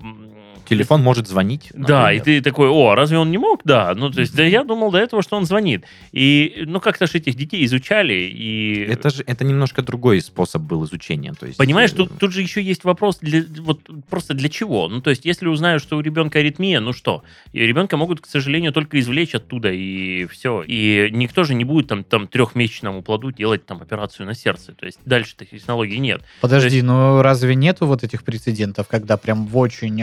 Телефон 0.68 1.02
может 1.02 1.28
звонить. 1.28 1.72
да, 1.74 2.12
и 2.12 2.18
например. 2.18 2.42
ты 2.42 2.50
такой, 2.50 2.70
о, 2.70 2.96
разве 2.96 3.18
он 3.18 3.32
не 3.32 3.38
мог? 3.38 3.62
Да, 3.64 3.94
ну, 3.96 4.10
то 4.10 4.22
есть, 4.22 4.36
да, 4.36 4.44
я 4.44 4.64
думал 4.64 4.92
до 4.92 5.00
этого, 5.00 5.22
что 5.22 5.38
он 5.38 5.46
звонит. 5.46 5.86
И, 6.12 6.64
ну, 6.66 6.80
как-то 6.80 7.08
же 7.08 7.18
этих 7.18 7.36
детей 7.36 7.66
изучали, 7.66 8.14
и... 8.14 8.86
Это 8.90 9.10
же 9.10 9.24
это 9.26 9.44
немножко 9.46 9.82
другой 9.82 10.22
способ 10.22 10.62
был 10.62 10.86
изучения. 10.86 11.34
То 11.34 11.46
есть, 11.46 11.58
Понимаешь, 11.58 11.92
э, 11.94 11.96
тут, 11.96 12.18
тут 12.18 12.34
же 12.34 12.42
еще 12.42 12.62
есть 12.62 12.84
вопрос, 12.84 13.18
для, 13.22 13.44
вот 13.60 13.82
просто 14.10 14.34
для 14.34 14.50
чего? 14.50 14.88
Ну, 14.88 15.02
то 15.02 15.10
есть, 15.10 15.26
если 15.26 15.48
узнают, 15.48 15.82
что 15.82 15.98
у 15.98 16.02
ребенка 16.02 16.40
аритмия, 16.40 16.80
ну 16.80 16.94
что? 16.94 17.24
И 17.52 17.60
ребенка 17.60 17.98
могут, 17.98 18.22
к 18.22 18.26
сожалению, 18.26 18.74
только 18.74 19.00
извлечь 19.00 19.36
оттуда, 19.36 19.72
и 19.72 20.26
все. 20.26 20.64
И 20.66 21.10
никто 21.12 21.44
же 21.44 21.54
не 21.54 21.64
будет 21.64 21.88
там, 21.88 22.04
там 22.04 22.28
трехмесячному 22.28 23.02
плоду 23.02 23.32
делать 23.32 23.66
там 23.66 23.82
операцию 23.82 24.26
на 24.26 24.34
сердце. 24.36 24.74
То 24.74 24.86
есть, 24.86 25.00
дальше 25.06 25.36
таких 25.36 25.60
технологий 25.60 26.00
нет. 26.00 26.22
Подожди, 26.42 26.82
ну 26.82 27.22
разве 27.22 27.56
нету 27.56 27.86
вот 27.86 28.04
этих 28.04 28.24
прецедентов, 28.24 28.88
когда 28.88 29.18
прям 29.18 29.48
в 29.48 29.58
очень 29.58 30.02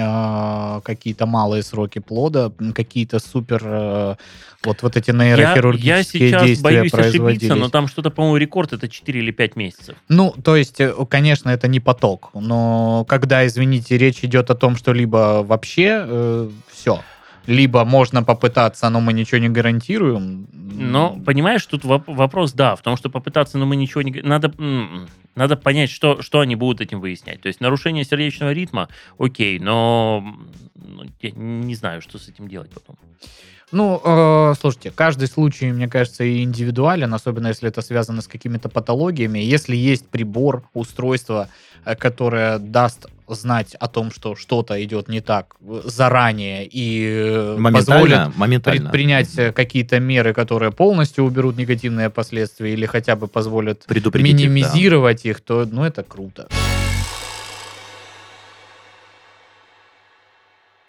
а, 0.51 0.81
какие-то 0.81 1.27
малые 1.27 1.63
сроки 1.63 1.99
плода, 2.01 2.53
какие-то 2.75 3.19
супер 3.19 3.61
э, 3.65 4.15
вот, 4.65 4.83
вот 4.83 4.97
эти 4.97 5.11
Я, 5.11 5.17
нейрохирургические 5.17 6.29
я 6.29 6.31
сейчас 6.31 6.47
действия 6.47 6.63
боюсь 6.63 6.95
ошибиться, 6.95 7.55
но 7.55 7.69
там 7.69 7.87
что-то, 7.87 8.11
по-моему, 8.11 8.37
рекорд 8.37 8.73
это 8.73 8.89
4 8.89 9.21
или 9.21 9.31
5 9.31 9.57
месяцев. 9.57 9.97
Ну, 10.09 10.35
то 10.43 10.57
есть, 10.57 10.81
э, 10.81 10.93
конечно, 11.09 11.51
это 11.51 11.69
не 11.69 11.81
поток, 11.81 12.31
но 12.35 13.05
когда, 13.09 13.47
извините, 13.47 13.97
речь 13.97 14.25
идет 14.25 14.51
о 14.51 14.55
том, 14.55 14.77
что 14.77 14.93
либо 14.93 15.43
вообще 15.45 16.49
все, 16.73 17.01
либо 17.47 17.85
можно 17.85 18.23
попытаться, 18.23 18.89
но 18.91 19.01
мы 19.01 19.13
ничего 19.13 19.39
не 19.39 19.49
гарантируем. 19.49 20.47
Но, 20.53 21.19
понимаешь, 21.25 21.65
тут 21.67 21.85
воп- 21.85 22.05
вопрос, 22.07 22.53
да, 22.53 22.77
в 22.77 22.83
том, 22.83 22.97
что 22.97 23.11
попытаться, 23.11 23.59
но 23.59 23.67
мы 23.67 23.77
ничего 23.77 24.03
не... 24.03 24.23
Надо, 24.23 24.53
надо 25.35 25.57
понять, 25.57 25.91
что, 25.91 26.23
что 26.23 26.41
они 26.41 26.57
будут 26.57 26.81
этим 26.81 27.01
выяснять. 27.01 27.41
То 27.41 27.49
есть 27.49 27.61
нарушение 27.61 28.05
сердечного 28.05 28.53
ритма, 28.53 28.89
окей, 29.19 29.59
но 29.59 30.25
ну, 30.75 31.05
я 31.21 31.31
не 31.33 31.75
знаю, 31.75 32.03
что 32.03 32.19
с 32.19 32.29
этим 32.29 32.49
делать 32.49 32.71
потом. 32.73 32.97
Ну, 33.73 34.01
э, 34.05 34.55
слушайте, 34.61 34.91
каждый 34.91 35.29
случай, 35.29 35.71
мне 35.71 35.89
кажется, 35.89 36.25
и 36.25 36.43
индивидуален, 36.43 37.15
особенно 37.15 37.49
если 37.49 37.69
это 37.69 37.83
связано 37.83 38.21
с 38.21 38.27
какими-то 38.27 38.69
патологиями. 38.69 39.39
Если 39.39 39.77
есть 39.77 40.09
прибор, 40.09 40.69
устройство, 40.75 41.49
э, 41.85 41.95
которое 41.97 42.59
даст 42.59 43.07
знать 43.35 43.75
о 43.75 43.89
том, 43.89 44.11
что 44.11 44.35
что-то 44.35 44.83
идет 44.83 45.09
не 45.09 45.21
так 45.21 45.55
э, 45.61 45.83
заранее 45.85 46.67
и 46.67 47.07
э, 47.07 47.59
позволит 47.63 48.11
моментально, 48.11 48.33
моментально. 48.37 48.81
предпринять 48.83 49.39
э, 49.39 49.53
какие-то 49.53 50.01
меры, 50.01 50.35
которые 50.35 50.73
полностью 50.73 51.25
уберут 51.25 51.57
негативные 51.57 52.11
последствия 52.11 52.73
или 52.73 52.87
хотя 52.87 53.17
бы 53.17 53.29
позволят 53.29 53.85
их, 53.89 54.03
да. 54.03 54.19
минимизировать 54.19 55.25
их, 55.25 55.41
то 55.41 55.67
ну 55.71 55.85
это 55.85 56.03
круто. 56.03 56.49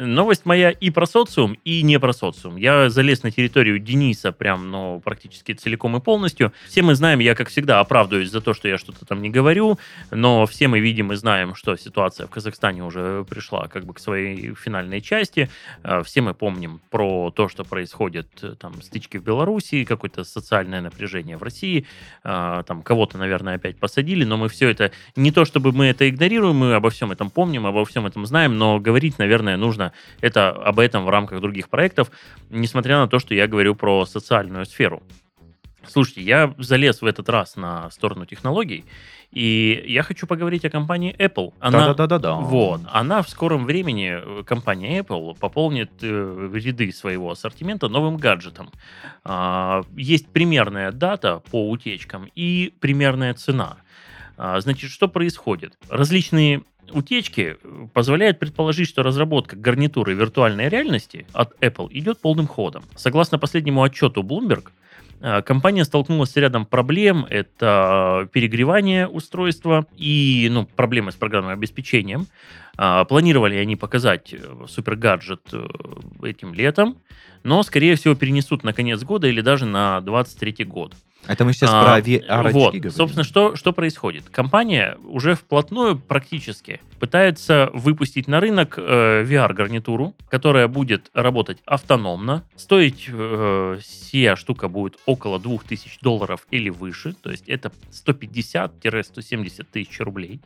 Новость 0.05 0.45
моя 0.45 0.71
и 0.71 0.89
про 0.89 1.05
социум, 1.05 1.57
и 1.63 1.83
не 1.83 1.99
про 1.99 2.11
социум. 2.11 2.55
Я 2.55 2.89
залез 2.89 3.23
на 3.23 3.31
территорию 3.31 3.77
Дениса 3.79 4.31
прям, 4.31 4.71
ну, 4.71 4.99
практически 4.99 5.53
целиком 5.53 5.95
и 5.95 5.99
полностью. 5.99 6.51
Все 6.67 6.81
мы 6.81 6.95
знаем, 6.95 7.19
я, 7.19 7.35
как 7.35 7.49
всегда, 7.49 7.79
оправдываюсь 7.79 8.31
за 8.31 8.41
то, 8.41 8.53
что 8.53 8.67
я 8.67 8.77
что-то 8.77 9.05
там 9.05 9.21
не 9.21 9.29
говорю, 9.29 9.77
но 10.09 10.45
все 10.47 10.67
мы 10.67 10.79
видим 10.79 11.11
и 11.11 11.15
знаем, 11.15 11.53
что 11.53 11.75
ситуация 11.75 12.25
в 12.25 12.31
Казахстане 12.31 12.83
уже 12.83 13.25
пришла 13.29 13.67
как 13.67 13.85
бы 13.85 13.93
к 13.93 13.99
своей 13.99 14.55
финальной 14.55 15.01
части. 15.01 15.49
Э, 15.83 16.01
Все 16.03 16.21
мы 16.21 16.33
помним 16.33 16.81
про 16.89 17.31
то, 17.31 17.47
что 17.47 17.63
происходит, 17.63 18.27
э, 18.41 18.55
там, 18.59 18.81
стычки 18.81 19.17
в 19.17 19.23
Беларуси, 19.23 19.85
какое-то 19.85 20.23
социальное 20.23 20.81
напряжение 20.81 21.37
в 21.37 21.43
России, 21.43 21.85
Э, 22.23 22.63
там, 22.65 22.81
кого-то, 22.83 23.17
наверное, 23.17 23.55
опять 23.55 23.77
посадили, 23.77 24.23
но 24.23 24.37
мы 24.37 24.49
все 24.49 24.69
это, 24.69 24.91
не 25.15 25.31
то 25.31 25.45
чтобы 25.45 25.71
мы 25.71 25.87
это 25.87 26.07
игнорируем, 26.09 26.55
мы 26.55 26.73
обо 26.73 26.89
всем 26.89 27.11
этом 27.11 27.29
помним, 27.29 27.65
обо 27.65 27.83
всем 27.85 28.05
этом 28.05 28.25
знаем, 28.25 28.57
но 28.57 28.79
говорить, 28.79 29.17
наверное, 29.19 29.57
нужно 29.57 29.90
это 30.21 30.49
об 30.49 30.79
этом 30.79 31.05
в 31.05 31.09
рамках 31.09 31.41
других 31.41 31.69
проектов, 31.69 32.11
несмотря 32.49 32.97
на 32.97 33.07
то, 33.07 33.19
что 33.19 33.33
я 33.33 33.47
говорю 33.47 33.75
про 33.75 34.05
социальную 34.05 34.65
сферу. 34.65 35.03
Слушайте, 35.87 36.21
я 36.21 36.53
залез 36.59 37.01
в 37.01 37.05
этот 37.05 37.27
раз 37.27 37.55
на 37.55 37.89
сторону 37.89 38.25
технологий, 38.25 38.85
и 39.31 39.83
я 39.87 40.03
хочу 40.03 40.27
поговорить 40.27 40.63
о 40.63 40.69
компании 40.69 41.15
Apple. 41.17 41.53
Она, 41.59 41.87
Да-да-да-да. 41.87 42.35
вот, 42.35 42.81
она 42.91 43.23
в 43.23 43.29
скором 43.29 43.65
времени, 43.65 44.19
э, 44.21 44.43
компания 44.43 44.99
Apple, 44.99 45.37
пополнит 45.39 45.91
э, 46.01 46.49
ряды 46.53 46.91
своего 46.91 47.31
ассортимента 47.31 47.87
новым 47.87 48.17
гаджетом. 48.17 48.69
А, 49.23 49.83
есть 49.95 50.27
примерная 50.27 50.91
дата 50.91 51.41
по 51.49 51.69
утечкам 51.69 52.29
и 52.35 52.73
примерная 52.79 53.33
цена. 53.33 53.77
А, 54.37 54.59
значит, 54.61 54.91
что 54.91 55.07
происходит? 55.07 55.77
Различные 55.89 56.63
утечки 56.91 57.57
э, 57.61 57.87
позволяют 57.93 58.39
предположить, 58.39 58.87
что 58.87 59.03
разработка 59.03 59.55
гарнитуры 59.55 60.13
виртуальной 60.13 60.69
реальности 60.69 61.25
от 61.33 61.53
Apple 61.61 61.87
идет 61.91 62.19
полным 62.19 62.47
ходом. 62.47 62.83
Согласно 62.95 63.39
последнему 63.39 63.83
отчету 63.83 64.23
Bloomberg, 64.23 64.69
э, 65.21 65.41
компания 65.41 65.85
столкнулась 65.85 66.31
с 66.31 66.35
рядом 66.37 66.65
проблем. 66.65 67.25
Это 67.29 68.29
перегревание 68.31 69.07
устройства 69.07 69.85
и 69.97 70.47
ну, 70.51 70.65
проблемы 70.65 71.11
с 71.11 71.15
программным 71.15 71.53
обеспечением. 71.53 72.27
А, 72.77 73.05
Планировали 73.05 73.57
они 73.57 73.75
показать 73.75 74.33
э, 74.33 74.65
супергаджет 74.67 75.41
э, 75.53 75.67
этим 76.23 76.53
летом, 76.53 76.97
но, 77.43 77.61
скорее 77.63 77.95
всего, 77.95 78.15
перенесут 78.15 78.63
на 78.63 78.73
конец 78.73 79.03
года 79.03 79.27
или 79.27 79.41
даже 79.41 79.65
на 79.65 80.01
23 80.01 80.65
год. 80.65 80.95
Это 81.27 81.45
мы 81.45 81.53
сейчас 81.53 81.69
А, 81.71 81.83
про 81.83 81.99
VR 81.99 82.51
Вот, 82.51 82.73
говорим. 82.73 82.91
собственно, 82.91 83.23
что, 83.23 83.55
что 83.55 83.73
происходит? 83.73 84.29
Компания 84.29 84.97
уже 85.03 85.35
вплотную 85.35 85.97
практически 85.97 86.81
пытается 86.99 87.69
выпустить 87.73 88.27
на 88.27 88.39
рынок 88.39 88.75
э, 88.77 89.23
VR-гарнитуру, 89.23 90.15
которая 90.29 90.67
будет 90.67 91.09
работать 91.13 91.59
автономно. 91.65 92.43
Стоить 92.55 93.05
э, 93.07 93.77
сия 93.83 94.35
штука 94.35 94.67
будет 94.67 94.97
около 95.05 95.39
2000 95.39 95.99
долларов 96.01 96.47
или 96.49 96.69
выше, 96.69 97.13
то 97.21 97.29
есть 97.29 97.47
это 97.47 97.71
150-170 97.91 99.65
тысяч 99.71 99.99
рублей. 99.99 100.41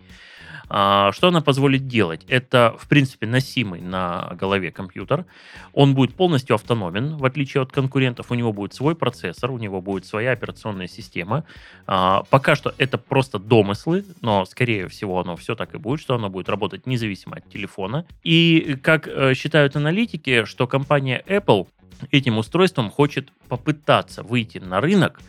А, 0.68 1.12
Что 1.12 1.28
она 1.28 1.42
позволит 1.42 1.88
делать? 1.88 2.26
Это, 2.28 2.76
в 2.80 2.88
принципе, 2.88 3.28
носимый 3.28 3.82
на 3.82 4.36
голове 4.40 4.72
компьютер. 4.72 5.26
Он 5.74 5.94
будет 5.94 6.16
полностью 6.16 6.56
автономен, 6.56 7.18
в 7.18 7.26
отличие 7.26 7.62
от 7.62 7.72
конкурентов. 7.72 8.32
У 8.32 8.34
него 8.36 8.52
будет 8.52 8.74
свой 8.74 8.96
процессор, 8.96 9.52
у 9.52 9.58
него 9.58 9.82
будет 9.82 10.06
своя 10.06 10.32
операционная 10.32 10.75
система. 10.88 11.44
А, 11.88 12.24
Пока 12.30 12.56
что 12.56 12.74
это 12.78 12.98
просто 12.98 13.40
домыслы, 13.40 14.06
но, 14.22 14.46
скорее 14.46 14.88
всего, 14.88 15.20
оно 15.20 15.36
все 15.36 15.56
так 15.56 15.74
и 15.74 15.78
будет, 15.78 16.02
что 16.02 16.16
оно 16.16 16.30
будет 16.30 16.50
работать 16.50 16.86
независимо 16.86 17.38
от 17.38 17.50
телефона. 17.50 18.06
И, 18.24 18.78
как 18.82 19.08
э, 19.08 19.34
считают 19.34 19.76
аналитики, 19.76 20.46
что 20.46 20.68
компания 20.68 21.24
Apple 21.28 21.68
этим 22.12 22.38
устройством 22.38 22.90
хочет 22.90 23.32
попытаться 23.48 24.24
выйти 24.24 24.58
на 24.58 24.82
рынок 24.82 25.22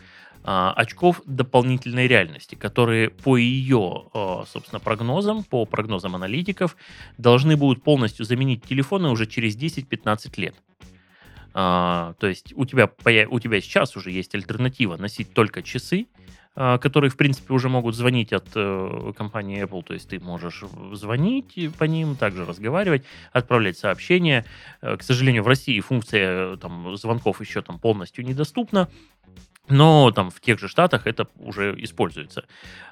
а, 0.49 0.71
очков 0.71 1.21
дополнительной 1.25 2.07
реальности, 2.07 2.55
которые 2.55 3.09
по 3.09 3.35
ее, 3.35 4.05
а, 4.13 4.45
собственно, 4.47 4.79
прогнозам, 4.79 5.43
по 5.43 5.65
прогнозам 5.65 6.15
аналитиков, 6.15 6.77
должны 7.17 7.57
будут 7.57 7.83
полностью 7.83 8.25
заменить 8.25 8.63
телефоны 8.63 9.09
уже 9.09 9.25
через 9.25 9.57
10-15 9.57 10.39
лет. 10.39 10.55
А, 11.53 12.13
то 12.19 12.27
есть 12.27 12.53
у 12.55 12.65
тебя, 12.65 12.89
у 13.29 13.39
тебя 13.39 13.61
сейчас 13.61 13.95
уже 13.95 14.11
есть 14.11 14.35
альтернатива 14.35 14.97
носить 14.97 15.33
только 15.33 15.63
часы, 15.63 16.07
а, 16.59 16.79
которые, 16.79 17.11
в 17.11 17.17
принципе, 17.17 17.53
уже 17.53 17.69
могут 17.69 17.95
звонить 17.95 18.33
от 18.33 18.47
э, 18.55 19.13
компании 19.15 19.63
Apple. 19.63 19.83
То 19.83 19.93
есть 19.93 20.09
ты 20.09 20.19
можешь 20.19 20.63
звонить 20.93 21.55
по 21.77 21.83
ним, 21.83 22.15
также 22.15 22.45
разговаривать, 22.45 23.03
отправлять 23.31 23.77
сообщения. 23.77 24.43
Э, 24.81 24.97
К 24.97 25.03
сожалению, 25.03 25.43
в 25.43 25.47
России 25.47 25.79
функция 25.81 26.55
э, 26.55 26.57
там, 26.57 26.97
звонков 26.97 27.41
еще 27.41 27.61
там 27.61 27.77
полностью 27.77 28.25
недоступна. 28.25 28.89
Но 29.69 30.11
там 30.11 30.29
в 30.29 30.39
тех 30.39 30.59
же 30.59 30.67
штатах 30.67 31.07
это 31.07 31.27
уже 31.37 31.75
используется. 31.77 32.45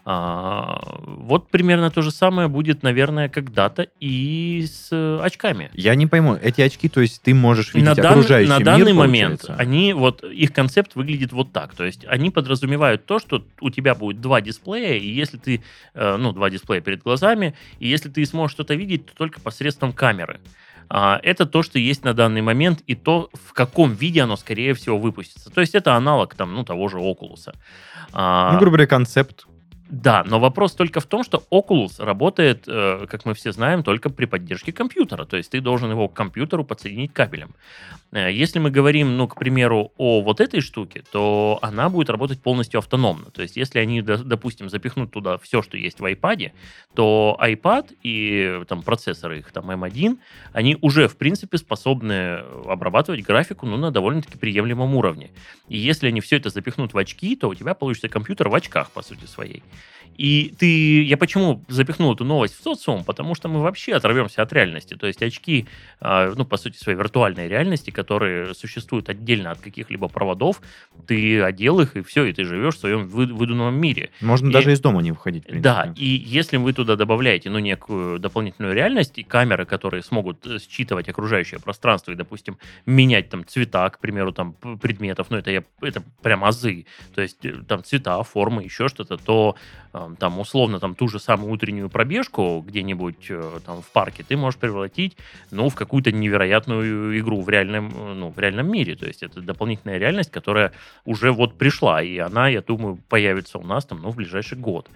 А, 0.07 0.82
вот 1.01 1.49
примерно 1.49 1.89
то 1.89 2.01
же 2.01 2.11
самое 2.11 2.47
будет, 2.47 2.84
наверное, 2.84 3.28
когда-то 3.28 3.88
и 3.99 4.65
с 4.67 4.89
э, 4.91 5.19
очками. 5.21 5.71
Я 5.73 5.95
не 5.95 6.05
пойму, 6.05 6.36
эти 6.36 6.61
очки, 6.61 6.89
то 6.89 7.01
есть 7.01 7.23
ты 7.23 7.34
можешь 7.34 7.73
видеть 7.73 7.89
на, 7.89 7.95
дан- 7.95 8.11
окружающий 8.11 8.49
на 8.49 8.57
мир, 8.57 8.65
данный 8.65 8.93
момент 8.93 9.41
получается? 9.41 9.55
они 9.61 9.93
вот 9.93 10.23
их 10.23 10.53
концепт 10.53 10.95
выглядит 10.95 11.32
вот 11.32 11.51
так, 11.51 11.73
то 11.73 11.84
есть 11.84 12.05
они 12.05 12.30
подразумевают 12.30 13.07
то, 13.07 13.17
что 13.17 13.43
у 13.61 13.71
тебя 13.71 13.95
будет 13.95 14.21
два 14.21 14.41
дисплея, 14.41 14.95
и 14.95 15.07
если 15.07 15.38
ты 15.38 15.63
э, 15.95 16.17
ну 16.17 16.34
два 16.34 16.51
дисплея 16.51 16.82
перед 16.82 17.01
глазами, 17.01 17.55
и 17.80 17.88
если 17.88 18.09
ты 18.09 18.23
сможешь 18.26 18.53
что-то 18.53 18.76
видеть, 18.76 19.07
то 19.07 19.15
только 19.15 19.39
посредством 19.39 19.91
камеры. 19.91 20.39
А, 20.89 21.19
это 21.23 21.45
то, 21.45 21.63
что 21.63 21.79
есть 21.79 22.03
на 22.03 22.13
данный 22.13 22.41
момент, 22.41 22.81
и 22.88 22.95
то, 22.95 23.29
в 23.33 23.53
каком 23.53 23.93
виде 23.93 24.21
оно, 24.21 24.36
скорее 24.36 24.73
всего, 24.73 24.97
выпустится. 24.97 25.49
То 25.49 25.61
есть 25.61 25.75
это 25.75 25.95
аналог 25.95 26.36
там, 26.36 26.53
ну, 26.53 26.63
того 26.63 26.88
же 26.88 26.97
Oculus. 26.97 27.53
А, 28.13 28.53
Ну, 28.53 28.59
грубо 28.59 28.77
говоря, 28.77 28.88
концепт. 28.88 29.45
Да, 29.88 30.23
но 30.23 30.39
вопрос 30.39 30.73
только 30.73 30.99
в 30.99 31.05
том, 31.05 31.23
что 31.23 31.43
Oculus 31.51 32.03
работает, 32.03 32.63
э, 32.67 33.05
как 33.07 33.25
мы 33.25 33.36
все 33.36 33.51
знаем, 33.51 33.83
только 33.83 34.09
при 34.09 34.25
поддержке 34.25 34.71
компьютера. 34.73 35.25
То 35.25 35.38
есть 35.38 35.51
ты 35.51 35.61
должен 35.61 35.91
его 35.91 36.07
к 36.07 36.13
компьютеру 36.13 36.63
подсоединить 36.65 37.13
кабелем. 37.13 37.53
Э, 38.11 38.31
Если 38.31 38.57
мы 38.57 38.71
говорим, 38.71 39.15
ну, 39.15 39.27
к 39.27 39.38
примеру, 39.38 39.91
о 39.97 40.21
вот 40.21 40.41
этой 40.41 40.61
штуке, 40.61 41.03
то 41.11 41.59
она 41.61 41.89
будет 41.89 42.09
работать 42.09 42.41
полностью 42.41 42.79
автономно. 42.79 43.29
То 43.29 43.43
есть 43.43 43.57
если 43.57 43.77
они, 43.77 44.01
до- 44.01 44.23
допустим, 44.23 44.69
запихнут 44.69 45.11
туда 45.11 45.38
все, 45.38 45.61
что 45.61 45.77
есть 45.77 45.99
в 45.99 46.05
iPad, 46.05 46.51
то 46.95 47.38
iPad 47.39 47.95
и 48.01 48.61
там 48.67 48.81
процессоры 48.81 49.39
их, 49.39 49.51
там 49.51 49.69
M1, 49.69 50.17
они 50.53 50.77
уже, 50.81 51.07
в 51.07 51.15
принципе, 51.15 51.59
способны 51.59 52.39
обрабатывать 52.65 53.21
графику 53.21 53.67
ну, 53.67 53.77
на 53.77 53.91
довольно-таки 53.91 54.39
приемлемом 54.39 54.95
уровне. 54.95 55.29
И 55.69 55.77
если 55.77 56.07
они 56.07 56.21
все 56.21 56.38
это 56.38 56.49
запихнут 56.49 56.93
в 56.93 56.97
очки, 56.97 57.36
то 57.36 57.49
у 57.49 57.53
тебя 57.53 57.75
получится 57.75 58.09
компьютер 58.09 58.49
в 58.49 58.55
очках, 58.55 58.89
по 58.91 59.03
сути 59.03 59.25
своей. 59.25 59.61
И 60.18 60.53
ты... 60.57 61.03
Я 61.03 61.18
почему 61.18 61.63
запихнул 61.68 62.13
эту 62.13 62.24
новость 62.24 62.57
в 62.59 62.63
социум? 62.63 63.03
Потому 63.03 63.36
что 63.36 63.49
мы 63.49 63.61
вообще 63.61 63.93
оторвемся 63.93 64.41
от 64.41 64.53
реальности. 64.53 64.95
То 64.95 65.07
есть 65.07 65.22
очки, 65.22 65.66
а, 65.99 66.34
ну, 66.36 66.45
по 66.45 66.57
сути, 66.57 66.78
своей 66.78 66.97
виртуальной 66.97 67.47
реальности, 67.47 67.91
которые 67.91 68.53
существуют 68.53 69.09
отдельно 69.09 69.51
от 69.51 69.59
каких-либо 69.59 70.07
проводов, 70.07 70.61
ты 71.07 71.41
одел 71.41 71.80
их, 71.80 71.95
и 71.95 72.01
все, 72.01 72.26
и 72.26 72.34
ты 72.34 72.45
живешь 72.45 72.76
в 72.76 72.80
своем 72.80 73.07
вы- 73.07 73.26
выдуманном 73.34 73.76
мире. 73.76 74.09
Можно 74.22 74.49
И- 74.49 74.53
даже 74.53 74.72
из 74.72 74.80
дома 74.80 75.01
не 75.01 75.11
выходить. 75.11 75.43
Да, 75.61 75.93
и 75.95 76.05
если 76.05 76.57
вы 76.57 76.74
туда 76.74 76.95
добавляете, 76.95 77.49
ну, 77.49 77.59
некую 77.59 78.20
дополнительную 78.20 78.74
реальность, 78.74 79.18
и 79.18 79.24
камеры, 79.24 79.66
которые 79.66 80.01
смогут 80.03 80.45
э, 80.47 80.57
считывать 80.59 81.09
окружающее 81.09 81.59
пространство 81.59 82.11
и, 82.11 82.16
допустим, 82.16 82.57
менять 82.86 83.30
там 83.30 83.45
цвета, 83.45 83.89
к 83.89 83.99
примеру, 83.99 84.32
там 84.32 84.53
предметов, 84.82 85.28
ну, 85.30 85.38
это, 85.38 85.51
я, 85.51 85.63
это 85.82 86.03
прям 86.22 86.43
азы, 86.43 86.86
то 87.13 87.22
есть 87.22 87.45
э, 87.45 87.53
там 87.68 87.84
цвета, 87.84 88.22
формы, 88.24 88.63
еще 88.63 88.88
что-то, 88.88 89.18
то 89.18 89.55
э, 89.93 90.05
там 90.20 90.39
условно 90.39 90.80
там 90.80 90.95
ту 90.95 91.08
же 91.08 91.20
самую 91.20 91.51
утреннюю 91.51 91.89
пробежку 91.89 92.64
где-нибудь 92.66 93.28
э, 93.30 93.60
там 93.66 93.82
в 93.82 93.89
парке 93.91 94.24
ты 94.24 94.38
можешь 94.38 94.60
превратить, 94.60 95.18
ну, 95.51 95.70
в 95.70 95.76
какую-то 95.76 96.12
невероятную 96.12 97.20
игру 97.20 97.41
в 97.41 97.49
реальном, 97.49 97.93
э, 97.95 98.14
ну, 98.14 98.30
в 98.30 98.39
реальном 98.39 98.72
мире, 98.72 98.95
то 98.95 99.06
есть 99.06 99.24
это 99.24 99.41
дополнительная 99.41 99.97
реальность, 99.97 100.32
которая 100.32 100.72
уже 101.06 101.32
вот 101.32 101.58
пришла, 101.58 102.01
и 102.01 102.18
она, 102.18 102.47
я 102.49 102.62
думаю, 102.62 102.97
появится 103.10 103.58
у 103.58 103.64
нас 103.64 103.86
там, 103.86 104.01
ну, 104.01 104.12
в 104.12 104.16
ближайший 104.16 104.58
год. 104.58 104.89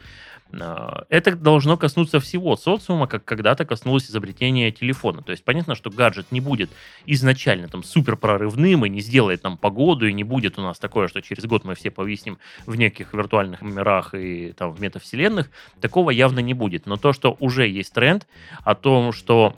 А, 0.60 1.06
Это 1.10 1.36
должно 1.36 1.78
коснуться 1.78 2.20
всего 2.20 2.56
социума, 2.56 3.08
как 3.08 3.24
когда-то 3.24 3.66
коснулось 3.66 4.10
изобретения 4.10 4.72
телефона. 4.72 5.22
То 5.22 5.32
есть 5.32 5.44
понятно, 5.44 5.76
что 5.76 5.90
гаджет 5.90 6.32
не 6.32 6.42
будет 6.42 6.70
изначально 7.06 7.68
там 7.68 7.84
супер 7.84 8.16
прорывным 8.16 8.86
и 8.86 8.90
не 8.90 9.02
сделает 9.02 9.44
нам 9.44 9.58
погоду, 9.58 10.08
и 10.08 10.14
не 10.14 10.24
будет 10.24 10.58
у 10.58 10.62
нас 10.62 10.80
такое, 10.80 11.08
что 11.08 11.22
через 11.22 11.46
год 11.46 11.66
мы 11.66 11.76
все 11.76 11.92
повиснем 11.92 12.40
в 12.66 12.76
неких 12.76 13.14
виртуальных 13.14 13.62
мирах 13.62 14.14
и 14.14 14.54
там 14.54 14.72
в 14.72 14.82
метавселенных. 14.82 15.50
Такого 15.82 16.10
явно 16.12 16.40
не 16.40 16.54
будет. 16.54 16.86
Но 16.86 16.98
то, 16.98 17.14
что 17.14 17.36
уже 17.40 17.68
есть 17.68 17.94
тренд 17.94 18.28
о 18.64 18.76
том, 18.76 19.12
что 19.12 19.56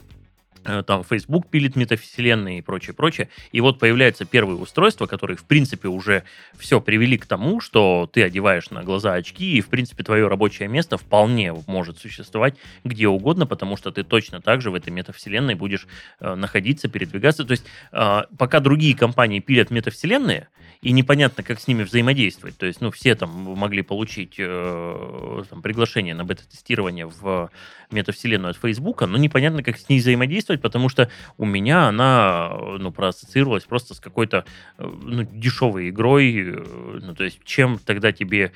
там 0.64 1.04
Facebook 1.04 1.48
пилит 1.48 1.76
метавселенные 1.76 2.60
и 2.60 2.62
прочее, 2.62 2.94
прочее. 2.94 3.30
И 3.52 3.62
вот 3.62 3.80
появляются 3.80 4.26
первые 4.26 4.58
устройства, 4.58 5.06
которые, 5.06 5.38
в 5.38 5.46
принципе, 5.46 5.88
уже 5.88 6.24
все 6.58 6.80
привели 6.82 7.18
к 7.18 7.26
тому, 7.26 7.62
что 7.62 8.10
ты 8.12 8.24
одеваешь 8.24 8.70
на 8.70 8.84
глаза 8.84 9.14
очки, 9.14 9.58
и, 9.58 9.62
в 9.62 9.70
принципе, 9.70 10.04
твое 10.04 10.28
рабочее 10.28 10.68
место 10.68 10.98
вполне 10.98 11.54
может 11.68 12.00
существовать 12.00 12.56
где 12.84 13.08
угодно, 13.08 13.46
потому 13.46 13.78
что 13.78 13.92
ты 13.92 14.04
точно 14.04 14.42
так 14.42 14.62
же 14.62 14.72
в 14.72 14.76
этой 14.76 14.92
метавселенной 14.92 15.56
будешь 15.56 15.88
э, 16.20 16.36
находиться, 16.36 16.88
передвигаться. 16.88 17.44
То 17.46 17.52
есть, 17.52 17.66
э, 17.92 18.22
пока 18.38 18.60
другие 18.60 18.96
компании 18.96 19.40
пилят 19.40 19.72
метавселенные, 19.72 20.48
и 20.82 20.92
непонятно, 20.92 21.44
как 21.44 21.60
с 21.60 21.68
ними 21.68 21.84
взаимодействовать. 21.84 22.58
То 22.58 22.66
есть, 22.66 22.82
ну, 22.82 22.90
все 22.90 23.16
там 23.16 23.30
могли 23.30 23.84
получить 23.84 24.36
э, 24.38 25.44
там, 25.50 25.62
приглашение 25.62 26.16
на 26.16 26.26
бета-тестирование 26.26 27.06
в 27.06 27.52
метавселенную 27.92 28.52
от 28.52 28.58
Фейсбука, 28.58 29.06
но 29.06 29.18
непонятно, 29.18 29.64
как 29.64 29.78
с 29.78 29.90
ней 29.90 30.00
взаимодействовать, 30.00 30.62
потому 30.62 30.90
что 30.90 31.10
у 31.38 31.46
меня 31.46 31.88
она, 31.88 32.50
э, 32.52 32.78
ну, 32.80 32.92
проассоциировалась 32.92 33.66
просто 33.66 33.94
с 33.94 34.00
какой-то, 34.00 34.46
э, 34.78 34.84
ну, 35.04 35.24
дешевой 35.24 35.90
игрой, 35.90 36.34
э, 36.34 37.00
ну, 37.02 37.14
то 37.14 37.24
есть, 37.24 37.40
чем 37.44 37.78
тогда 37.78 38.12
тебе 38.12 38.52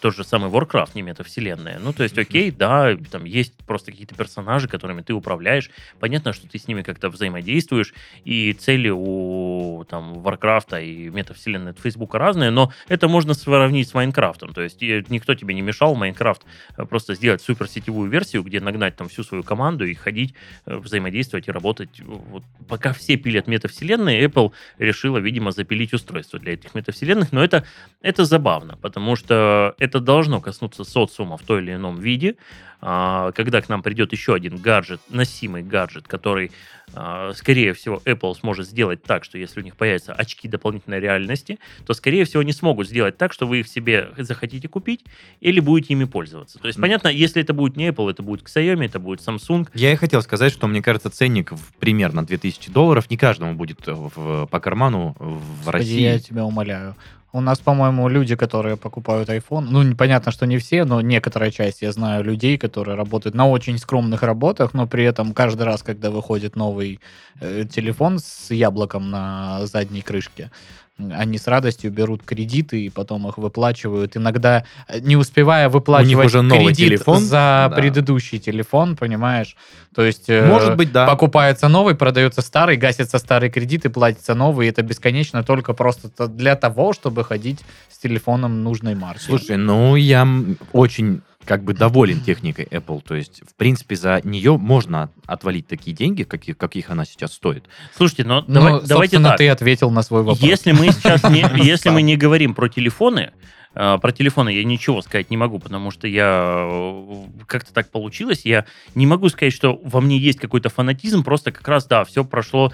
тот 0.00 0.14
же 0.14 0.24
самый 0.24 0.50
Warcraft, 0.50 0.90
не 0.94 1.02
метавселенная. 1.02 1.78
Ну, 1.78 1.92
то 1.92 2.02
есть, 2.02 2.16
окей, 2.16 2.50
да, 2.50 2.96
там 3.10 3.24
есть 3.24 3.54
просто 3.66 3.90
какие-то 3.90 4.14
персонажи, 4.14 4.68
которыми 4.68 5.02
ты 5.02 5.12
управляешь, 5.12 5.70
понятно, 6.00 6.32
что 6.32 6.48
ты 6.48 6.58
с 6.58 6.66
ними 6.66 6.82
как-то 6.82 7.10
взаимодействуешь, 7.10 7.92
и 8.24 8.52
цели 8.54 8.90
у, 8.90 9.84
там, 9.88 10.14
Warcraft 10.14 10.82
и 10.82 11.10
метавселенной 11.10 11.65
от 11.70 11.78
Фейсбука 11.78 12.18
разные, 12.18 12.50
но 12.50 12.72
это 12.88 13.08
можно 13.08 13.34
сравнить 13.34 13.88
с 13.88 13.94
Майнкрафтом, 13.94 14.52
то 14.52 14.62
есть, 14.62 14.80
никто 14.80 15.34
тебе 15.34 15.54
не 15.54 15.62
мешал 15.62 15.94
Майнкрафт 15.94 16.42
э, 16.76 16.84
просто 16.84 17.14
сделать 17.14 17.42
суперсетевую 17.42 18.10
версию, 18.10 18.42
где 18.42 18.60
нагнать 18.60 18.96
там 18.96 19.08
всю 19.08 19.22
свою 19.22 19.42
команду 19.42 19.86
и 19.86 19.94
ходить, 19.94 20.34
э, 20.66 20.76
взаимодействовать 20.76 21.48
и 21.48 21.50
работать. 21.52 22.00
Вот 22.04 22.44
пока 22.68 22.92
все 22.92 23.16
пилят 23.16 23.46
метавселенные, 23.46 24.26
Apple 24.26 24.52
решила, 24.78 25.18
видимо, 25.18 25.50
запилить 25.50 25.92
устройство 25.92 26.38
для 26.38 26.54
этих 26.54 26.74
метавселенных, 26.74 27.32
но 27.32 27.42
это, 27.42 27.64
это 28.02 28.24
забавно, 28.24 28.76
потому 28.80 29.16
что 29.16 29.74
это 29.78 30.00
должно 30.00 30.40
коснуться 30.40 30.84
социума 30.84 31.36
в 31.36 31.42
той 31.42 31.62
или 31.62 31.74
ином 31.74 31.98
виде, 31.98 32.36
когда 32.80 33.60
к 33.62 33.68
нам 33.68 33.82
придет 33.82 34.12
еще 34.12 34.34
один 34.34 34.56
гаджет, 34.58 35.00
носимый 35.08 35.62
гаджет, 35.62 36.06
который, 36.06 36.52
а, 36.94 37.32
скорее 37.34 37.72
всего, 37.72 38.00
Apple 38.04 38.34
сможет 38.34 38.66
сделать 38.68 39.02
так, 39.02 39.24
что 39.24 39.38
если 39.38 39.60
у 39.60 39.62
них 39.64 39.76
появятся 39.76 40.12
очки 40.12 40.46
дополнительной 40.48 41.00
реальности, 41.00 41.58
то, 41.86 41.94
скорее 41.94 42.24
всего, 42.24 42.40
они 42.42 42.52
смогут 42.52 42.88
сделать 42.88 43.16
так, 43.16 43.32
что 43.32 43.46
вы 43.46 43.60
их 43.60 43.68
себе 43.68 44.10
захотите 44.18 44.68
купить 44.68 45.04
или 45.40 45.60
будете 45.60 45.94
ими 45.94 46.04
пользоваться. 46.04 46.58
То 46.58 46.66
есть, 46.68 46.80
понятно, 46.80 47.08
если 47.08 47.42
это 47.42 47.52
будет 47.54 47.76
не 47.76 47.88
Apple, 47.88 48.10
это 48.10 48.22
будет 48.22 48.42
Xiaomi, 48.46 48.86
это 48.86 48.98
будет 48.98 49.20
Samsung, 49.20 49.68
Я 49.74 49.92
и 49.92 49.96
хотел 49.96 50.22
сказать, 50.22 50.52
что 50.52 50.66
мне 50.66 50.82
кажется, 50.82 51.10
ценник 51.10 51.52
в 51.52 51.72
примерно 51.78 52.24
2000 52.24 52.70
долларов 52.70 53.10
не 53.10 53.16
каждому 53.16 53.54
будет 53.54 53.86
э, 53.88 53.92
в- 53.94 54.46
по 54.46 54.60
карману 54.60 55.16
в 55.18 55.40
Господи, 55.64 55.70
России. 55.70 56.00
я 56.00 56.18
тебя 56.18 56.44
умоляю. 56.44 56.94
У 57.36 57.40
нас, 57.42 57.58
по-моему, 57.58 58.08
люди, 58.08 58.34
которые 58.34 58.78
покупают 58.78 59.28
iPhone, 59.28 59.66
ну, 59.68 59.82
непонятно, 59.82 60.32
что 60.32 60.46
не 60.46 60.56
все, 60.56 60.86
но 60.86 61.02
некоторая 61.02 61.50
часть, 61.50 61.82
я 61.82 61.92
знаю 61.92 62.24
людей, 62.24 62.56
которые 62.56 62.96
работают 62.96 63.34
на 63.34 63.46
очень 63.46 63.76
скромных 63.76 64.22
работах, 64.22 64.72
но 64.72 64.86
при 64.86 65.04
этом 65.04 65.34
каждый 65.34 65.64
раз, 65.64 65.82
когда 65.82 66.10
выходит 66.10 66.56
новый 66.56 66.98
э, 67.40 67.66
телефон 67.70 68.20
с 68.20 68.50
яблоком 68.50 69.10
на 69.10 69.66
задней 69.66 70.00
крышке, 70.00 70.50
они 70.98 71.36
с 71.36 71.46
радостью 71.46 71.90
берут 71.90 72.22
кредиты 72.22 72.86
и 72.86 72.88
потом 72.88 73.28
их 73.28 73.36
выплачивают. 73.38 74.16
Иногда, 74.16 74.64
э, 74.88 75.00
не 75.00 75.16
успевая 75.16 75.68
выплачивать 75.68 76.26
уже 76.26 76.42
новый 76.42 76.66
кредит 76.66 76.88
телефон, 76.88 77.20
за 77.20 77.68
да. 77.70 77.72
предыдущий 77.76 78.38
телефон, 78.38 78.96
понимаешь? 78.96 79.56
То 79.94 80.02
есть... 80.02 80.28
э, 80.28 80.46
Может 80.46 80.76
быть, 80.76 80.92
да. 80.92 81.06
Покупается 81.06 81.68
новый, 81.68 81.94
продается 81.94 82.40
старый, 82.40 82.76
гасится 82.76 83.18
старый 83.18 83.50
кредит 83.50 83.84
и 83.84 83.88
платится 83.88 84.34
новый. 84.34 84.66
И 84.66 84.70
это 84.70 84.82
бесконечно 84.82 85.42
только 85.42 85.74
просто 85.74 86.28
для 86.28 86.56
того, 86.56 86.92
чтобы 86.92 87.24
ходить 87.24 87.60
с 87.90 87.98
телефоном 87.98 88.62
нужной 88.62 88.94
марки. 88.94 89.22
Слушай, 89.22 89.56
ну 89.58 89.96
я 89.96 90.26
очень 90.72 91.20
как 91.46 91.62
бы 91.62 91.72
доволен 91.72 92.20
техникой 92.20 92.66
Apple. 92.66 93.02
То 93.06 93.14
есть, 93.14 93.42
в 93.48 93.54
принципе, 93.54 93.96
за 93.96 94.20
нее 94.24 94.58
можно 94.58 95.10
отвалить 95.26 95.66
такие 95.66 95.96
деньги, 95.96 96.24
каких, 96.24 96.58
каких 96.58 96.90
она 96.90 97.04
сейчас 97.04 97.32
стоит. 97.32 97.64
Слушайте, 97.96 98.24
но 98.24 98.44
ну, 98.46 98.54
давай- 98.54 98.80
давайте 98.86 99.18
так. 99.20 99.38
ты 99.38 99.48
ответил 99.48 99.90
на 99.90 100.02
свой 100.02 100.22
вопрос. 100.22 100.40
Если 100.40 100.72
мы 100.72 100.88
сейчас 100.88 101.22
не, 101.24 101.44
если 101.64 101.90
мы 101.90 102.02
не 102.02 102.16
говорим 102.16 102.54
про 102.54 102.68
телефоны, 102.68 103.32
э, 103.74 103.98
про 104.02 104.12
телефоны 104.12 104.50
я 104.50 104.64
ничего 104.64 105.00
сказать 105.00 105.30
не 105.30 105.36
могу, 105.36 105.58
потому 105.58 105.90
что 105.90 106.08
я 106.08 106.66
э, 106.68 107.24
как-то 107.46 107.72
так 107.72 107.90
получилось. 107.90 108.42
Я 108.44 108.66
не 108.94 109.06
могу 109.06 109.28
сказать, 109.28 109.52
что 109.52 109.80
во 109.82 110.00
мне 110.00 110.18
есть 110.18 110.40
какой-то 110.40 110.68
фанатизм, 110.68 111.22
просто 111.22 111.52
как 111.52 111.66
раз, 111.68 111.86
да, 111.86 112.04
все 112.04 112.24
прошло, 112.24 112.72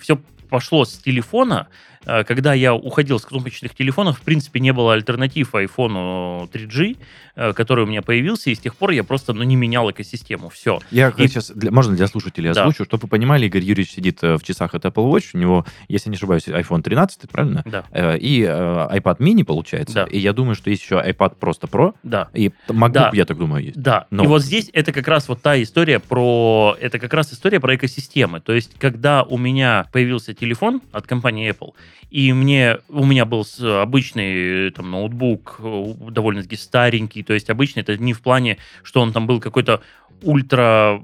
все 0.00 0.18
пошло 0.48 0.84
с 0.84 0.92
телефона. 0.98 1.66
Э, 2.06 2.24
Когда 2.24 2.54
я 2.54 2.74
уходил 2.74 3.18
с 3.18 3.24
кнопочных 3.24 3.74
телефонов, 3.74 4.18
в 4.18 4.22
принципе, 4.22 4.60
не 4.60 4.72
было 4.72 4.94
альтернатив 4.94 5.54
iPhone 5.54 6.48
3G, 6.50 6.96
э, 7.34 7.52
который 7.52 7.84
у 7.84 7.86
меня 7.86 8.02
появился, 8.02 8.50
и 8.50 8.54
с 8.54 8.58
тех 8.58 8.76
пор 8.76 8.90
я 8.92 9.04
просто 9.04 9.32
ну, 9.32 9.42
не 9.42 9.56
менял 9.56 9.90
экосистему. 9.90 10.48
Все. 10.48 10.78
Я 10.90 11.08
И- 11.16 11.26
сейчас, 11.28 11.50
для- 11.50 11.70
можно 11.70 11.94
для 11.96 12.06
слушателей 12.06 12.52
Да. 12.52 12.62
озвучу, 12.62 12.84
чтобы 12.84 13.02
вы 13.02 13.08
понимали, 13.08 13.46
Игорь 13.46 13.62
Юрьевич 13.62 13.92
сидит 13.92 14.22
э, 14.22 14.36
в 14.36 14.42
часах 14.44 14.74
от 14.74 14.84
Apple 14.84 15.10
Watch, 15.10 15.30
у 15.34 15.38
него, 15.38 15.66
если 15.88 16.08
не 16.10 16.16
ошибаюсь, 16.16 16.46
iPhone 16.48 16.82
13, 16.82 17.28
правильно? 17.30 17.62
Да, 17.66 17.84
И 18.16 18.42
iPad 18.42 19.18
mini, 19.18 19.44
получается. 19.44 19.94
Да. 19.94 20.04
И 20.04 20.18
я 20.18 20.32
думаю, 20.32 20.54
что 20.54 20.70
есть 20.70 20.82
еще 20.82 20.96
iPad 20.96 21.36
просто 21.40 21.66
Pro, 21.66 21.94
да. 22.02 22.28
и 22.32 22.50
MacBook, 22.68 22.92
Да. 22.92 23.10
я 23.12 23.24
так 23.24 23.36
думаю, 23.38 23.64
есть. 23.64 23.80
Да, 23.80 24.06
Но- 24.10 24.24
и 24.24 24.26
вот 24.26 24.42
здесь 24.42 24.70
это 24.72 24.92
как 24.92 25.08
раз 25.08 25.28
вот 25.28 25.42
та 25.42 25.60
история 25.62 25.98
про... 25.98 26.76
Это 26.80 26.98
как 26.98 27.12
раз 27.14 27.32
история 27.32 27.60
про 27.60 27.74
экосистемы. 27.74 28.40
То 28.40 28.52
есть, 28.52 28.78
когда 28.78 29.22
у 29.22 29.38
меня 29.38 29.86
появился 29.92 30.34
телефон 30.34 30.80
от 30.92 31.06
компании 31.06 31.50
Apple, 31.50 31.72
и 32.10 32.32
мне, 32.32 32.78
у 32.88 33.04
меня 33.04 33.24
был 33.24 33.44
обычный 33.60 34.70
там, 34.70 34.90
ноутбук, 34.90 35.56
э, 35.58 35.94
довольно-таки 36.10 36.56
старенький, 36.56 37.22
то 37.22 37.34
есть 37.34 37.50
обычный, 37.50 37.82
это 37.82 37.96
не 37.96 38.12
в 38.12 38.20
плане, 38.20 38.58
что 38.82 39.00
он 39.00 39.12
там 39.12 39.26
был 39.26 39.40
какой-то 39.40 39.82
ультра 40.22 41.02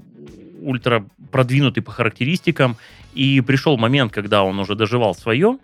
ультра 0.61 1.05
продвинутый 1.31 1.83
по 1.83 1.91
характеристикам, 1.91 2.77
и 3.13 3.41
пришел 3.41 3.77
момент, 3.77 4.11
когда 4.13 4.43
он 4.43 4.59
уже 4.59 4.75
доживал 4.75 5.13
свое, 5.13 5.57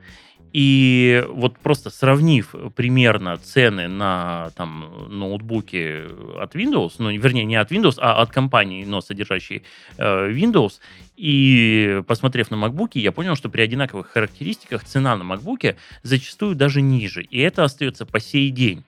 и 0.54 1.24
вот 1.30 1.58
просто 1.60 1.90
сравнив 1.90 2.56
примерно 2.76 3.38
цены 3.38 3.88
на 3.88 4.52
там, 4.56 5.08
ноутбуки 5.10 6.06
от 6.40 6.56
Windows, 6.56 6.94
ну, 6.98 7.12
вернее, 7.12 7.46
не 7.46 7.56
от 7.56 7.72
Windows, 7.72 7.96
а 7.98 8.22
от 8.22 8.32
компании, 8.32 8.84
но 8.86 9.02
содержащей 9.02 9.64
э, 9.98 10.32
Windows, 10.32 10.80
и 11.18 12.02
посмотрев 12.08 12.50
на 12.50 12.56
MacBook, 12.56 12.92
я 12.94 13.12
понял, 13.12 13.36
что 13.36 13.50
при 13.50 13.62
одинаковых 13.62 14.08
характеристиках 14.08 14.86
цена 14.86 15.18
на 15.18 15.24
MacBook 15.24 15.76
зачастую 16.02 16.56
даже 16.56 16.82
ниже. 16.82 17.24
И 17.24 17.40
это 17.40 17.66
остается 17.66 18.06
по 18.06 18.20
сей 18.20 18.50
день. 18.52 18.84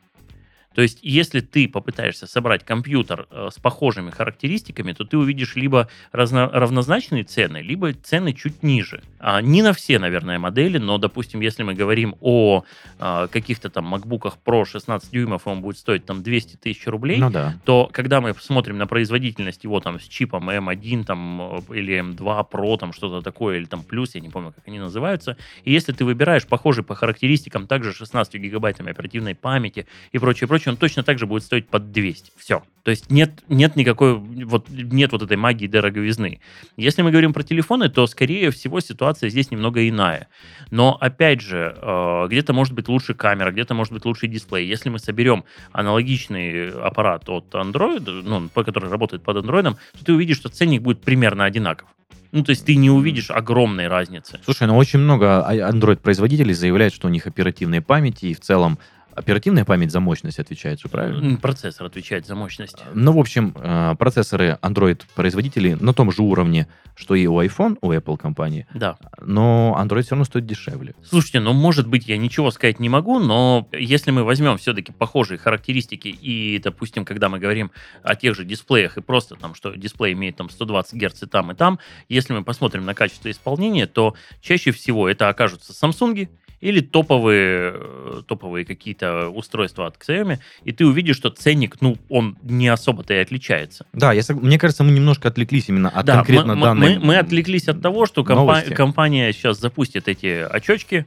То 0.74 0.82
есть, 0.82 0.99
если 1.01 1.41
ты 1.41 1.67
попытаешься 1.67 2.28
собрать 2.28 2.63
компьютер 2.63 3.28
э, 3.30 3.49
с 3.51 3.59
похожими 3.59 4.09
характеристиками, 4.09 4.93
то 4.93 5.03
ты 5.03 5.17
увидишь 5.17 5.55
либо 5.55 5.89
разно, 6.11 6.47
равнозначные 6.47 7.24
цены, 7.24 7.57
либо 7.57 7.93
цены 7.93 8.34
чуть 8.34 8.63
ниже. 8.63 9.03
А, 9.19 9.41
не 9.41 9.61
на 9.61 9.74
все, 9.74 9.99
наверное, 9.99 10.39
модели, 10.39 10.78
но, 10.78 10.97
допустим, 10.97 11.41
если 11.41 11.63
мы 11.63 11.74
говорим 11.74 12.15
о 12.22 12.63
а, 12.99 13.28
каких-то 13.28 13.69
там 13.69 13.93
MacBook 13.93 14.34
Pro 14.45 14.65
16 14.65 15.11
дюймов, 15.11 15.45
он 15.45 15.61
будет 15.61 15.78
стоить 15.78 16.05
там 16.05 16.24
200 16.24 16.55
тысяч 16.55 16.88
рублей, 16.88 17.19
Ну 17.19 17.30
да. 17.30 17.55
то 17.65 17.89
когда 17.91 18.22
мы 18.22 18.34
смотрим 18.34 18.78
на 18.78 18.88
производительность 18.88 19.63
его 19.63 19.80
там 19.80 19.99
с 19.99 20.03
чипом 20.03 20.49
M1 20.49 21.03
там, 21.03 21.41
э, 21.69 21.78
или 21.78 21.99
M2 21.99 22.49
Pro, 22.49 22.78
там 22.78 22.93
что-то 22.93 23.22
такое, 23.22 23.57
или 23.57 23.65
там 23.65 23.84
плюс, 23.84 24.15
я 24.15 24.22
не 24.22 24.30
помню, 24.30 24.53
как 24.53 24.67
они 24.67 24.80
называются, 24.80 25.38
и 25.63 25.72
если 25.72 25.91
ты 25.91 26.05
выбираешь 26.05 26.47
похожий 26.47 26.84
по 26.84 26.95
характеристикам 26.95 27.67
также 27.67 27.93
16 27.93 28.36
гигабайтами 28.36 28.91
оперативной 28.91 29.36
памяти 29.36 29.86
и 30.11 30.17
прочее, 30.17 30.47
прочее, 30.47 30.61
он 30.70 30.78
точно 30.78 31.03
так 31.03 31.20
же 31.20 31.26
будет 31.26 31.43
стоить 31.43 31.68
под 31.68 31.91
200. 31.91 32.32
Все. 32.38 32.64
То 32.84 32.91
есть 32.91 33.12
нет, 33.12 33.43
нет 33.47 33.76
никакой, 33.76 34.16
вот 34.16 34.68
нет 34.70 35.12
вот 35.12 35.22
этой 35.22 35.38
магии 35.38 35.68
дороговизны. 35.68 36.39
Если 36.78 37.01
мы 37.03 37.12
говорим 37.12 37.32
про 37.34 37.43
телефоны, 37.43 37.89
то, 37.89 38.07
скорее 38.07 38.49
всего, 38.49 38.80
ситуация 38.80 39.30
здесь 39.30 39.51
немного 39.51 39.88
иная. 39.88 40.28
Но, 40.72 40.97
опять 40.99 41.41
же, 41.41 41.78
э, 41.80 42.28
где-то 42.28 42.53
может 42.53 42.74
быть 42.74 42.88
лучше 42.88 43.14
камера, 43.14 43.51
где-то 43.51 43.76
может 43.76 43.93
быть 43.93 44.05
лучший 44.05 44.30
дисплей. 44.30 44.68
Если 44.68 44.89
мы 44.89 44.97
соберем 44.97 45.43
аналогичный 45.72 46.72
аппарат 46.72 47.30
от 47.30 47.53
Android, 47.53 48.24
ну, 48.24 48.49
который 48.49 48.89
работает 48.89 49.24
под 49.24 49.38
Android, 49.38 49.76
то 49.97 50.05
ты 50.05 50.14
увидишь, 50.14 50.38
что 50.38 50.49
ценник 50.49 50.82
будет 50.82 51.01
примерно 51.01 51.45
одинаков. 51.45 51.88
Ну, 52.32 52.43
то 52.43 52.51
есть 52.51 52.66
ты 52.66 52.76
не 52.76 52.89
увидишь 52.89 53.30
огромной 53.30 53.88
разницы. 53.88 54.39
Слушай, 54.43 54.68
ну 54.68 54.78
очень 54.78 54.99
много 54.99 55.45
а- 55.45 55.53
Android-производителей 55.53 56.53
заявляют, 56.53 56.93
что 56.93 57.07
у 57.07 57.12
них 57.12 57.28
оперативные 57.28 57.82
памяти, 57.82 58.28
и 58.28 58.34
в 58.34 58.39
целом 58.39 58.80
оперативная 59.22 59.65
память 59.65 59.91
за 59.91 59.99
мощность 59.99 60.39
отвечает, 60.39 60.80
все 60.80 60.89
правильно? 60.89 61.38
Процессор 61.38 61.86
отвечает 61.88 62.26
за 62.26 62.36
мощность. 62.36 62.78
Ну, 62.93 63.13
в 63.13 63.19
общем, 63.19 63.53
э, 63.55 63.95
процессоры 63.97 64.57
Android-производителей 64.61 65.76
на 65.76 65.93
том 65.93 66.11
же 66.11 66.22
уровне, 66.22 66.67
что 66.95 67.15
и 67.15 67.26
у 67.28 67.41
iPhone, 67.41 67.78
у 67.82 67.91
Apple 67.91 68.17
компании, 68.17 68.67
Да. 68.74 68.97
но 69.22 69.78
Android 69.80 70.01
все 70.01 70.11
равно 70.11 70.26
стоит 70.26 70.45
дешевле. 70.45 70.93
Слушайте, 71.03 71.39
ну, 71.39 71.53
может 71.53 71.88
быть, 71.88 72.07
я 72.07 72.17
ничего 72.17 72.51
сказать 72.51 72.80
не 72.80 72.89
могу, 72.89 73.19
но 73.19 73.67
если 73.72 74.11
мы 74.11 74.24
возьмем 74.24 74.57
все-таки 74.57 74.91
похожие 74.91 75.38
характеристики 75.38 76.07
и, 76.09 76.59
допустим, 76.59 77.05
когда 77.05 77.30
мы 77.30 77.39
говорим 77.39 77.72
о 78.03 78.15
тех 78.15 78.36
же 78.36 78.43
дисплеях 78.45 78.97
и 78.97 79.01
просто 79.01 79.36
там, 79.36 79.55
что 79.55 79.74
дисплей 79.76 80.13
имеет 80.13 80.36
там 80.36 80.49
120 80.49 80.93
Гц 81.01 81.24
и 81.24 81.26
там, 81.28 81.51
и 81.51 81.55
там, 81.55 81.80
если 82.09 82.34
мы 82.34 82.43
посмотрим 82.43 82.86
на 82.86 82.93
качество 82.93 83.30
исполнения, 83.32 83.88
то 83.88 84.15
чаще 84.41 84.72
всего 84.72 85.07
это 85.09 85.30
окажутся 85.30 85.74
Samsung 85.74 86.28
или 86.62 86.80
топовые, 86.80 87.74
э, 87.76 88.22
топовые 88.28 88.66
какие-то 88.66 89.30
устройства 89.30 89.88
от 89.88 89.97
Xiaomi, 89.97 90.38
и 90.64 90.72
ты 90.72 90.86
увидишь, 90.86 91.18
что 91.18 91.30
ценник, 91.32 91.82
ну, 91.82 91.97
он 92.07 92.38
не 92.43 92.68
особо-то 92.68 93.14
и 93.14 93.18
отличается. 93.18 93.86
Да, 93.93 94.14
я, 94.14 94.22
мне 94.30 94.57
кажется, 94.59 94.84
мы 94.84 94.91
немножко 94.91 95.28
отвлеклись 95.28 95.70
именно 95.70 95.89
от 95.89 96.05
Да, 96.05 96.16
конкретно 96.18 96.55
мы, 96.55 96.66
данной... 96.66 96.99
мы, 96.99 97.05
мы 97.05 97.18
отвлеклись 97.18 97.68
от 97.68 97.82
того, 97.82 98.05
что 98.05 98.24
компа- 98.24 98.36
новости. 98.36 98.74
компания 98.74 99.34
сейчас 99.34 99.59
запустит 99.59 100.07
эти 100.07 100.28
очочки, 100.49 101.05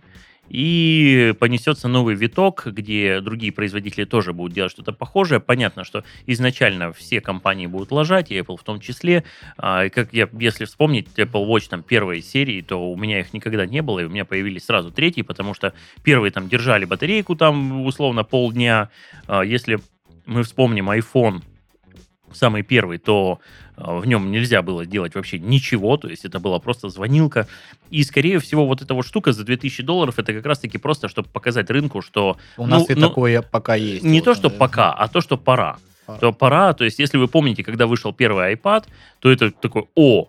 и 0.48 1.34
понесется 1.38 1.88
новый 1.88 2.14
виток, 2.14 2.66
где 2.66 3.20
другие 3.20 3.52
производители 3.52 4.04
тоже 4.04 4.32
будут 4.32 4.52
делать 4.52 4.72
что-то 4.72 4.92
похожее. 4.92 5.40
Понятно, 5.40 5.84
что 5.84 6.04
изначально 6.26 6.92
все 6.92 7.20
компании 7.20 7.66
будут 7.66 7.90
ложать, 7.90 8.30
и 8.30 8.38
Apple 8.38 8.56
в 8.56 8.62
том 8.62 8.80
числе. 8.80 9.24
А, 9.56 9.88
как 9.88 10.12
я, 10.12 10.28
если 10.38 10.64
вспомнить 10.64 11.08
Apple 11.16 11.46
Watch 11.46 11.68
там 11.68 11.82
первой 11.82 12.22
серии, 12.22 12.60
то 12.60 12.90
у 12.90 12.96
меня 12.96 13.20
их 13.20 13.32
никогда 13.32 13.66
не 13.66 13.82
было, 13.82 14.00
и 14.00 14.04
у 14.04 14.10
меня 14.10 14.24
появились 14.24 14.64
сразу 14.64 14.90
третьи, 14.90 15.22
потому 15.22 15.54
что 15.54 15.72
первые 16.02 16.30
там 16.30 16.48
держали 16.48 16.84
батарейку 16.84 17.36
там 17.36 17.84
условно 17.84 18.24
полдня. 18.24 18.90
А, 19.26 19.42
если 19.42 19.78
мы 20.26 20.42
вспомним 20.42 20.90
iPhone 20.90 21.42
самый 22.32 22.62
первый, 22.62 22.98
то 22.98 23.40
в 23.76 24.06
нем 24.06 24.30
нельзя 24.30 24.62
было 24.62 24.86
делать 24.86 25.14
вообще 25.14 25.38
ничего, 25.38 25.96
то 25.96 26.08
есть 26.08 26.24
это 26.24 26.38
была 26.38 26.58
просто 26.58 26.88
звонилка. 26.88 27.48
И, 27.90 28.02
скорее 28.04 28.38
всего, 28.38 28.66
вот 28.66 28.82
эта 28.82 28.94
вот 28.94 29.06
штука 29.06 29.32
за 29.32 29.44
2000 29.44 29.82
долларов, 29.82 30.18
это 30.18 30.32
как 30.32 30.46
раз-таки 30.46 30.78
просто, 30.78 31.08
чтобы 31.08 31.28
показать 31.28 31.70
рынку, 31.70 32.02
что 32.02 32.36
У 32.56 32.66
нас 32.66 32.88
Ну, 32.88 32.94
и 32.94 32.98
ну, 32.98 33.08
такое 33.08 33.42
пока 33.42 33.74
есть. 33.74 34.04
не 34.04 34.20
Вот, 34.20 34.24
то, 34.24 34.34
что 34.34 34.44
наверное. 34.44 34.58
пока, 34.58 34.92
а 34.92 35.08
то, 35.08 35.20
что 35.20 35.36
пора. 35.36 35.78
Пора. 36.06 36.18
То 36.18 36.32
пора, 36.32 36.72
то 36.74 36.84
есть 36.84 36.98
если 36.98 37.16
вы 37.16 37.28
помните, 37.28 37.64
когда 37.64 37.86
вышел 37.86 38.12
первый 38.12 38.54
iPad, 38.54 38.84
то 39.20 39.30
это 39.30 39.50
такой, 39.50 39.86
о, 39.94 40.28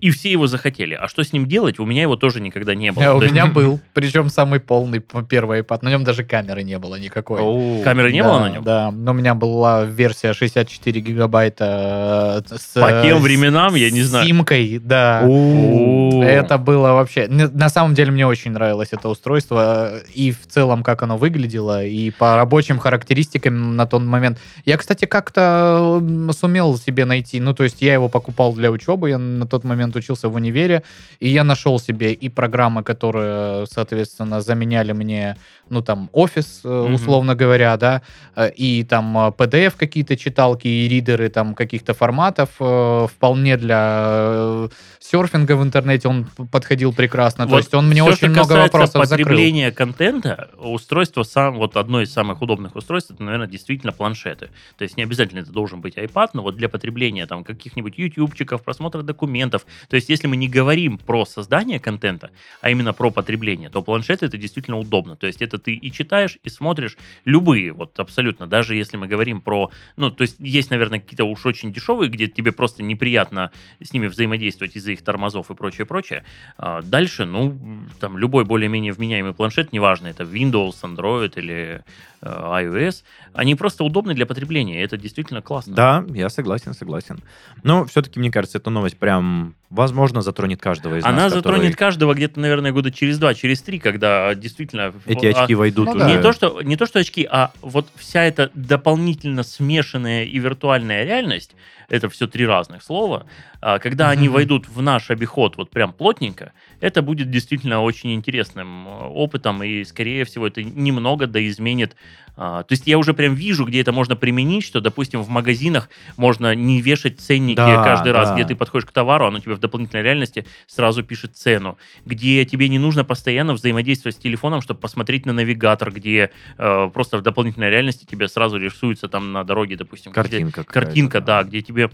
и 0.00 0.10
все 0.10 0.30
его 0.30 0.46
захотели. 0.46 0.94
А 0.94 1.08
что 1.08 1.22
с 1.22 1.32
ним 1.32 1.46
делать? 1.46 1.78
У 1.78 1.84
меня 1.84 2.02
его 2.02 2.16
тоже 2.16 2.40
никогда 2.40 2.74
не 2.74 2.92
было. 2.92 3.06
А 3.06 3.14
у 3.14 3.20
меня 3.20 3.46
был, 3.46 3.80
причем 3.94 4.28
самый 4.28 4.60
полный 4.60 5.00
первый 5.28 5.60
iPad. 5.60 5.78
На 5.82 5.90
нем 5.90 6.04
даже 6.04 6.24
камеры 6.24 6.62
не 6.62 6.78
было 6.78 6.96
никакой. 6.96 7.82
Камеры 7.82 8.12
не 8.12 8.22
Да, 8.22 8.28
было 8.28 8.40
на 8.40 8.50
нем? 8.50 8.64
Да, 8.64 8.90
но 8.90 9.12
у 9.12 9.14
меня 9.14 9.34
была 9.34 9.84
версия 9.84 10.32
64 10.32 11.00
гигабайта 11.00 12.44
э, 12.50 12.56
с... 12.56 12.74
По 12.74 13.02
тем 13.02 13.18
э, 13.18 13.20
временам, 13.20 13.74
я 13.74 13.90
не 13.90 14.02
знаю. 14.02 14.26
симкой, 14.26 14.78
да. 14.78 15.22
Это 15.22 16.58
было 16.58 16.92
вообще... 16.92 17.26
На 17.28 17.68
самом 17.68 17.94
деле 17.94 18.10
мне 18.12 18.26
очень 18.26 18.52
нравилось 18.52 18.88
это 18.92 19.08
устройство. 19.08 19.90
э, 19.92 20.00
И 20.14 20.32
в 20.32 20.46
целом, 20.46 20.82
как 20.82 21.02
оно 21.02 21.16
выглядело, 21.16 21.84
и 21.84 22.10
по 22.10 22.36
рабочим 22.36 22.78
характеристикам 22.78 23.76
на 23.76 23.86
тот 23.86 24.02
момент. 24.02 24.38
Я, 24.64 24.76
кстати, 24.76 25.04
как-то 25.06 26.02
сумел 26.32 26.76
себе 26.78 27.04
найти... 27.04 27.40
Ну, 27.40 27.54
то 27.54 27.64
есть 27.64 27.82
я 27.82 27.94
его 27.94 28.08
покупал 28.08 28.52
для 28.52 28.70
учебы. 28.70 29.10
Я 29.10 29.18
на 29.18 29.46
тот 29.46 29.64
момент 29.64 29.87
учился 29.96 30.28
в 30.28 30.34
универе. 30.34 30.82
И 31.20 31.28
я 31.28 31.44
нашел 31.44 31.78
себе 31.78 32.12
и 32.12 32.28
программы, 32.28 32.82
которые, 32.82 33.66
соответственно, 33.66 34.40
заменяли 34.40 34.92
мне, 34.92 35.36
ну, 35.70 35.82
там, 35.82 36.08
офис, 36.12 36.60
Мгм. 36.64 36.94
условно 36.94 37.34
говоря, 37.34 37.76
да, 37.76 38.02
э, 38.36 38.50
и 38.50 38.84
там 38.84 39.16
э, 39.18 39.30
PDF 39.30 39.74
какие-то 39.76 40.16
читалки 40.16 40.68
и 40.68 40.88
ридеры 40.88 41.28
там 41.28 41.54
каких-то 41.54 41.94
форматов. 41.94 42.50
Вполне 42.58 43.56
для 43.56 44.68
серфинга 45.00 45.56
в 45.56 45.62
интернете 45.62 46.08
он 46.08 46.26
подходил 46.50 46.92
прекрасно. 46.92 47.44
То 47.44 47.50
Вот 47.52 47.58
есть 47.58 47.74
он 47.74 47.88
мне 47.88 48.02
всё, 48.02 48.12
очень 48.12 48.30
много 48.30 48.52
вопросов 48.54 49.06
закрыл. 49.06 49.26
потребления 49.26 49.70
контента, 49.72 50.50
устройство 50.58 51.22
сам, 51.22 51.56
вот 51.56 51.76
одно 51.76 52.00
из 52.02 52.12
самых 52.12 52.42
удобных 52.42 52.76
устройств, 52.76 53.10
это, 53.12 53.22
наверное, 53.22 53.46
действительно 53.48 53.92
планшеты. 53.92 54.50
То 54.76 54.82
есть 54.84 54.96
не 54.96 55.02
обязательно 55.02 55.40
это 55.40 55.52
должен 55.52 55.80
быть 55.80 55.96
iPad, 55.96 56.30
но 56.34 56.42
вот 56.42 56.56
для 56.56 56.68
потребления 56.68 57.26
там 57.26 57.44
каких-нибудь 57.44 57.94
ютубчиков, 57.98 58.62
просмотра 58.62 59.02
документов. 59.02 59.66
То 59.88 59.96
есть 59.96 60.08
если 60.08 60.26
мы 60.26 60.36
не 60.36 60.48
говорим 60.48 60.98
про 60.98 61.24
создание 61.24 61.78
контента, 61.80 62.30
а 62.60 62.70
именно 62.70 62.92
про 62.92 63.10
потребление, 63.10 63.68
то 63.70 63.82
планшет 63.82 64.22
это 64.22 64.36
действительно 64.36 64.78
удобно. 64.78 65.16
То 65.16 65.26
есть 65.26 65.42
это 65.42 65.57
ты 65.58 65.74
и 65.74 65.92
читаешь, 65.92 66.38
и 66.42 66.48
смотришь 66.48 66.96
любые, 67.24 67.72
вот 67.72 67.98
абсолютно, 67.98 68.46
даже 68.46 68.74
если 68.74 68.96
мы 68.96 69.06
говорим 69.06 69.40
про, 69.40 69.70
ну, 69.96 70.10
то 70.10 70.22
есть 70.22 70.36
есть, 70.38 70.70
наверное, 70.70 71.00
какие-то 71.00 71.24
уж 71.24 71.44
очень 71.46 71.72
дешевые, 71.72 72.08
где 72.10 72.26
тебе 72.26 72.52
просто 72.52 72.82
неприятно 72.82 73.50
с 73.82 73.92
ними 73.92 74.06
взаимодействовать 74.06 74.76
из-за 74.76 74.92
их 74.92 75.02
тормозов 75.02 75.50
и 75.50 75.54
прочее, 75.54 75.86
прочее. 75.86 76.24
А 76.56 76.82
дальше, 76.82 77.24
ну, 77.24 77.58
там 78.00 78.18
любой 78.18 78.44
более-менее 78.44 78.92
вменяемый 78.92 79.34
планшет, 79.34 79.72
неважно, 79.72 80.08
это 80.08 80.24
Windows, 80.24 80.74
Android 80.82 81.32
или 81.36 81.84
iOS, 82.22 83.04
они 83.32 83.54
просто 83.54 83.84
удобны 83.84 84.14
для 84.14 84.26
потребления, 84.26 84.82
это 84.82 84.96
действительно 84.96 85.42
классно. 85.42 85.74
Да, 85.74 86.04
я 86.10 86.28
согласен, 86.28 86.74
согласен. 86.74 87.20
Но 87.62 87.84
все-таки, 87.84 88.18
мне 88.18 88.30
кажется, 88.30 88.58
эта 88.58 88.70
новость 88.70 88.98
прям, 88.98 89.54
возможно, 89.70 90.20
затронет 90.22 90.60
каждого 90.60 90.96
из 90.96 91.04
Она 91.04 91.24
нас. 91.24 91.32
затронет 91.32 91.60
который- 91.72 91.74
каждого 91.74 92.14
где-то, 92.14 92.40
наверное, 92.40 92.72
года 92.72 92.90
через 92.90 93.18
два, 93.18 93.34
через 93.34 93.62
три, 93.62 93.78
когда 93.78 94.34
действительно... 94.34 94.92
Эти 95.06 95.26
а, 95.26 95.42
очки 95.42 95.54
войдут 95.54 95.86
Ну 95.86 95.90
уже. 95.92 96.00
да. 96.00 96.08
Не 96.08 96.20
то, 96.20 96.32
что, 96.32 96.60
не 96.62 96.76
то, 96.76 96.86
что 96.86 96.98
очки, 96.98 97.26
а 97.30 97.52
вот 97.62 97.88
вся 97.96 98.24
эта 98.24 98.50
дополнительно 98.54 99.42
смешанная 99.42 100.24
и 100.24 100.38
виртуальная 100.38 101.04
реальность, 101.04 101.54
это 101.88 102.08
все 102.10 102.26
три 102.26 102.46
разных 102.46 102.82
слова, 102.82 103.26
а, 103.60 103.78
когда 103.78 104.10
они 104.10 104.26
Мгм. 104.28 104.34
войдут 104.34 104.68
в 104.68 104.82
наш 104.82 105.10
обиход 105.10 105.56
вот 105.56 105.70
прям 105.70 105.92
плотненько, 105.92 106.52
это 106.80 107.00
будет 107.02 107.30
действительно 107.30 107.80
очень 107.80 108.12
интересным 108.14 108.86
э, 108.86 108.90
опытом, 109.08 109.62
и, 109.62 109.84
скорее 109.84 110.24
всего, 110.24 110.46
это 110.46 110.62
немного 110.62 111.26
доизменит. 111.26 111.96
А, 112.36 112.62
То 112.62 112.72
есть 112.72 112.86
я 112.86 112.98
уже 112.98 113.14
прям 113.14 113.34
вижу, 113.34 113.64
где 113.64 113.80
это 113.80 113.90
можно 113.92 114.14
применить, 114.16 114.64
что, 114.64 114.80
допустим, 114.80 115.22
в 115.22 115.28
магазинах 115.28 115.88
можно 116.16 116.54
не 116.54 116.80
вешать 116.80 117.18
ценники 117.20 117.56
Да, 117.56 117.82
каждый 117.82 118.12
раз, 118.12 118.28
да. 118.28 118.34
где 118.36 118.44
ты 118.44 118.54
подходишь 118.54 118.86
к 118.86 118.92
товару, 118.92 119.26
оно 119.26 119.40
тебе 119.40 119.54
в 119.54 119.58
дополнительной 119.58 120.02
реальности 120.04 120.46
сразу 120.66 121.02
пишет 121.02 121.36
цену, 121.36 121.78
где 122.04 122.44
тебе 122.44 122.68
не 122.68 122.78
нужно 122.78 123.04
постоянно 123.04 123.54
взаимодействовать 123.54 124.16
с 124.16 124.18
телефоном, 124.20 124.60
чтобы 124.60 124.78
посмотреть 124.80 125.26
на 125.26 125.32
навигатор, 125.32 125.90
где 125.90 126.30
э, 126.58 126.90
просто 126.94 127.18
в 127.18 127.22
дополнительной 127.22 127.70
реальности 127.70 128.04
тебе 128.04 128.28
сразу 128.28 128.56
рисуется 128.58 129.08
там 129.08 129.32
на 129.32 129.42
дороге, 129.44 129.76
допустим, 129.76 130.12
где- 130.12 130.20
Картинка. 130.20 130.64
какая-то, 130.64 130.72
картинка, 130.86 131.20
да, 131.20 131.42
где 131.42 131.60
тебе 131.62 131.90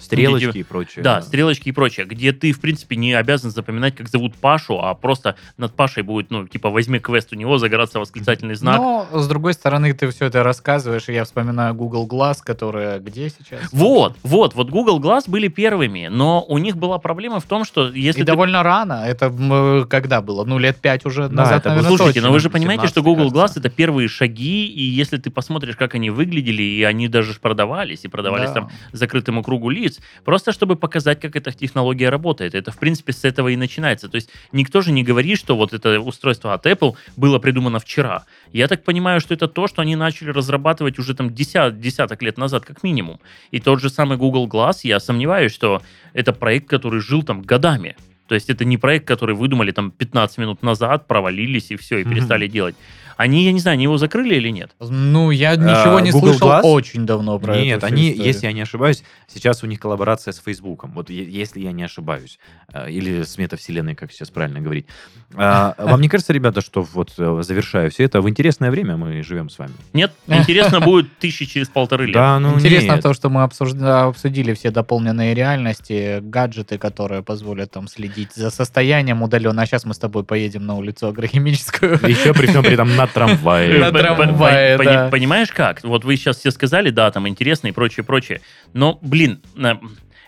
Стрелочки 0.00 0.48
Где- 0.50 0.60
и 0.60 0.62
прочее. 0.62 1.02
Да, 1.04 1.20
стрелочки 1.22 1.68
и 1.68 1.72
прочее, 1.72 2.06
где 2.06 2.32
ты, 2.32 2.52
в 2.52 2.60
принципе, 2.60 2.96
не 2.96 3.12
обязан 3.14 3.50
запоминать, 3.50 3.94
как 3.96 4.08
зовут 4.08 4.34
Пашу, 4.36 4.80
а 4.80 4.94
просто 4.94 5.36
над 5.58 5.74
Пашей 5.74 6.02
будет, 6.02 6.30
ну, 6.30 6.46
типа, 6.48 6.70
возьми 6.70 6.98
квест 6.98 7.32
у 7.32 7.36
него, 7.36 7.58
загораться 7.58 8.00
восклицательный 8.00 8.54
знак. 8.54 8.78
Но, 8.78 9.06
с 9.12 9.28
другой 9.28 9.54
стороны, 9.54 9.92
ты 9.92 10.08
все 10.10 10.26
это 10.26 10.42
рассказываешь, 10.42 11.08
и 11.08 11.12
я 11.12 11.24
вспоминаю 11.24 11.74
Google 11.74 12.06
Glass, 12.08 12.38
которая 12.42 12.98
где 12.98 13.28
сейчас? 13.30 13.60
Вот, 13.72 14.16
вот, 14.22 14.54
вот 14.54 14.70
Google 14.70 15.00
Glass 15.00 15.24
были 15.28 15.48
первыми, 15.48 16.08
но 16.10 16.42
у 16.48 16.58
них 16.58 16.76
была 16.76 16.98
проблема 16.98 17.40
в 17.40 17.44
том, 17.44 17.64
что 17.64 17.88
если 17.92 18.20
И 18.20 18.24
ты 18.24 18.26
довольно 18.32 18.62
рано. 18.62 19.04
Это 19.06 19.86
когда 19.88 20.20
было? 20.22 20.44
Ну, 20.44 20.58
лет 20.58 20.76
пять 20.78 21.04
уже 21.06 21.28
Да, 21.28 21.34
назад, 21.42 21.58
это 21.60 21.68
наверное, 21.70 21.88
Слушайте, 21.88 22.14
точно. 22.20 22.28
но 22.28 22.32
вы 22.32 22.40
же 22.40 22.50
понимаете, 22.50 22.86
что 22.86 23.00
17, 23.00 23.04
Google 23.04 23.30
Glass 23.32 23.40
кажется. 23.42 23.60
это 23.60 23.70
первые 23.70 24.08
шаги, 24.08 24.66
и 24.66 24.82
если 24.82 25.16
ты 25.18 25.30
посмотришь, 25.30 25.76
как 25.76 25.94
они 25.94 26.10
выглядели, 26.10 26.62
и 26.62 26.82
они 26.82 27.08
даже 27.08 27.34
продавались, 27.40 28.04
и 28.04 28.08
продавались 28.08 28.48
Да. 28.50 28.54
там 28.54 28.70
закрытому 28.92 29.42
кругу 29.42 29.70
лиц, 29.70 29.89
просто 30.24 30.52
чтобы 30.52 30.76
показать, 30.76 31.20
как 31.20 31.34
эта 31.36 31.50
технология 31.52 32.08
работает. 32.10 32.54
Это, 32.54 32.70
в 32.70 32.78
принципе, 32.78 33.12
с 33.12 33.24
этого 33.24 33.48
и 33.48 33.56
начинается. 33.56 34.08
То 34.08 34.16
есть 34.16 34.30
никто 34.52 34.80
же 34.82 34.92
не 34.92 35.02
говорит, 35.02 35.38
что 35.38 35.56
вот 35.56 35.72
это 35.72 35.98
устройство 36.00 36.54
от 36.54 36.66
Apple 36.66 36.94
было 37.16 37.38
придумано 37.38 37.78
вчера. 37.80 38.24
Я 38.52 38.68
так 38.68 38.84
понимаю, 38.84 39.20
что 39.20 39.34
это 39.34 39.48
то, 39.48 39.66
что 39.66 39.82
они 39.82 39.96
начали 39.96 40.30
разрабатывать 40.30 40.98
уже 40.98 41.14
там 41.14 41.34
десят, 41.34 41.80
десяток 41.80 42.22
лет 42.22 42.38
назад, 42.38 42.64
как 42.64 42.82
минимум. 42.82 43.18
И 43.50 43.60
тот 43.60 43.80
же 43.80 43.90
самый 43.90 44.16
Google 44.18 44.46
Glass, 44.46 44.80
я 44.84 45.00
сомневаюсь, 45.00 45.52
что 45.52 45.82
это 46.12 46.32
проект, 46.32 46.68
который 46.68 47.00
жил 47.00 47.22
там 47.22 47.42
годами. 47.42 47.96
То 48.28 48.34
есть 48.36 48.48
это 48.48 48.64
не 48.64 48.76
проект, 48.78 49.08
который 49.08 49.34
выдумали 49.34 49.72
там 49.72 49.90
15 49.90 50.38
минут 50.38 50.62
назад, 50.62 51.08
провалились 51.08 51.72
и 51.72 51.76
все, 51.76 51.98
и 51.98 52.04
Мгм. 52.04 52.10
перестали 52.14 52.46
делать. 52.46 52.76
Они, 53.20 53.44
я 53.44 53.52
не 53.52 53.60
знаю, 53.60 53.74
они 53.74 53.82
его 53.84 53.98
закрыли 53.98 54.34
или 54.36 54.48
нет? 54.48 54.70
Ну, 54.80 55.30
я 55.30 55.54
ничего 55.56 55.96
А, 55.96 56.00
не 56.00 56.10
Google 56.10 56.28
слышал 56.30 56.48
Glass? 56.48 56.60
очень 56.62 57.04
давно 57.04 57.38
про 57.38 57.54
Нет, 57.56 57.76
эту 57.76 57.86
всю 57.86 57.94
они, 57.94 58.08
историю. 58.12 58.26
если 58.26 58.46
я 58.46 58.52
не 58.54 58.62
ошибаюсь, 58.62 59.04
сейчас 59.28 59.62
у 59.62 59.66
них 59.66 59.78
коллаборация 59.78 60.32
с 60.32 60.38
Фейсбуком. 60.38 60.92
Вот 60.94 61.10
если 61.10 61.60
я 61.60 61.72
не 61.72 61.82
ошибаюсь. 61.82 62.38
Э, 62.72 62.90
Или 62.90 63.22
с 63.24 63.36
метавселенной, 63.36 63.94
как 63.94 64.10
сейчас 64.10 64.30
правильно 64.30 64.60
говорить. 64.60 64.86
А, 65.34 65.74
Вам 65.76 66.00
не 66.00 66.08
кажется, 66.08 66.32
ребята, 66.32 66.62
что 66.62 66.80
вот 66.82 67.12
э, 67.18 67.42
завершая 67.42 67.90
все 67.90 68.04
это, 68.04 68.22
в 68.22 68.28
интересное 68.30 68.70
время 68.70 68.96
мы 68.96 69.22
живем 69.22 69.50
с 69.50 69.58
вами? 69.58 69.72
Нет? 69.92 70.12
Интересно 70.26 70.80
будет 70.80 71.18
тысячи 71.18 71.44
через 71.44 71.68
полторы 71.68 72.06
лет. 72.06 72.14
Да, 72.14 72.38
ну 72.38 72.54
Интересно 72.54 72.92
нет. 72.92 73.02
то, 73.02 73.12
что 73.12 73.28
мы 73.28 73.42
обсужда- 73.42 74.04
обсудили 74.08 74.54
все 74.54 74.70
дополненные 74.70 75.34
реальности, 75.34 76.20
гаджеты, 76.22 76.78
которые 76.78 77.22
позволят 77.22 77.70
там 77.70 77.86
следить 77.86 78.32
за 78.34 78.50
состоянием 78.50 79.22
удаленно. 79.22 79.60
А 79.62 79.66
сейчас 79.66 79.84
мы 79.84 79.92
с 79.92 79.98
тобой 79.98 80.24
поедем 80.24 80.64
на 80.64 80.74
улицу 80.76 81.08
агрохимическую. 81.08 81.98
Еще 82.08 82.32
при 82.32 82.46
всем 82.46 82.62
при 82.62 82.72
этом 82.74 82.96
на 82.96 83.06
трамвае. 83.10 83.78
На 83.78 83.92
трамвае, 83.92 84.78
да. 84.78 85.08
Понимаешь 85.10 85.50
как? 85.50 85.82
Вот 85.82 86.04
вы 86.04 86.16
сейчас 86.16 86.38
все 86.38 86.50
сказали, 86.50 86.90
да, 86.90 87.10
там 87.10 87.28
интересно 87.28 87.68
и 87.68 87.72
прочее, 87.72 88.04
прочее. 88.04 88.40
Но, 88.72 88.98
блин, 89.02 89.42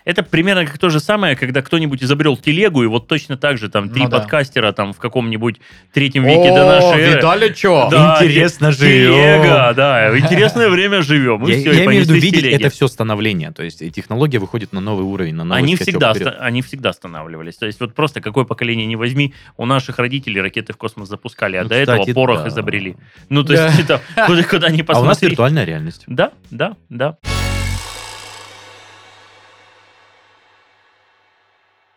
это 0.05 0.23
примерно 0.23 0.65
как 0.65 0.77
то 0.77 0.89
же 0.89 0.99
самое, 0.99 1.35
когда 1.35 1.61
кто-нибудь 1.61 2.03
изобрел 2.03 2.35
телегу, 2.37 2.83
и 2.83 2.87
вот 2.87 3.07
точно 3.07 3.37
так 3.37 3.57
же 3.57 3.69
там 3.69 3.89
три 3.89 4.03
Ну 4.03 4.09
да. 4.09 4.19
подкастера 4.19 4.71
там 4.71 4.93
в 4.93 4.97
каком-нибудь 4.97 5.59
третьем 5.93 6.23
веке 6.25 6.49
до 6.49 6.65
нашей 6.65 7.01
эры. 7.01 7.15
видали 7.17 7.53
что? 7.53 7.87
Да, 7.91 8.17
Интересно 8.21 8.71
те- 8.71 8.77
живем. 8.79 9.13
Телега, 9.13 9.73
да, 9.75 10.17
интересное 10.17 10.69
время 10.69 11.01
живем. 11.01 11.45
Я, 11.45 11.55
я 11.57 11.85
имею 11.85 12.03
в 12.03 12.05
виду 12.07 12.13
видеть 12.15 12.43
это 12.43 12.69
все 12.69 12.87
становление. 12.87 13.51
То 13.51 13.63
есть 13.63 13.81
и 13.81 13.91
технология 13.91 14.39
выходит 14.39 14.73
на 14.73 14.79
новый 14.81 15.05
уровень, 15.05 15.35
на 15.35 15.43
новый 15.43 15.59
Они 15.61 15.75
всегда, 15.75 16.11
они 16.39 16.61
всегда 16.61 16.89
останавливались. 16.89 17.55
То 17.55 17.65
есть 17.65 17.79
вот 17.79 17.93
просто 17.95 18.21
какое 18.21 18.43
поколение 18.45 18.85
не 18.85 18.95
возьми, 18.95 19.33
у 19.57 19.65
наших 19.65 19.99
родителей 19.99 20.41
ракеты 20.41 20.73
в 20.73 20.77
космос 20.77 21.09
запускали, 21.09 21.57
а 21.57 21.63
Ну, 21.63 21.69
до 21.69 21.75
этого 21.75 21.97
кстати, 21.99 22.13
порох 22.13 22.43
да. 22.43 22.47
изобрели. 22.49 22.95
Ну, 23.29 23.43
то 23.43 23.53
Да. 23.53 23.67
есть 23.67 23.79
это 23.79 24.01
куда, 24.27 24.43
куда 24.43 24.69
ни 24.69 24.79
А 24.79 24.83
у 24.83 24.85
посмотри. 24.85 25.07
нас 25.07 25.21
виртуальная 25.21 25.63
реальность. 25.65 26.03
Да, 26.07 26.31
да, 26.51 26.75
да. 26.89 27.17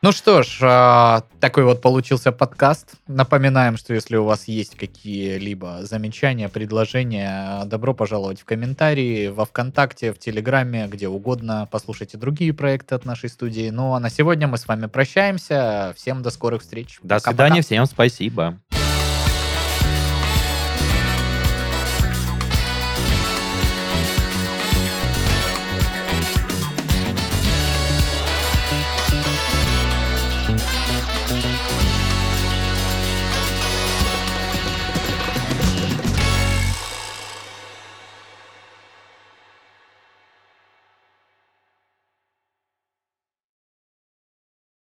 Ну 0.03 0.13
что 0.13 0.43
ж, 0.43 0.59
а, 0.63 1.23
такой 1.41 1.65
вот 1.65 1.81
получился 1.81 2.31
подкаст. 2.31 2.93
Напоминаем, 3.09 3.77
что 3.77 3.95
если 3.95 4.17
у 4.17 4.25
вас 4.25 4.47
есть 4.47 4.77
какие-либо 4.77 5.79
замечания, 5.83 6.49
предложения, 6.49 7.65
добро 7.65 7.95
пожаловать 7.95 8.41
в 8.41 8.45
комментарии, 8.45 9.29
во 9.29 9.47
Вконтакте, 9.47 10.13
в 10.13 10.19
Телеграме, 10.19 10.87
где 10.87 11.09
угодно. 11.09 11.67
Послушайте 11.71 12.19
другие 12.19 12.53
проекты 12.53 12.95
от 12.95 13.05
нашей 13.07 13.31
студии. 13.31 13.71
Ну 13.71 13.95
а 13.95 14.01
на 14.01 14.11
сегодня 14.11 14.47
мы 14.47 14.59
с 14.59 14.69
вами 14.69 14.87
прощаемся. 14.87 15.95
Всем 15.97 16.23
до 16.23 16.31
скорых 16.31 16.63
встреч. 16.63 16.99
До 17.03 17.17
Пока-пока. 17.17 17.31
свидания, 17.31 17.63
всем 17.63 17.87
спасибо. 17.87 18.61